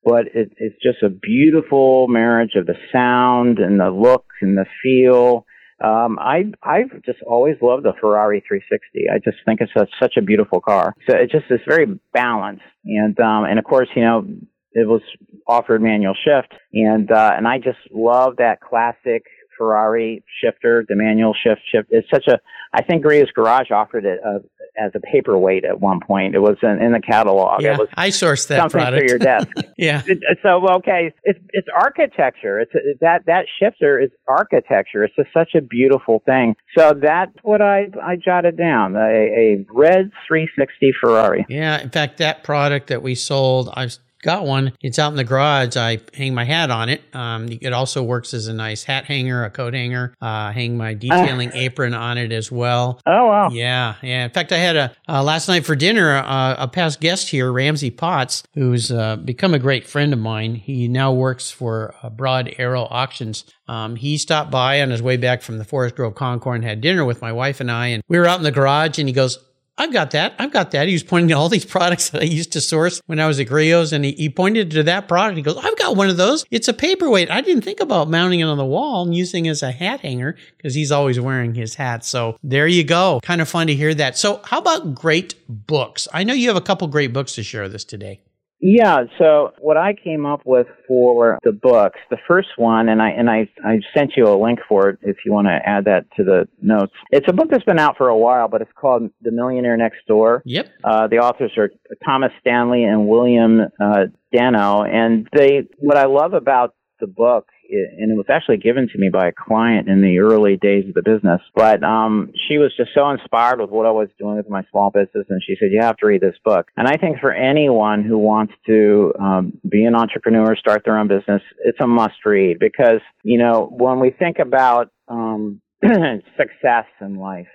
but 0.03 0.27
it, 0.33 0.51
it's 0.57 0.81
just 0.81 1.03
a 1.03 1.09
beautiful 1.09 2.07
marriage 2.07 2.51
of 2.55 2.65
the 2.65 2.75
sound 2.93 3.59
and 3.59 3.79
the 3.79 3.89
look 3.89 4.25
and 4.41 4.57
the 4.57 4.65
feel. 4.81 5.45
Um, 5.83 6.19
I 6.19 6.51
I've 6.61 7.03
just 7.05 7.19
always 7.25 7.55
loved 7.61 7.83
the 7.83 7.93
Ferrari 7.99 8.43
360. 8.47 9.09
I 9.13 9.17
just 9.19 9.37
think 9.45 9.61
it's 9.61 9.71
a, 9.75 9.87
such 10.01 10.15
a 10.17 10.21
beautiful 10.21 10.61
car. 10.61 10.93
So 11.09 11.15
it 11.15 11.31
just 11.31 11.45
is 11.49 11.61
very 11.67 11.99
balanced, 12.13 12.63
and 12.85 13.19
um, 13.19 13.45
and 13.45 13.57
of 13.57 13.65
course 13.65 13.87
you 13.95 14.03
know 14.03 14.25
it 14.73 14.87
was 14.87 15.01
offered 15.47 15.81
manual 15.81 16.13
shift, 16.13 16.53
and 16.73 17.09
uh, 17.11 17.31
and 17.35 17.47
I 17.47 17.57
just 17.57 17.79
love 17.91 18.37
that 18.37 18.59
classic 18.61 19.23
Ferrari 19.59 20.23
shifter, 20.43 20.85
the 20.87 20.95
manual 20.95 21.35
shift 21.35 21.61
shift. 21.71 21.89
It's 21.91 22.09
such 22.09 22.25
a, 22.27 22.39
I 22.73 22.81
think 22.81 23.03
Griot's 23.03 23.31
Garage 23.31 23.69
offered 23.69 24.05
it 24.05 24.19
uh, 24.25 24.39
as 24.79 24.91
a 24.95 24.99
paperweight 25.01 25.65
at 25.65 25.79
one 25.81 25.99
point. 25.99 26.33
It 26.33 26.39
was 26.39 26.55
in, 26.63 26.81
in 26.81 26.93
the 26.93 27.01
catalog. 27.01 27.61
Yeah, 27.61 27.73
it 27.73 27.79
was 27.79 27.89
I 27.95 28.09
sourced 28.09 28.47
that 28.47 28.57
something 28.57 28.79
product. 28.79 29.01
for 29.03 29.09
your 29.09 29.19
desk. 29.19 29.47
yeah. 29.77 30.01
It- 30.07 30.19
so 30.41 30.65
okay, 30.77 31.13
it's 31.23 31.39
it's 31.49 31.67
architecture. 31.75 32.61
It's 32.61 32.71
that 33.01 33.25
that 33.25 33.45
shifter 33.59 33.99
is 33.99 34.09
architecture. 34.27 35.03
It's 35.03 35.15
just 35.15 35.29
such 35.33 35.53
a 35.55 35.61
beautiful 35.61 36.23
thing. 36.25 36.55
So 36.77 36.93
that's 36.99 37.33
what 37.43 37.61
I 37.61 37.87
I 38.01 38.15
jotted 38.15 38.57
down. 38.57 38.95
A, 38.95 38.99
a 38.99 39.65
red 39.69 40.11
360 40.27 40.91
Ferrari. 41.01 41.45
Yeah. 41.49 41.81
In 41.81 41.89
fact, 41.89 42.17
that 42.19 42.43
product 42.43 42.87
that 42.87 43.01
we 43.01 43.15
sold, 43.15 43.69
I've 43.73 43.97
got 44.21 44.45
one. 44.45 44.73
It's 44.81 44.99
out 44.99 45.11
in 45.11 45.17
the 45.17 45.23
garage. 45.23 45.77
I 45.77 45.99
hang 46.13 46.33
my 46.33 46.43
hat 46.43 46.71
on 46.71 46.89
it. 46.89 47.01
Um, 47.13 47.47
it 47.49 47.73
also 47.73 48.03
works 48.03 48.33
as 48.33 48.47
a 48.47 48.53
nice 48.53 48.83
hat 48.83 49.05
hanger, 49.05 49.43
a 49.43 49.49
coat 49.49 49.73
hanger. 49.73 50.13
Uh, 50.21 50.51
hang 50.51 50.77
my 50.77 50.93
detailing 50.93 51.51
apron 51.53 51.93
on 51.93 52.17
it 52.17 52.31
as 52.31 52.51
well. 52.51 53.01
Oh 53.05 53.27
wow. 53.27 53.49
Yeah, 53.49 53.95
yeah. 54.01 54.25
In 54.25 54.31
fact, 54.31 54.51
I 54.51 54.57
had 54.57 54.75
a 54.75 54.95
uh, 55.07 55.23
last 55.23 55.47
night 55.47 55.65
for 55.65 55.75
dinner 55.75 56.15
uh, 56.15 56.55
a 56.57 56.67
past 56.67 56.99
guest 56.99 57.29
here, 57.29 57.51
Ramsey 57.51 57.91
Potts, 57.91 58.43
who's 58.53 58.91
uh, 58.91 59.15
become 59.17 59.53
a 59.53 59.59
great 59.59 59.87
friend 59.87 60.13
of 60.13 60.19
mine. 60.19 60.55
He 60.55 60.87
now 60.87 61.13
works 61.13 61.51
for 61.51 61.93
uh, 62.03 62.09
Broad 62.09 62.53
Arrow 62.57 62.83
Auctions. 62.89 63.45
Um, 63.67 63.95
he 63.95 64.17
stopped 64.17 64.51
by 64.51 64.81
on 64.81 64.89
his 64.89 65.01
way 65.01 65.17
back 65.17 65.41
from 65.41 65.57
the 65.57 65.65
Forest 65.65 65.95
Grove 65.95 66.15
Concours 66.15 66.55
and 66.55 66.63
had 66.63 66.81
dinner 66.81 67.05
with 67.05 67.21
my 67.21 67.31
wife 67.31 67.59
and 67.59 67.71
I, 67.71 67.87
and 67.87 68.03
we 68.07 68.17
were 68.17 68.25
out 68.25 68.39
in 68.39 68.43
the 68.43 68.51
garage, 68.51 68.99
and 68.99 69.07
he 69.07 69.13
goes. 69.13 69.37
I've 69.79 69.93
got 69.93 70.11
that. 70.11 70.35
I've 70.37 70.51
got 70.51 70.71
that. 70.71 70.87
He 70.87 70.93
was 70.93 71.03
pointing 71.03 71.29
to 71.29 71.35
all 71.35 71.47
these 71.47 71.65
products 71.79 72.09
that 72.09 72.21
I 72.21 72.25
used 72.25 72.51
to 72.53 72.61
source 72.61 73.01
when 73.05 73.19
I 73.19 73.27
was 73.27 73.39
at 73.39 73.47
Griot's, 73.47 73.93
and 73.93 74.03
he, 74.03 74.11
he 74.11 74.29
pointed 74.29 74.71
to 74.71 74.83
that 74.83 75.07
product. 75.07 75.37
He 75.37 75.41
goes, 75.41 75.57
I've 75.57 75.77
got 75.77 75.95
one 75.95 76.09
of 76.09 76.17
those. 76.17 76.45
It's 76.51 76.67
a 76.67 76.73
paperweight. 76.73 77.31
I 77.31 77.41
didn't 77.41 77.63
think 77.63 77.79
about 77.79 78.09
mounting 78.09 78.41
it 78.41 78.43
on 78.43 78.57
the 78.57 78.65
wall 78.65 79.03
and 79.05 79.15
using 79.15 79.47
as 79.47 79.63
a 79.63 79.71
hat 79.71 80.01
hanger 80.01 80.35
because 80.57 80.75
he's 80.75 80.91
always 80.91 81.19
wearing 81.19 81.55
his 81.55 81.75
hat. 81.75 82.03
So 82.03 82.37
there 82.43 82.67
you 82.67 82.83
go. 82.83 83.21
Kind 83.23 83.41
of 83.41 83.47
fun 83.47 83.67
to 83.67 83.73
hear 83.73 83.93
that. 83.95 84.17
So, 84.17 84.41
how 84.43 84.59
about 84.59 84.93
great 84.93 85.35
books? 85.47 86.07
I 86.13 86.23
know 86.23 86.33
you 86.33 86.49
have 86.49 86.57
a 86.57 86.61
couple 86.61 86.87
great 86.89 87.13
books 87.13 87.33
to 87.35 87.43
share 87.43 87.63
with 87.63 87.73
us 87.73 87.85
today. 87.85 88.19
Yeah, 88.61 89.03
so 89.17 89.53
what 89.59 89.77
I 89.77 89.93
came 89.93 90.25
up 90.25 90.41
with 90.45 90.67
for 90.87 91.39
the 91.43 91.53
books, 91.53 91.99
the 92.09 92.17
first 92.27 92.49
one, 92.57 92.89
and 92.89 93.01
I 93.01 93.09
and 93.09 93.29
I 93.29 93.49
I 93.63 93.79
sent 93.95 94.13
you 94.17 94.27
a 94.27 94.35
link 94.35 94.59
for 94.67 94.89
it 94.89 94.99
if 95.01 95.17
you 95.25 95.31
want 95.31 95.47
to 95.47 95.57
add 95.65 95.85
that 95.85 96.05
to 96.17 96.23
the 96.23 96.47
notes. 96.61 96.91
It's 97.11 97.27
a 97.29 97.33
book 97.33 97.47
that's 97.49 97.63
been 97.63 97.79
out 97.79 97.95
for 97.97 98.09
a 98.09 98.17
while, 98.17 98.49
but 98.49 98.61
it's 98.61 98.71
called 98.75 99.09
The 99.21 99.31
Millionaire 99.31 99.77
Next 99.77 100.05
Door. 100.07 100.43
Yep. 100.45 100.69
Uh, 100.83 101.07
the 101.07 101.19
authors 101.19 101.51
are 101.57 101.71
Thomas 102.05 102.31
Stanley 102.41 102.83
and 102.83 103.07
William 103.07 103.61
uh, 103.79 104.05
Danko, 104.33 104.83
and 104.83 105.27
they. 105.33 105.67
What 105.77 105.97
I 105.97 106.05
love 106.05 106.33
about 106.33 106.75
the 106.99 107.07
book, 107.07 107.47
and 107.69 108.11
it 108.11 108.15
was 108.15 108.25
actually 108.29 108.57
given 108.57 108.87
to 108.89 108.97
me 108.97 109.09
by 109.09 109.27
a 109.27 109.31
client 109.31 109.87
in 109.87 110.01
the 110.01 110.19
early 110.19 110.57
days 110.57 110.87
of 110.87 110.93
the 110.93 111.01
business, 111.01 111.41
but 111.55 111.83
um, 111.83 112.31
she 112.47 112.57
was 112.57 112.73
just 112.75 112.91
so 112.93 113.09
inspired 113.09 113.59
with 113.59 113.69
what 113.69 113.85
I 113.85 113.91
was 113.91 114.09
doing 114.17 114.37
with 114.37 114.49
my 114.49 114.63
small 114.71 114.91
business, 114.91 115.25
and 115.29 115.41
she 115.45 115.55
said, 115.59 115.69
"You 115.71 115.81
have 115.81 115.97
to 115.97 116.07
read 116.07 116.21
this 116.21 116.35
book." 116.43 116.67
And 116.77 116.87
I 116.87 116.97
think 116.97 117.19
for 117.19 117.31
anyone 117.31 118.03
who 118.03 118.17
wants 118.17 118.53
to 118.67 119.13
um, 119.19 119.53
be 119.67 119.85
an 119.85 119.95
entrepreneur, 119.95 120.55
start 120.55 120.83
their 120.85 120.97
own 120.97 121.07
business, 121.07 121.41
it's 121.63 121.79
a 121.79 121.87
must 121.87 122.25
read 122.25 122.59
because 122.59 123.01
you 123.23 123.37
know 123.37 123.69
when 123.71 123.99
we 123.99 124.11
think 124.11 124.39
about 124.39 124.91
um, 125.07 125.61
success 125.83 126.85
in 127.01 127.15
life 127.15 127.47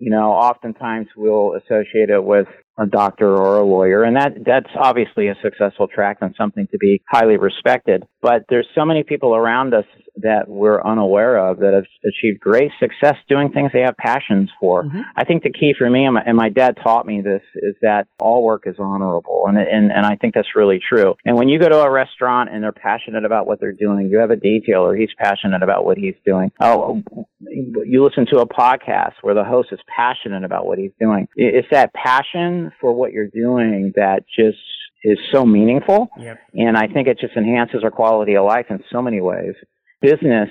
you 0.00 0.10
know, 0.10 0.32
oftentimes 0.32 1.08
we'll 1.14 1.52
associate 1.56 2.08
it 2.08 2.24
with 2.24 2.48
a 2.80 2.86
doctor 2.86 3.28
or 3.28 3.58
a 3.58 3.64
lawyer, 3.64 4.04
and 4.04 4.16
that 4.16 4.32
that's 4.44 4.70
obviously 4.76 5.28
a 5.28 5.34
successful 5.42 5.86
track 5.86 6.18
and 6.20 6.34
something 6.36 6.66
to 6.70 6.78
be 6.78 7.02
highly 7.08 7.36
respected. 7.36 8.04
But 8.22 8.44
there's 8.48 8.66
so 8.74 8.84
many 8.84 9.02
people 9.02 9.34
around 9.34 9.74
us 9.74 9.84
that 10.16 10.48
we're 10.48 10.82
unaware 10.82 11.36
of 11.36 11.58
that 11.58 11.72
have 11.72 11.84
achieved 12.04 12.40
great 12.40 12.70
success 12.78 13.16
doing 13.28 13.50
things 13.50 13.70
they 13.72 13.80
have 13.80 13.96
passions 13.96 14.50
for. 14.58 14.84
Mhm. 14.84 15.04
I 15.16 15.24
think 15.24 15.42
the 15.42 15.52
key 15.52 15.74
for 15.78 15.88
me, 15.88 16.04
and 16.04 16.14
my, 16.14 16.22
and 16.26 16.36
my 16.36 16.48
dad 16.48 16.76
taught 16.82 17.06
me 17.06 17.20
this, 17.20 17.42
is 17.54 17.76
that 17.82 18.06
all 18.18 18.42
work 18.42 18.64
is 18.66 18.76
honorable, 18.78 19.44
and 19.46 19.58
and 19.58 19.92
and 19.92 20.06
I 20.06 20.16
think 20.16 20.34
that's 20.34 20.56
really 20.56 20.80
true. 20.80 21.14
And 21.24 21.36
when 21.36 21.48
you 21.48 21.58
go 21.58 21.68
to 21.68 21.80
a 21.80 21.90
restaurant 21.90 22.50
and 22.50 22.62
they're 22.62 22.72
passionate 22.72 23.24
about 23.24 23.46
what 23.46 23.60
they're 23.60 23.72
doing, 23.72 24.08
you 24.08 24.18
have 24.18 24.30
a 24.30 24.36
detailer, 24.36 24.98
he's 24.98 25.12
passionate 25.18 25.62
about 25.62 25.84
what 25.84 25.98
he's 25.98 26.16
doing. 26.24 26.50
Oh, 26.60 27.02
you 27.50 28.04
listen 28.04 28.26
to 28.26 28.38
a 28.38 28.46
podcast 28.46 29.14
where 29.22 29.34
the 29.34 29.44
host 29.44 29.68
is 29.72 29.80
passionate 29.94 30.44
about 30.44 30.66
what 30.66 30.78
he's 30.78 30.92
doing. 31.00 31.28
It's 31.36 31.68
that 31.70 31.92
passion 31.94 32.69
for 32.80 32.92
what 32.92 33.12
you're 33.12 33.28
doing 33.28 33.92
that 33.96 34.24
just 34.38 34.58
is 35.02 35.18
so 35.32 35.46
meaningful. 35.46 36.08
Yep. 36.18 36.38
And 36.54 36.76
I 36.76 36.86
think 36.86 37.08
it 37.08 37.18
just 37.20 37.36
enhances 37.36 37.82
our 37.84 37.90
quality 37.90 38.36
of 38.36 38.44
life 38.44 38.66
in 38.70 38.82
so 38.92 39.00
many 39.00 39.20
ways. 39.20 39.54
Business, 40.02 40.48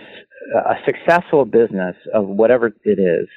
a 0.56 0.76
successful 0.86 1.46
business 1.46 1.96
of 2.14 2.28
whatever 2.28 2.68
it 2.84 3.00
is, 3.00 3.28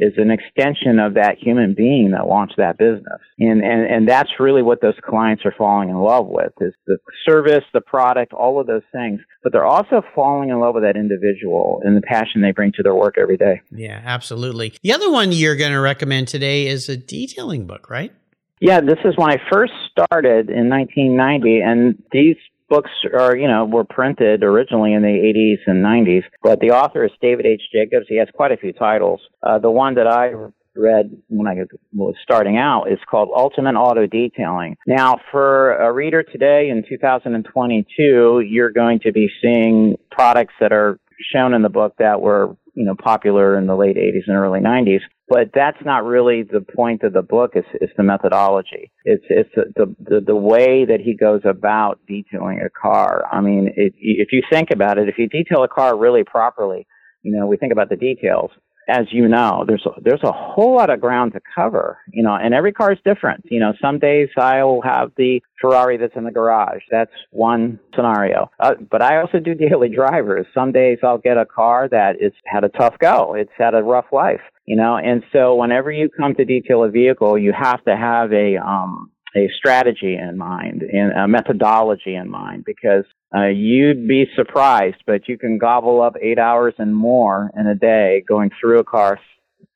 is 0.00 0.12
an 0.16 0.30
extension 0.30 1.00
of 1.00 1.14
that 1.14 1.38
human 1.40 1.74
being 1.74 2.12
that 2.12 2.28
launched 2.28 2.54
that 2.56 2.78
business. 2.78 3.20
And, 3.40 3.62
and, 3.64 3.84
and 3.84 4.08
that's 4.08 4.30
really 4.38 4.62
what 4.62 4.80
those 4.80 4.94
clients 5.04 5.44
are 5.44 5.54
falling 5.58 5.88
in 5.88 5.96
love 5.96 6.26
with 6.28 6.52
is 6.60 6.72
the 6.86 6.98
service, 7.26 7.64
the 7.72 7.80
product, 7.80 8.32
all 8.32 8.60
of 8.60 8.68
those 8.68 8.84
things. 8.92 9.20
But 9.42 9.52
they're 9.52 9.66
also 9.66 10.02
falling 10.14 10.50
in 10.50 10.60
love 10.60 10.74
with 10.74 10.84
that 10.84 10.96
individual 10.96 11.80
and 11.84 11.96
the 11.96 12.02
passion 12.02 12.42
they 12.42 12.52
bring 12.52 12.70
to 12.76 12.82
their 12.84 12.94
work 12.94 13.16
every 13.18 13.36
day. 13.36 13.60
Yeah, 13.72 14.00
absolutely. 14.04 14.74
The 14.82 14.92
other 14.92 15.10
one 15.10 15.32
you're 15.32 15.56
going 15.56 15.72
to 15.72 15.80
recommend 15.80 16.28
today 16.28 16.68
is 16.68 16.88
a 16.88 16.96
detailing 16.96 17.66
book, 17.66 17.90
right? 17.90 18.12
Yeah, 18.60 18.80
this 18.80 18.98
is 19.04 19.14
when 19.16 19.30
I 19.30 19.36
first 19.50 19.72
started 19.90 20.50
in 20.50 20.68
1990, 20.68 21.60
and 21.60 22.02
these 22.12 22.36
books 22.68 22.90
are, 23.18 23.36
you 23.36 23.48
know, 23.48 23.64
were 23.64 23.84
printed 23.84 24.42
originally 24.42 24.92
in 24.92 25.02
the 25.02 25.08
80s 25.08 25.70
and 25.70 25.84
90s. 25.84 26.24
But 26.42 26.60
the 26.60 26.70
author 26.70 27.04
is 27.04 27.10
David 27.20 27.46
H. 27.46 27.62
Jacobs. 27.72 28.06
He 28.08 28.18
has 28.18 28.28
quite 28.34 28.52
a 28.52 28.56
few 28.56 28.72
titles. 28.72 29.20
Uh, 29.42 29.58
the 29.58 29.70
one 29.70 29.94
that 29.94 30.06
I 30.06 30.32
read 30.78 31.16
when 31.28 31.46
I 31.46 31.64
was 31.94 32.14
starting 32.22 32.56
out 32.56 32.84
is 32.84 32.98
called 33.10 33.30
Ultimate 33.34 33.74
Auto 33.74 34.06
Detailing. 34.06 34.76
Now, 34.86 35.18
for 35.30 35.72
a 35.76 35.92
reader 35.92 36.22
today 36.22 36.68
in 36.70 36.84
2022, 36.88 38.44
you're 38.46 38.70
going 38.70 39.00
to 39.00 39.12
be 39.12 39.28
seeing 39.42 39.96
products 40.10 40.54
that 40.60 40.72
are 40.72 40.98
shown 41.32 41.52
in 41.54 41.62
the 41.62 41.68
book 41.68 41.94
that 41.98 42.20
were, 42.20 42.56
you 42.78 42.84
know, 42.84 42.94
popular 42.94 43.58
in 43.58 43.66
the 43.66 43.74
late 43.74 43.96
80s 43.96 44.28
and 44.28 44.36
early 44.36 44.60
90s. 44.60 45.00
But 45.28 45.50
that's 45.52 45.84
not 45.84 46.04
really 46.04 46.44
the 46.44 46.60
point 46.60 47.02
of 47.02 47.12
the 47.12 47.22
book. 47.22 47.50
It's, 47.54 47.66
it's 47.74 47.92
the 47.96 48.04
methodology. 48.04 48.92
It's 49.04 49.24
it's 49.28 49.50
the, 49.56 49.96
the 49.98 50.20
the 50.24 50.36
way 50.36 50.84
that 50.84 51.00
he 51.00 51.16
goes 51.16 51.40
about 51.44 51.98
detailing 52.06 52.60
a 52.64 52.70
car. 52.70 53.24
I 53.30 53.40
mean, 53.40 53.72
it, 53.76 53.94
if 53.98 54.28
you 54.30 54.42
think 54.48 54.70
about 54.70 54.96
it, 54.96 55.08
if 55.08 55.18
you 55.18 55.28
detail 55.28 55.64
a 55.64 55.68
car 55.68 55.98
really 55.98 56.22
properly, 56.22 56.86
you 57.22 57.36
know, 57.36 57.46
we 57.46 57.56
think 57.56 57.72
about 57.72 57.90
the 57.90 57.96
details 57.96 58.52
as 58.88 59.06
you 59.10 59.28
know, 59.28 59.64
there's 59.66 59.84
a, 59.84 60.00
there's 60.00 60.22
a 60.22 60.32
whole 60.32 60.74
lot 60.74 60.90
of 60.90 61.00
ground 61.00 61.34
to 61.34 61.40
cover, 61.54 61.98
you 62.10 62.22
know, 62.22 62.34
and 62.34 62.54
every 62.54 62.72
car 62.72 62.92
is 62.92 62.98
different. 63.04 63.44
You 63.44 63.60
know, 63.60 63.72
some 63.80 63.98
days 63.98 64.28
I'll 64.36 64.80
have 64.82 65.12
the 65.16 65.40
Ferrari 65.60 65.98
that's 65.98 66.16
in 66.16 66.24
the 66.24 66.30
garage. 66.30 66.82
That's 66.90 67.12
one 67.30 67.78
scenario. 67.94 68.50
Uh, 68.58 68.74
but 68.90 69.02
I 69.02 69.20
also 69.20 69.38
do 69.38 69.54
daily 69.68 69.90
drivers. 69.90 70.46
Some 70.54 70.72
days 70.72 70.98
I'll 71.02 71.18
get 71.18 71.36
a 71.36 71.44
car 71.44 71.88
that 71.90 72.16
it's 72.20 72.36
had 72.46 72.64
a 72.64 72.70
tough 72.70 72.98
go. 72.98 73.34
It's 73.34 73.52
had 73.58 73.74
a 73.74 73.82
rough 73.82 74.06
life, 74.10 74.40
you 74.64 74.76
know, 74.76 74.96
and 74.96 75.22
so 75.32 75.54
whenever 75.54 75.92
you 75.92 76.08
come 76.08 76.34
to 76.36 76.44
detail 76.44 76.84
a 76.84 76.90
vehicle, 76.90 77.38
you 77.38 77.52
have 77.52 77.84
to 77.84 77.96
have 77.96 78.32
a, 78.32 78.56
um, 78.56 79.10
a 79.36 79.48
strategy 79.56 80.16
in 80.16 80.38
mind 80.38 80.82
and 80.82 81.12
a 81.12 81.28
methodology 81.28 82.14
in 82.14 82.30
mind 82.30 82.64
because 82.64 83.04
uh, 83.34 83.46
you'd 83.46 84.08
be 84.08 84.26
surprised, 84.34 85.02
but 85.06 85.28
you 85.28 85.36
can 85.36 85.58
gobble 85.58 86.00
up 86.00 86.16
eight 86.20 86.38
hours 86.38 86.74
and 86.78 86.94
more 86.94 87.50
in 87.58 87.66
a 87.66 87.74
day 87.74 88.24
going 88.26 88.50
through 88.60 88.78
a 88.78 88.84
car 88.84 89.20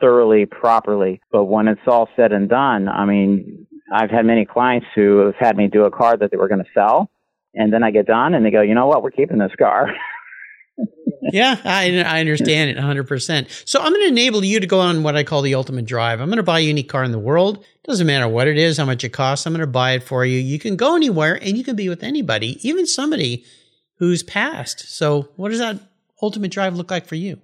thoroughly, 0.00 0.46
properly. 0.46 1.20
But 1.30 1.44
when 1.44 1.68
it's 1.68 1.80
all 1.86 2.08
said 2.16 2.32
and 2.32 2.48
done, 2.48 2.88
I 2.88 3.04
mean, 3.04 3.66
I've 3.92 4.10
had 4.10 4.24
many 4.24 4.46
clients 4.46 4.86
who 4.94 5.18
have 5.18 5.34
had 5.38 5.56
me 5.56 5.68
do 5.68 5.84
a 5.84 5.90
car 5.90 6.16
that 6.16 6.30
they 6.30 6.36
were 6.36 6.48
going 6.48 6.64
to 6.64 6.70
sell. 6.72 7.10
And 7.54 7.72
then 7.72 7.82
I 7.82 7.90
get 7.90 8.06
done 8.06 8.34
and 8.34 8.44
they 8.44 8.50
go, 8.50 8.62
you 8.62 8.74
know 8.74 8.86
what? 8.86 9.02
We're 9.02 9.10
keeping 9.10 9.38
this 9.38 9.54
car. 9.58 9.88
yeah, 11.32 11.60
I, 11.64 12.02
I 12.02 12.20
understand 12.20 12.70
it 12.70 12.76
100%. 12.76 13.68
So 13.68 13.80
I'm 13.80 13.92
going 13.92 14.02
to 14.02 14.08
enable 14.08 14.44
you 14.44 14.60
to 14.60 14.66
go 14.66 14.80
on 14.80 15.02
what 15.02 15.16
I 15.16 15.24
call 15.24 15.42
the 15.42 15.54
ultimate 15.54 15.84
drive. 15.84 16.20
I'm 16.20 16.28
going 16.28 16.36
to 16.38 16.42
buy 16.42 16.58
you 16.58 16.70
any 16.70 16.82
car 16.82 17.04
in 17.04 17.12
the 17.12 17.18
world. 17.18 17.64
Doesn't 17.84 18.06
matter 18.06 18.28
what 18.28 18.48
it 18.48 18.58
is, 18.58 18.78
how 18.78 18.84
much 18.84 19.04
it 19.04 19.10
costs. 19.10 19.46
I'm 19.46 19.52
going 19.52 19.60
to 19.60 19.66
buy 19.66 19.92
it 19.92 20.02
for 20.02 20.24
you. 20.24 20.38
You 20.38 20.58
can 20.58 20.76
go 20.76 20.96
anywhere 20.96 21.38
and 21.40 21.56
you 21.56 21.64
can 21.64 21.76
be 21.76 21.88
with 21.88 22.02
anybody, 22.02 22.58
even 22.66 22.86
somebody 22.86 23.44
who's 23.98 24.22
passed. 24.22 24.80
So 24.80 25.28
what 25.36 25.50
does 25.50 25.58
that 25.58 25.78
ultimate 26.20 26.50
drive 26.50 26.76
look 26.76 26.90
like 26.90 27.06
for 27.06 27.14
you? 27.14 27.40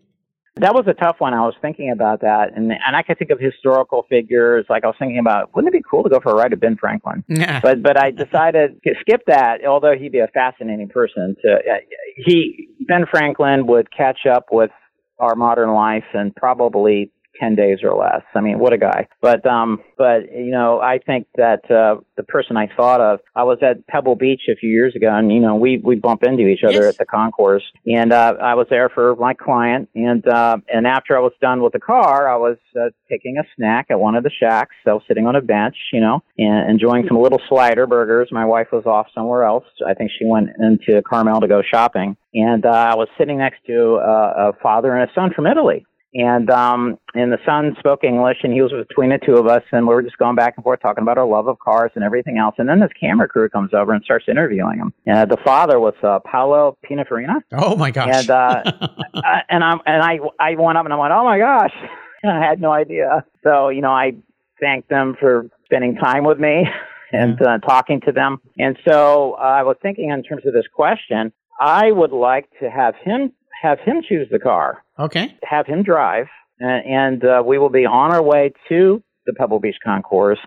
That 0.60 0.74
was 0.74 0.84
a 0.86 0.94
tough 0.94 1.16
one. 1.18 1.34
I 1.34 1.40
was 1.40 1.54
thinking 1.60 1.90
about 1.90 2.20
that, 2.22 2.52
and 2.54 2.72
and 2.72 2.96
I 2.96 3.02
could 3.02 3.18
think 3.18 3.30
of 3.30 3.38
historical 3.40 4.04
figures. 4.08 4.66
Like 4.68 4.84
I 4.84 4.88
was 4.88 4.96
thinking 4.98 5.18
about, 5.18 5.54
wouldn't 5.54 5.74
it 5.74 5.78
be 5.78 5.84
cool 5.88 6.02
to 6.02 6.08
go 6.08 6.20
for 6.20 6.32
a 6.32 6.34
ride 6.34 6.50
with 6.50 6.60
Ben 6.60 6.76
Franklin? 6.76 7.24
Yeah. 7.38 7.60
But 7.60 7.82
but 7.82 7.96
I 7.96 8.10
decided 8.10 8.80
to 8.84 8.94
skip 9.00 9.22
that. 9.26 9.64
Although 9.64 9.94
he'd 9.96 10.12
be 10.12 10.18
a 10.18 10.26
fascinating 10.28 10.88
person. 10.88 11.36
To 11.42 11.52
uh, 11.52 11.76
he 12.16 12.68
Ben 12.88 13.06
Franklin 13.08 13.66
would 13.68 13.88
catch 13.92 14.26
up 14.28 14.46
with 14.50 14.70
our 15.18 15.34
modern 15.34 15.72
life 15.72 16.04
and 16.14 16.34
probably 16.34 17.12
10 17.40 17.54
days 17.54 17.78
or 17.82 17.94
less. 17.96 18.22
I 18.34 18.40
mean, 18.40 18.58
what 18.58 18.72
a 18.72 18.78
guy. 18.78 19.06
But, 19.20 19.44
um, 19.46 19.80
but, 19.96 20.32
you 20.34 20.50
know, 20.50 20.80
I 20.80 20.98
think 20.98 21.26
that, 21.36 21.70
uh, 21.70 22.00
the 22.16 22.22
person 22.24 22.56
I 22.56 22.68
thought 22.76 23.00
of, 23.00 23.20
I 23.36 23.44
was 23.44 23.58
at 23.62 23.86
Pebble 23.86 24.16
Beach 24.16 24.42
a 24.50 24.56
few 24.56 24.70
years 24.70 24.94
ago 24.96 25.08
and, 25.12 25.32
you 25.32 25.40
know, 25.40 25.54
we, 25.54 25.78
we 25.82 25.96
bump 25.96 26.22
into 26.22 26.46
each 26.46 26.64
other 26.64 26.82
Yes. 26.84 26.94
at 26.94 26.98
the 26.98 27.06
concourse 27.06 27.62
and, 27.86 28.12
uh, 28.12 28.34
I 28.40 28.54
was 28.54 28.66
there 28.70 28.88
for 28.88 29.14
my 29.16 29.34
client 29.34 29.88
and, 29.94 30.26
uh, 30.26 30.58
and 30.72 30.86
after 30.86 31.16
I 31.16 31.20
was 31.20 31.32
done 31.40 31.62
with 31.62 31.72
the 31.72 31.80
car, 31.80 32.28
I 32.28 32.36
was, 32.36 32.56
uh, 32.78 32.88
taking 33.10 33.36
a 33.38 33.44
snack 33.56 33.86
at 33.90 33.98
one 33.98 34.14
of 34.14 34.22
the 34.24 34.30
shacks. 34.30 34.74
So 34.84 34.90
I 34.90 34.94
was 34.94 35.02
sitting 35.08 35.26
on 35.26 35.34
a 35.36 35.40
bench, 35.40 35.76
you 35.92 36.00
know, 36.00 36.22
and 36.36 36.70
enjoying 36.70 37.04
some 37.08 37.18
little 37.20 37.40
slider 37.48 37.86
burgers. 37.86 38.28
My 38.30 38.44
wife 38.44 38.68
was 38.72 38.84
off 38.86 39.06
somewhere 39.14 39.44
else. 39.44 39.64
I 39.86 39.94
think 39.94 40.10
she 40.18 40.26
went 40.26 40.50
into 40.60 41.02
Carmel 41.02 41.40
to 41.40 41.48
go 41.48 41.62
shopping. 41.62 42.16
And, 42.34 42.66
uh, 42.66 42.68
I 42.70 42.94
was 42.96 43.08
sitting 43.16 43.38
next 43.38 43.64
to, 43.66 43.94
uh, 43.96 44.50
a 44.50 44.52
father 44.62 44.94
and 44.94 45.08
a 45.08 45.12
son 45.14 45.32
from 45.34 45.46
Italy 45.46 45.86
and 46.14 46.50
um 46.50 46.98
and 47.14 47.30
the 47.32 47.38
son 47.44 47.76
spoke 47.78 48.02
english 48.02 48.38
and 48.42 48.52
he 48.52 48.62
was 48.62 48.72
between 48.88 49.10
the 49.10 49.18
two 49.24 49.34
of 49.34 49.46
us 49.46 49.62
and 49.72 49.86
we 49.86 49.94
were 49.94 50.02
just 50.02 50.16
going 50.16 50.34
back 50.34 50.54
and 50.56 50.64
forth 50.64 50.80
talking 50.80 51.02
about 51.02 51.18
our 51.18 51.26
love 51.26 51.48
of 51.48 51.58
cars 51.58 51.90
and 51.94 52.02
everything 52.02 52.38
else. 52.38 52.54
And 52.58 52.68
then 52.68 52.80
this 52.80 52.90
camera 52.98 53.28
crew 53.28 53.48
comes 53.48 53.74
over 53.74 53.92
and 53.92 54.02
starts 54.02 54.24
interviewing 54.28 54.78
him. 54.78 54.92
And 55.06 55.30
the 55.30 55.36
father 55.44 55.78
was 55.78 55.94
uh 56.02 56.18
paolo 56.20 56.78
pininfarina 56.88 57.42
Oh 57.52 57.76
my 57.76 57.90
gosh. 57.90 58.08
and 58.12 58.30
uh 58.30 58.62
uh, 59.14 59.40
and 59.50 59.62
i 59.62 59.72
and 59.86 60.02
i 60.02 60.18
i 60.40 60.54
went 60.58 60.78
up 60.78 60.84
and 60.86 60.94
i 60.94 60.96
went 60.96 61.12
oh 61.12 61.24
my 61.24 61.38
gosh. 61.38 61.72
I 62.24 62.40
had 62.40 62.60
no 62.60 62.72
idea. 62.72 63.24
So 63.44 63.68
you 63.68 63.82
know 63.82 63.92
i 63.92 64.12
thanked 64.60 64.88
them 64.88 65.14
for 65.20 65.48
spending 65.66 65.94
time 65.96 66.24
with 66.24 66.38
me 66.38 66.64
and 67.12 67.40
uh, 67.42 67.58
talking 67.58 68.00
to 68.06 68.12
them. 68.12 68.38
And 68.58 68.78
so 68.88 69.34
uh, 69.34 69.42
i 69.42 69.62
was 69.62 69.76
thinking 69.82 70.08
in 70.10 70.22
terms 70.22 70.46
of 70.46 70.54
this 70.54 70.66
question 70.74 71.32
i 71.60 71.92
would 71.92 72.12
like 72.12 72.48
to 72.60 72.70
have 72.70 72.94
him 73.02 73.32
have 73.62 73.78
him 73.80 74.02
choose 74.06 74.28
the 74.30 74.38
car 74.38 74.84
okay. 74.98 75.36
have 75.42 75.66
him 75.66 75.82
drive, 75.82 76.26
and, 76.58 76.86
and 76.86 77.24
uh, 77.24 77.42
we 77.44 77.58
will 77.58 77.70
be 77.70 77.86
on 77.86 78.12
our 78.12 78.22
way 78.22 78.52
to 78.68 79.02
the 79.26 79.32
Pebble 79.34 79.60
Beach 79.60 79.76
Concourse. 79.84 80.38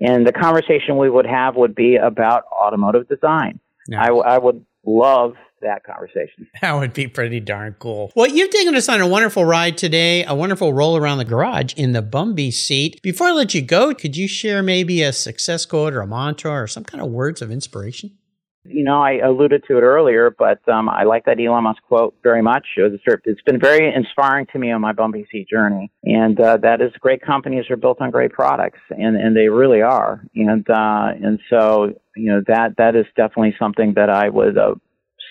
And 0.00 0.26
the 0.26 0.32
conversation 0.32 0.98
we 0.98 1.08
would 1.08 1.26
have 1.26 1.56
would 1.56 1.74
be 1.74 1.96
about 1.96 2.44
automotive 2.52 3.08
design. 3.08 3.60
No. 3.88 3.98
I, 3.98 4.06
w- 4.06 4.24
I 4.24 4.36
would 4.36 4.64
love 4.84 5.34
that 5.62 5.84
conversation. 5.84 6.46
That 6.60 6.72
would 6.72 6.92
be 6.92 7.06
pretty 7.06 7.40
darn 7.40 7.76
cool. 7.78 8.12
Well, 8.14 8.28
you've 8.28 8.50
taken 8.50 8.74
us 8.74 8.88
on 8.88 9.00
a 9.00 9.06
wonderful 9.06 9.44
ride 9.44 9.78
today, 9.78 10.24
a 10.24 10.34
wonderful 10.34 10.72
roll 10.72 10.96
around 10.96 11.18
the 11.18 11.24
garage 11.24 11.72
in 11.74 11.92
the 11.92 12.02
Bumbee 12.02 12.52
seat. 12.52 13.00
Before 13.02 13.28
I 13.28 13.32
let 13.32 13.54
you 13.54 13.62
go, 13.62 13.94
could 13.94 14.16
you 14.16 14.28
share 14.28 14.62
maybe 14.62 15.02
a 15.02 15.12
success 15.12 15.64
quote 15.64 15.94
or 15.94 16.00
a 16.00 16.06
mantra 16.06 16.50
or 16.50 16.66
some 16.66 16.84
kind 16.84 17.02
of 17.02 17.10
words 17.10 17.40
of 17.40 17.50
inspiration? 17.50 18.18
You 18.68 18.84
know, 18.84 19.02
I 19.02 19.18
alluded 19.24 19.64
to 19.68 19.78
it 19.78 19.82
earlier, 19.82 20.34
but 20.36 20.66
um, 20.68 20.88
I 20.88 21.04
like 21.04 21.24
that 21.26 21.38
Elon 21.40 21.64
Musk 21.64 21.82
quote 21.82 22.14
very 22.22 22.42
much. 22.42 22.66
It 22.76 23.00
it's 23.24 23.42
been 23.42 23.60
very 23.60 23.92
inspiring 23.94 24.46
to 24.52 24.58
me 24.58 24.72
on 24.72 24.80
my 24.80 24.92
Bumbee 24.92 25.26
Seat 25.30 25.48
journey, 25.48 25.90
and 26.04 26.38
uh, 26.40 26.58
that 26.58 26.80
is 26.80 26.92
great 27.00 27.22
companies 27.22 27.64
are 27.70 27.76
built 27.76 28.00
on 28.00 28.10
great 28.10 28.32
products, 28.32 28.80
and, 28.90 29.16
and 29.16 29.36
they 29.36 29.48
really 29.48 29.82
are. 29.82 30.22
And 30.34 30.68
uh, 30.68 31.08
and 31.22 31.38
so 31.50 31.92
you 32.16 32.32
know 32.32 32.40
that 32.46 32.76
that 32.78 32.96
is 32.96 33.06
definitely 33.16 33.54
something 33.58 33.94
that 33.96 34.10
I 34.10 34.28
would 34.28 34.56
uh, 34.58 34.74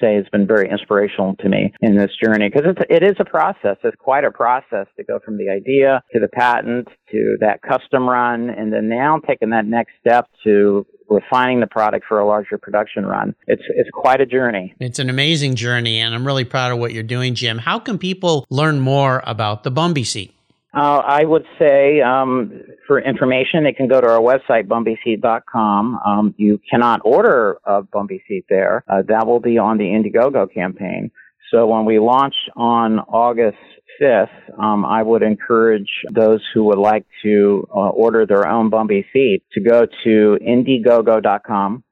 say 0.02 0.16
has 0.16 0.26
been 0.32 0.48
very 0.48 0.70
inspirational 0.70 1.36
to 1.38 1.50
me 1.50 1.74
in 1.82 1.98
this 1.98 2.12
journey 2.22 2.50
because 2.50 2.76
it 2.90 3.04
is 3.04 3.16
a 3.20 3.26
process. 3.26 3.78
It's 3.84 3.96
quite 3.98 4.24
a 4.24 4.32
process 4.32 4.88
to 4.98 5.04
go 5.04 5.20
from 5.24 5.38
the 5.38 5.50
idea 5.50 6.02
to 6.14 6.20
the 6.20 6.28
patent 6.28 6.88
to 7.12 7.38
that 7.42 7.62
custom 7.62 8.08
run, 8.08 8.50
and 8.50 8.72
then 8.72 8.90
now 8.90 9.20
taking 9.28 9.52
that 9.52 9.66
next 9.66 9.94
step 10.00 10.28
to 10.44 10.86
refining 11.10 11.60
the 11.60 11.68
product 11.68 12.06
for 12.08 12.20
a 12.20 12.26
larger 12.26 12.58
production 12.58 13.06
run. 13.06 13.36
It's 13.48 13.64
it's 13.70 13.90
quite 13.94 14.22
a 14.22 14.26
journey. 14.26 14.74
It's 14.80 15.00
an 15.00 15.10
amazing 15.10 15.56
journey, 15.56 16.00
and 16.00 16.14
I'm 16.14 16.26
really 16.26 16.46
proud 16.46 16.72
of 16.72 16.80
what 16.80 16.94
you're 16.94 17.04
doing, 17.04 17.36
Jim. 17.36 17.58
How 17.58 17.80
can 17.80 17.98
people 17.98 18.46
learn 18.50 18.80
more 18.80 19.22
about 19.26 19.64
the 19.64 19.72
Bumbee 19.72 20.06
seat? 20.06 20.36
Uh, 20.76 20.98
I 20.98 21.24
would 21.24 21.46
say 21.58 22.02
um, 22.02 22.62
for 22.86 23.00
information, 23.00 23.64
they 23.64 23.72
can 23.72 23.88
go 23.88 24.02
to 24.02 24.08
our 24.08 24.20
website, 24.20 24.68
bumbeeseat.com. 24.68 26.00
Um, 26.06 26.36
you 26.38 26.60
cannot 26.70 27.00
order 27.06 27.60
a 27.64 27.82
Bumbee 27.82 28.22
seat 28.28 28.46
there. 28.50 28.84
Uh, 28.90 29.02
that 29.08 29.26
will 29.26 29.40
be 29.40 29.58
on 29.58 29.78
the 29.78 29.86
Indiegogo 29.86 30.54
campaign. 30.54 31.12
So 31.54 31.68
when 31.68 31.86
we 31.86 32.00
launch 32.00 32.36
on 32.56 33.00
August 33.00 33.58
5th, 34.02 34.60
um, 34.60 34.86
I 34.86 35.04
would 35.04 35.24
encourage 35.24 35.90
those 36.12 36.42
who 36.54 36.66
would 36.66 36.78
like 36.78 37.06
to 37.24 37.68
uh, 37.74 37.90
order 37.90 38.26
their 38.26 38.48
own 38.48 38.70
Bumbee 38.70 39.06
seat 39.14 39.44
to 39.54 39.62
go 39.62 39.86
to 40.04 40.38
Indiegogo.com. 40.42 41.84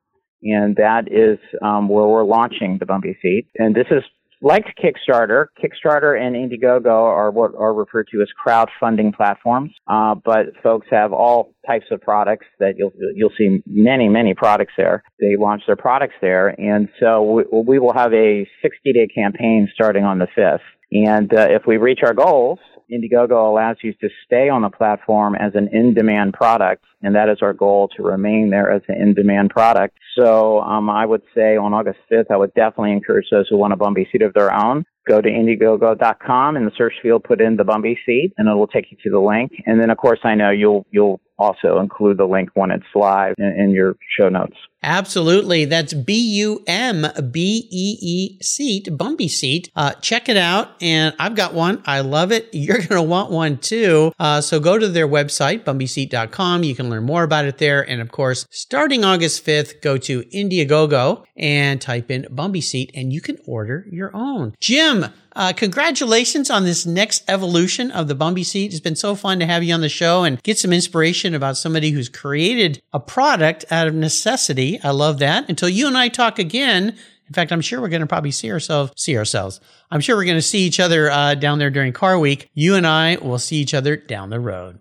And 0.42 0.76
that 0.76 1.08
is 1.10 1.40
um, 1.62 1.88
where 1.88 2.06
we're 2.06 2.26
launching 2.26 2.78
the 2.78 2.86
Bumbee 2.86 3.16
seat. 3.22 3.48
And 3.58 3.74
this 3.74 3.88
is 3.92 4.04
like 4.44 4.66
Kickstarter, 4.78 5.48
Kickstarter 5.58 6.20
and 6.20 6.36
Indiegogo 6.36 6.88
are 6.88 7.32
what 7.32 7.52
are 7.58 7.74
referred 7.74 8.10
to 8.12 8.22
as 8.22 8.28
crowdfunding 8.46 9.16
platforms. 9.16 9.72
Uh, 9.88 10.16
but 10.16 10.48
folks 10.62 10.86
have 10.92 11.14
all 11.14 11.56
types 11.66 11.86
of 11.92 12.02
products 12.02 12.46
that 12.60 12.74
you'll 12.78 12.92
you'll 13.16 13.32
see 13.38 13.64
many 13.66 14.10
many 14.10 14.34
products 14.34 14.74
there. 14.78 15.02
They 15.20 15.38
launch 15.40 15.64
their 15.66 15.78
products 15.78 16.16
there, 16.22 16.50
and 16.60 16.90
so 17.00 17.24
we, 17.24 17.44
we 17.66 17.80
will 17.80 17.94
have 17.94 18.14
a 18.14 18.46
60 18.62 18.94
day 18.94 19.08
campaign 19.08 19.70
starting 19.74 20.04
on 20.04 20.20
the 20.20 20.28
5th. 20.38 20.60
And 20.92 21.34
uh, 21.34 21.48
if 21.50 21.64
we 21.66 21.78
reach 21.78 22.02
our 22.06 22.14
goals, 22.14 22.60
Indiegogo 22.92 23.50
allows 23.50 23.78
you 23.82 23.94
to 23.94 24.10
stay 24.26 24.50
on 24.50 24.62
the 24.62 24.70
platform 24.70 25.36
as 25.36 25.54
an 25.56 25.70
in-demand 25.72 26.34
product, 26.34 26.86
and 27.02 27.16
that 27.16 27.30
is 27.30 27.40
our 27.42 27.54
goal 27.54 27.90
to 27.96 28.04
remain 28.04 28.50
there 28.50 28.72
as 28.72 28.82
an 28.88 29.02
in-demand 29.02 29.50
product. 29.50 29.98
So 30.18 30.62
um, 30.62 30.90
I 30.90 31.06
would 31.06 31.24
say 31.36 31.58
on 31.58 31.74
August 31.74 32.00
5th, 32.12 32.32
I 32.32 32.38
would 32.38 32.54
definitely 32.54 32.92
encourage 32.92 33.28
those 33.32 33.48
who 33.50 33.58
want 33.58 33.74
a 33.74 33.78
Bumbee 33.78 34.12
seat 34.12 34.22
of 34.22 34.34
their 34.34 34.54
own. 34.54 34.86
Go 35.08 35.20
to 35.20 35.30
Indiegogo.com 35.30 36.56
in 36.56 36.66
the 36.66 36.72
search 36.78 36.94
field, 37.02 37.24
put 37.24 37.42
in 37.42 37.58
the 37.58 37.66
Bumbee 37.66 37.98
seat, 38.06 38.34
and 38.38 38.48
it 38.48 38.54
will 38.54 38.68
take 38.68 38.92
you 38.92 38.98
to 39.04 39.10
the 39.10 39.20
link. 39.20 39.52
And 39.66 39.82
then, 39.82 39.90
of 39.90 39.98
course, 39.98 40.20
I 40.24 40.36
know 40.36 40.50
you'll 40.52 40.86
you'll 40.92 41.20
also 41.38 41.80
include 41.80 42.18
the 42.18 42.26
link 42.26 42.50
when 42.54 42.72
it's 42.72 42.86
live 42.96 43.36
in, 43.38 43.46
in 43.60 43.70
your 43.72 43.96
show 44.18 44.30
notes. 44.30 44.56
Absolutely. 44.84 45.64
That's 45.66 45.94
B 45.94 46.14
U 46.40 46.62
M 46.68 47.08
B 47.32 47.68
E 47.72 47.98
E 48.02 48.44
seat, 48.44 48.90
Bumbee 48.92 49.30
seat. 49.30 49.72
Uh, 49.76 49.94
check 49.94 50.28
it 50.28 50.36
out. 50.36 50.72
And 50.82 51.16
I've 51.18 51.36
got 51.36 51.54
one. 51.54 51.82
I 51.86 52.02
love 52.02 52.32
it. 52.32 52.50
You're 52.54 52.78
going 52.78 52.90
to 52.90 53.02
want 53.02 53.32
one 53.32 53.58
too. 53.58 54.12
Uh, 54.20 54.42
so 54.42 54.60
go 54.60 54.78
to 54.78 54.90
their 54.90 55.08
website, 55.08 55.64
bumbeeseat.com. 55.64 56.64
You 56.64 56.76
can 56.76 56.90
learn 56.90 57.04
more 57.04 57.24
about 57.24 57.46
it 57.46 57.58
there. 57.58 57.88
And 57.90 58.02
of 58.02 58.12
course, 58.12 58.46
starting 58.50 59.06
August 59.06 59.46
5th, 59.46 59.82
go 59.82 59.98
to 60.00 60.24
Indiegogo 60.24 61.24
and 61.38 61.82
type 61.82 62.12
in 62.12 62.24
Bumbee 62.24 62.64
seat 62.64 62.92
and 62.94 63.14
you 63.14 63.22
can 63.22 63.38
order 63.48 63.86
your 63.90 64.12
own. 64.14 64.54
Jim, 64.60 65.06
uh, 65.36 65.54
congratulations 65.54 66.50
on 66.50 66.64
this 66.64 66.86
next 66.86 67.24
evolution 67.28 67.92
of 67.92 68.08
the 68.08 68.16
Bumbee 68.16 68.46
seat. 68.46 68.72
It's 68.72 68.80
been 68.80 68.96
so 68.96 69.16
fun 69.16 69.40
to 69.40 69.46
have 69.46 69.64
you 69.64 69.74
on 69.74 69.82
the 69.82 69.90
show 69.90 70.24
and 70.24 70.42
get 70.44 70.58
some 70.58 70.74
inspiration 70.74 71.34
about 71.34 71.58
somebody 71.58 71.92
who's 71.92 72.10
created 72.10 72.82
a 72.92 73.00
product 73.00 73.66
out 73.72 73.88
of 73.88 73.94
necessity. 73.96 74.80
I 74.84 74.92
love 74.92 75.20
that. 75.20 75.50
Until 75.50 75.70
you 75.70 75.88
and 75.88 75.98
I 75.98 76.10
talk 76.10 76.40
again. 76.40 76.96
In 77.28 77.34
fact, 77.34 77.52
I'm 77.52 77.62
sure 77.62 77.82
we're 77.82 77.88
going 77.88 78.02
to 78.02 78.08
probably 78.08 78.32
see 78.32 78.52
ourselves, 78.52 78.92
see 78.96 79.18
ourselves. 79.18 79.60
I'm 79.90 80.02
sure 80.02 80.16
we're 80.16 80.26
going 80.26 80.38
to 80.38 80.42
see 80.42 80.60
each 80.60 80.80
other 80.80 81.10
uh, 81.10 81.36
down 81.36 81.58
there 81.58 81.72
during 81.72 81.94
car 81.94 82.20
week. 82.20 82.50
You 82.54 82.76
and 82.76 82.86
I 82.86 83.16
will 83.16 83.40
see 83.40 83.56
each 83.58 83.74
other 83.74 83.96
down 83.96 84.30
the 84.30 84.40
road. 84.40 84.80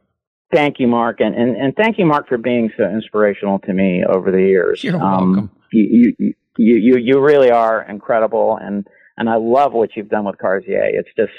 Thank 0.52 0.78
you, 0.78 0.86
Mark, 0.86 1.20
and, 1.20 1.34
and, 1.34 1.56
and 1.56 1.74
thank 1.76 1.98
you, 1.98 2.04
Mark, 2.04 2.28
for 2.28 2.36
being 2.36 2.70
so 2.76 2.84
inspirational 2.84 3.58
to 3.60 3.72
me 3.72 4.04
over 4.06 4.30
the 4.30 4.42
years. 4.42 4.84
You're 4.84 5.02
Um, 5.02 5.32
welcome. 5.32 5.50
you, 5.72 6.14
you, 6.18 6.34
you, 6.58 6.76
you, 6.76 6.96
you 6.98 7.20
really 7.20 7.50
are 7.50 7.82
incredible, 7.88 8.58
and, 8.60 8.86
and 9.22 9.30
I 9.30 9.36
love 9.36 9.72
what 9.72 9.90
you've 9.94 10.08
done 10.08 10.24
with 10.24 10.36
Cars 10.38 10.64
Yeah. 10.66 10.80
It's 10.82 11.08
just 11.16 11.30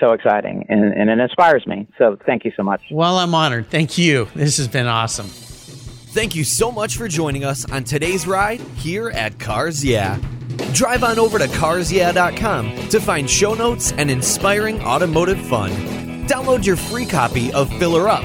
so 0.00 0.12
exciting, 0.12 0.64
and, 0.70 0.94
and 0.94 1.10
it 1.10 1.18
inspires 1.18 1.66
me. 1.66 1.86
So 1.98 2.16
thank 2.24 2.46
you 2.46 2.52
so 2.56 2.62
much. 2.62 2.80
Well, 2.90 3.18
I'm 3.18 3.34
honored. 3.34 3.68
Thank 3.68 3.98
you. 3.98 4.28
This 4.34 4.56
has 4.56 4.66
been 4.66 4.86
awesome. 4.86 5.26
Thank 5.26 6.34
you 6.34 6.42
so 6.42 6.72
much 6.72 6.96
for 6.96 7.06
joining 7.06 7.44
us 7.44 7.70
on 7.70 7.84
today's 7.84 8.26
ride 8.26 8.60
here 8.76 9.10
at 9.10 9.38
Cars 9.38 9.84
Yeah. 9.84 10.18
Drive 10.72 11.04
on 11.04 11.18
over 11.18 11.38
to 11.38 11.44
carsyeah.com 11.48 12.88
to 12.88 12.98
find 12.98 13.28
show 13.28 13.52
notes 13.52 13.92
and 13.92 14.10
inspiring 14.10 14.80
automotive 14.80 15.40
fun. 15.48 15.70
Download 16.26 16.64
your 16.64 16.76
free 16.76 17.04
copy 17.04 17.52
of 17.52 17.68
Filler 17.78 18.08
Up, 18.08 18.24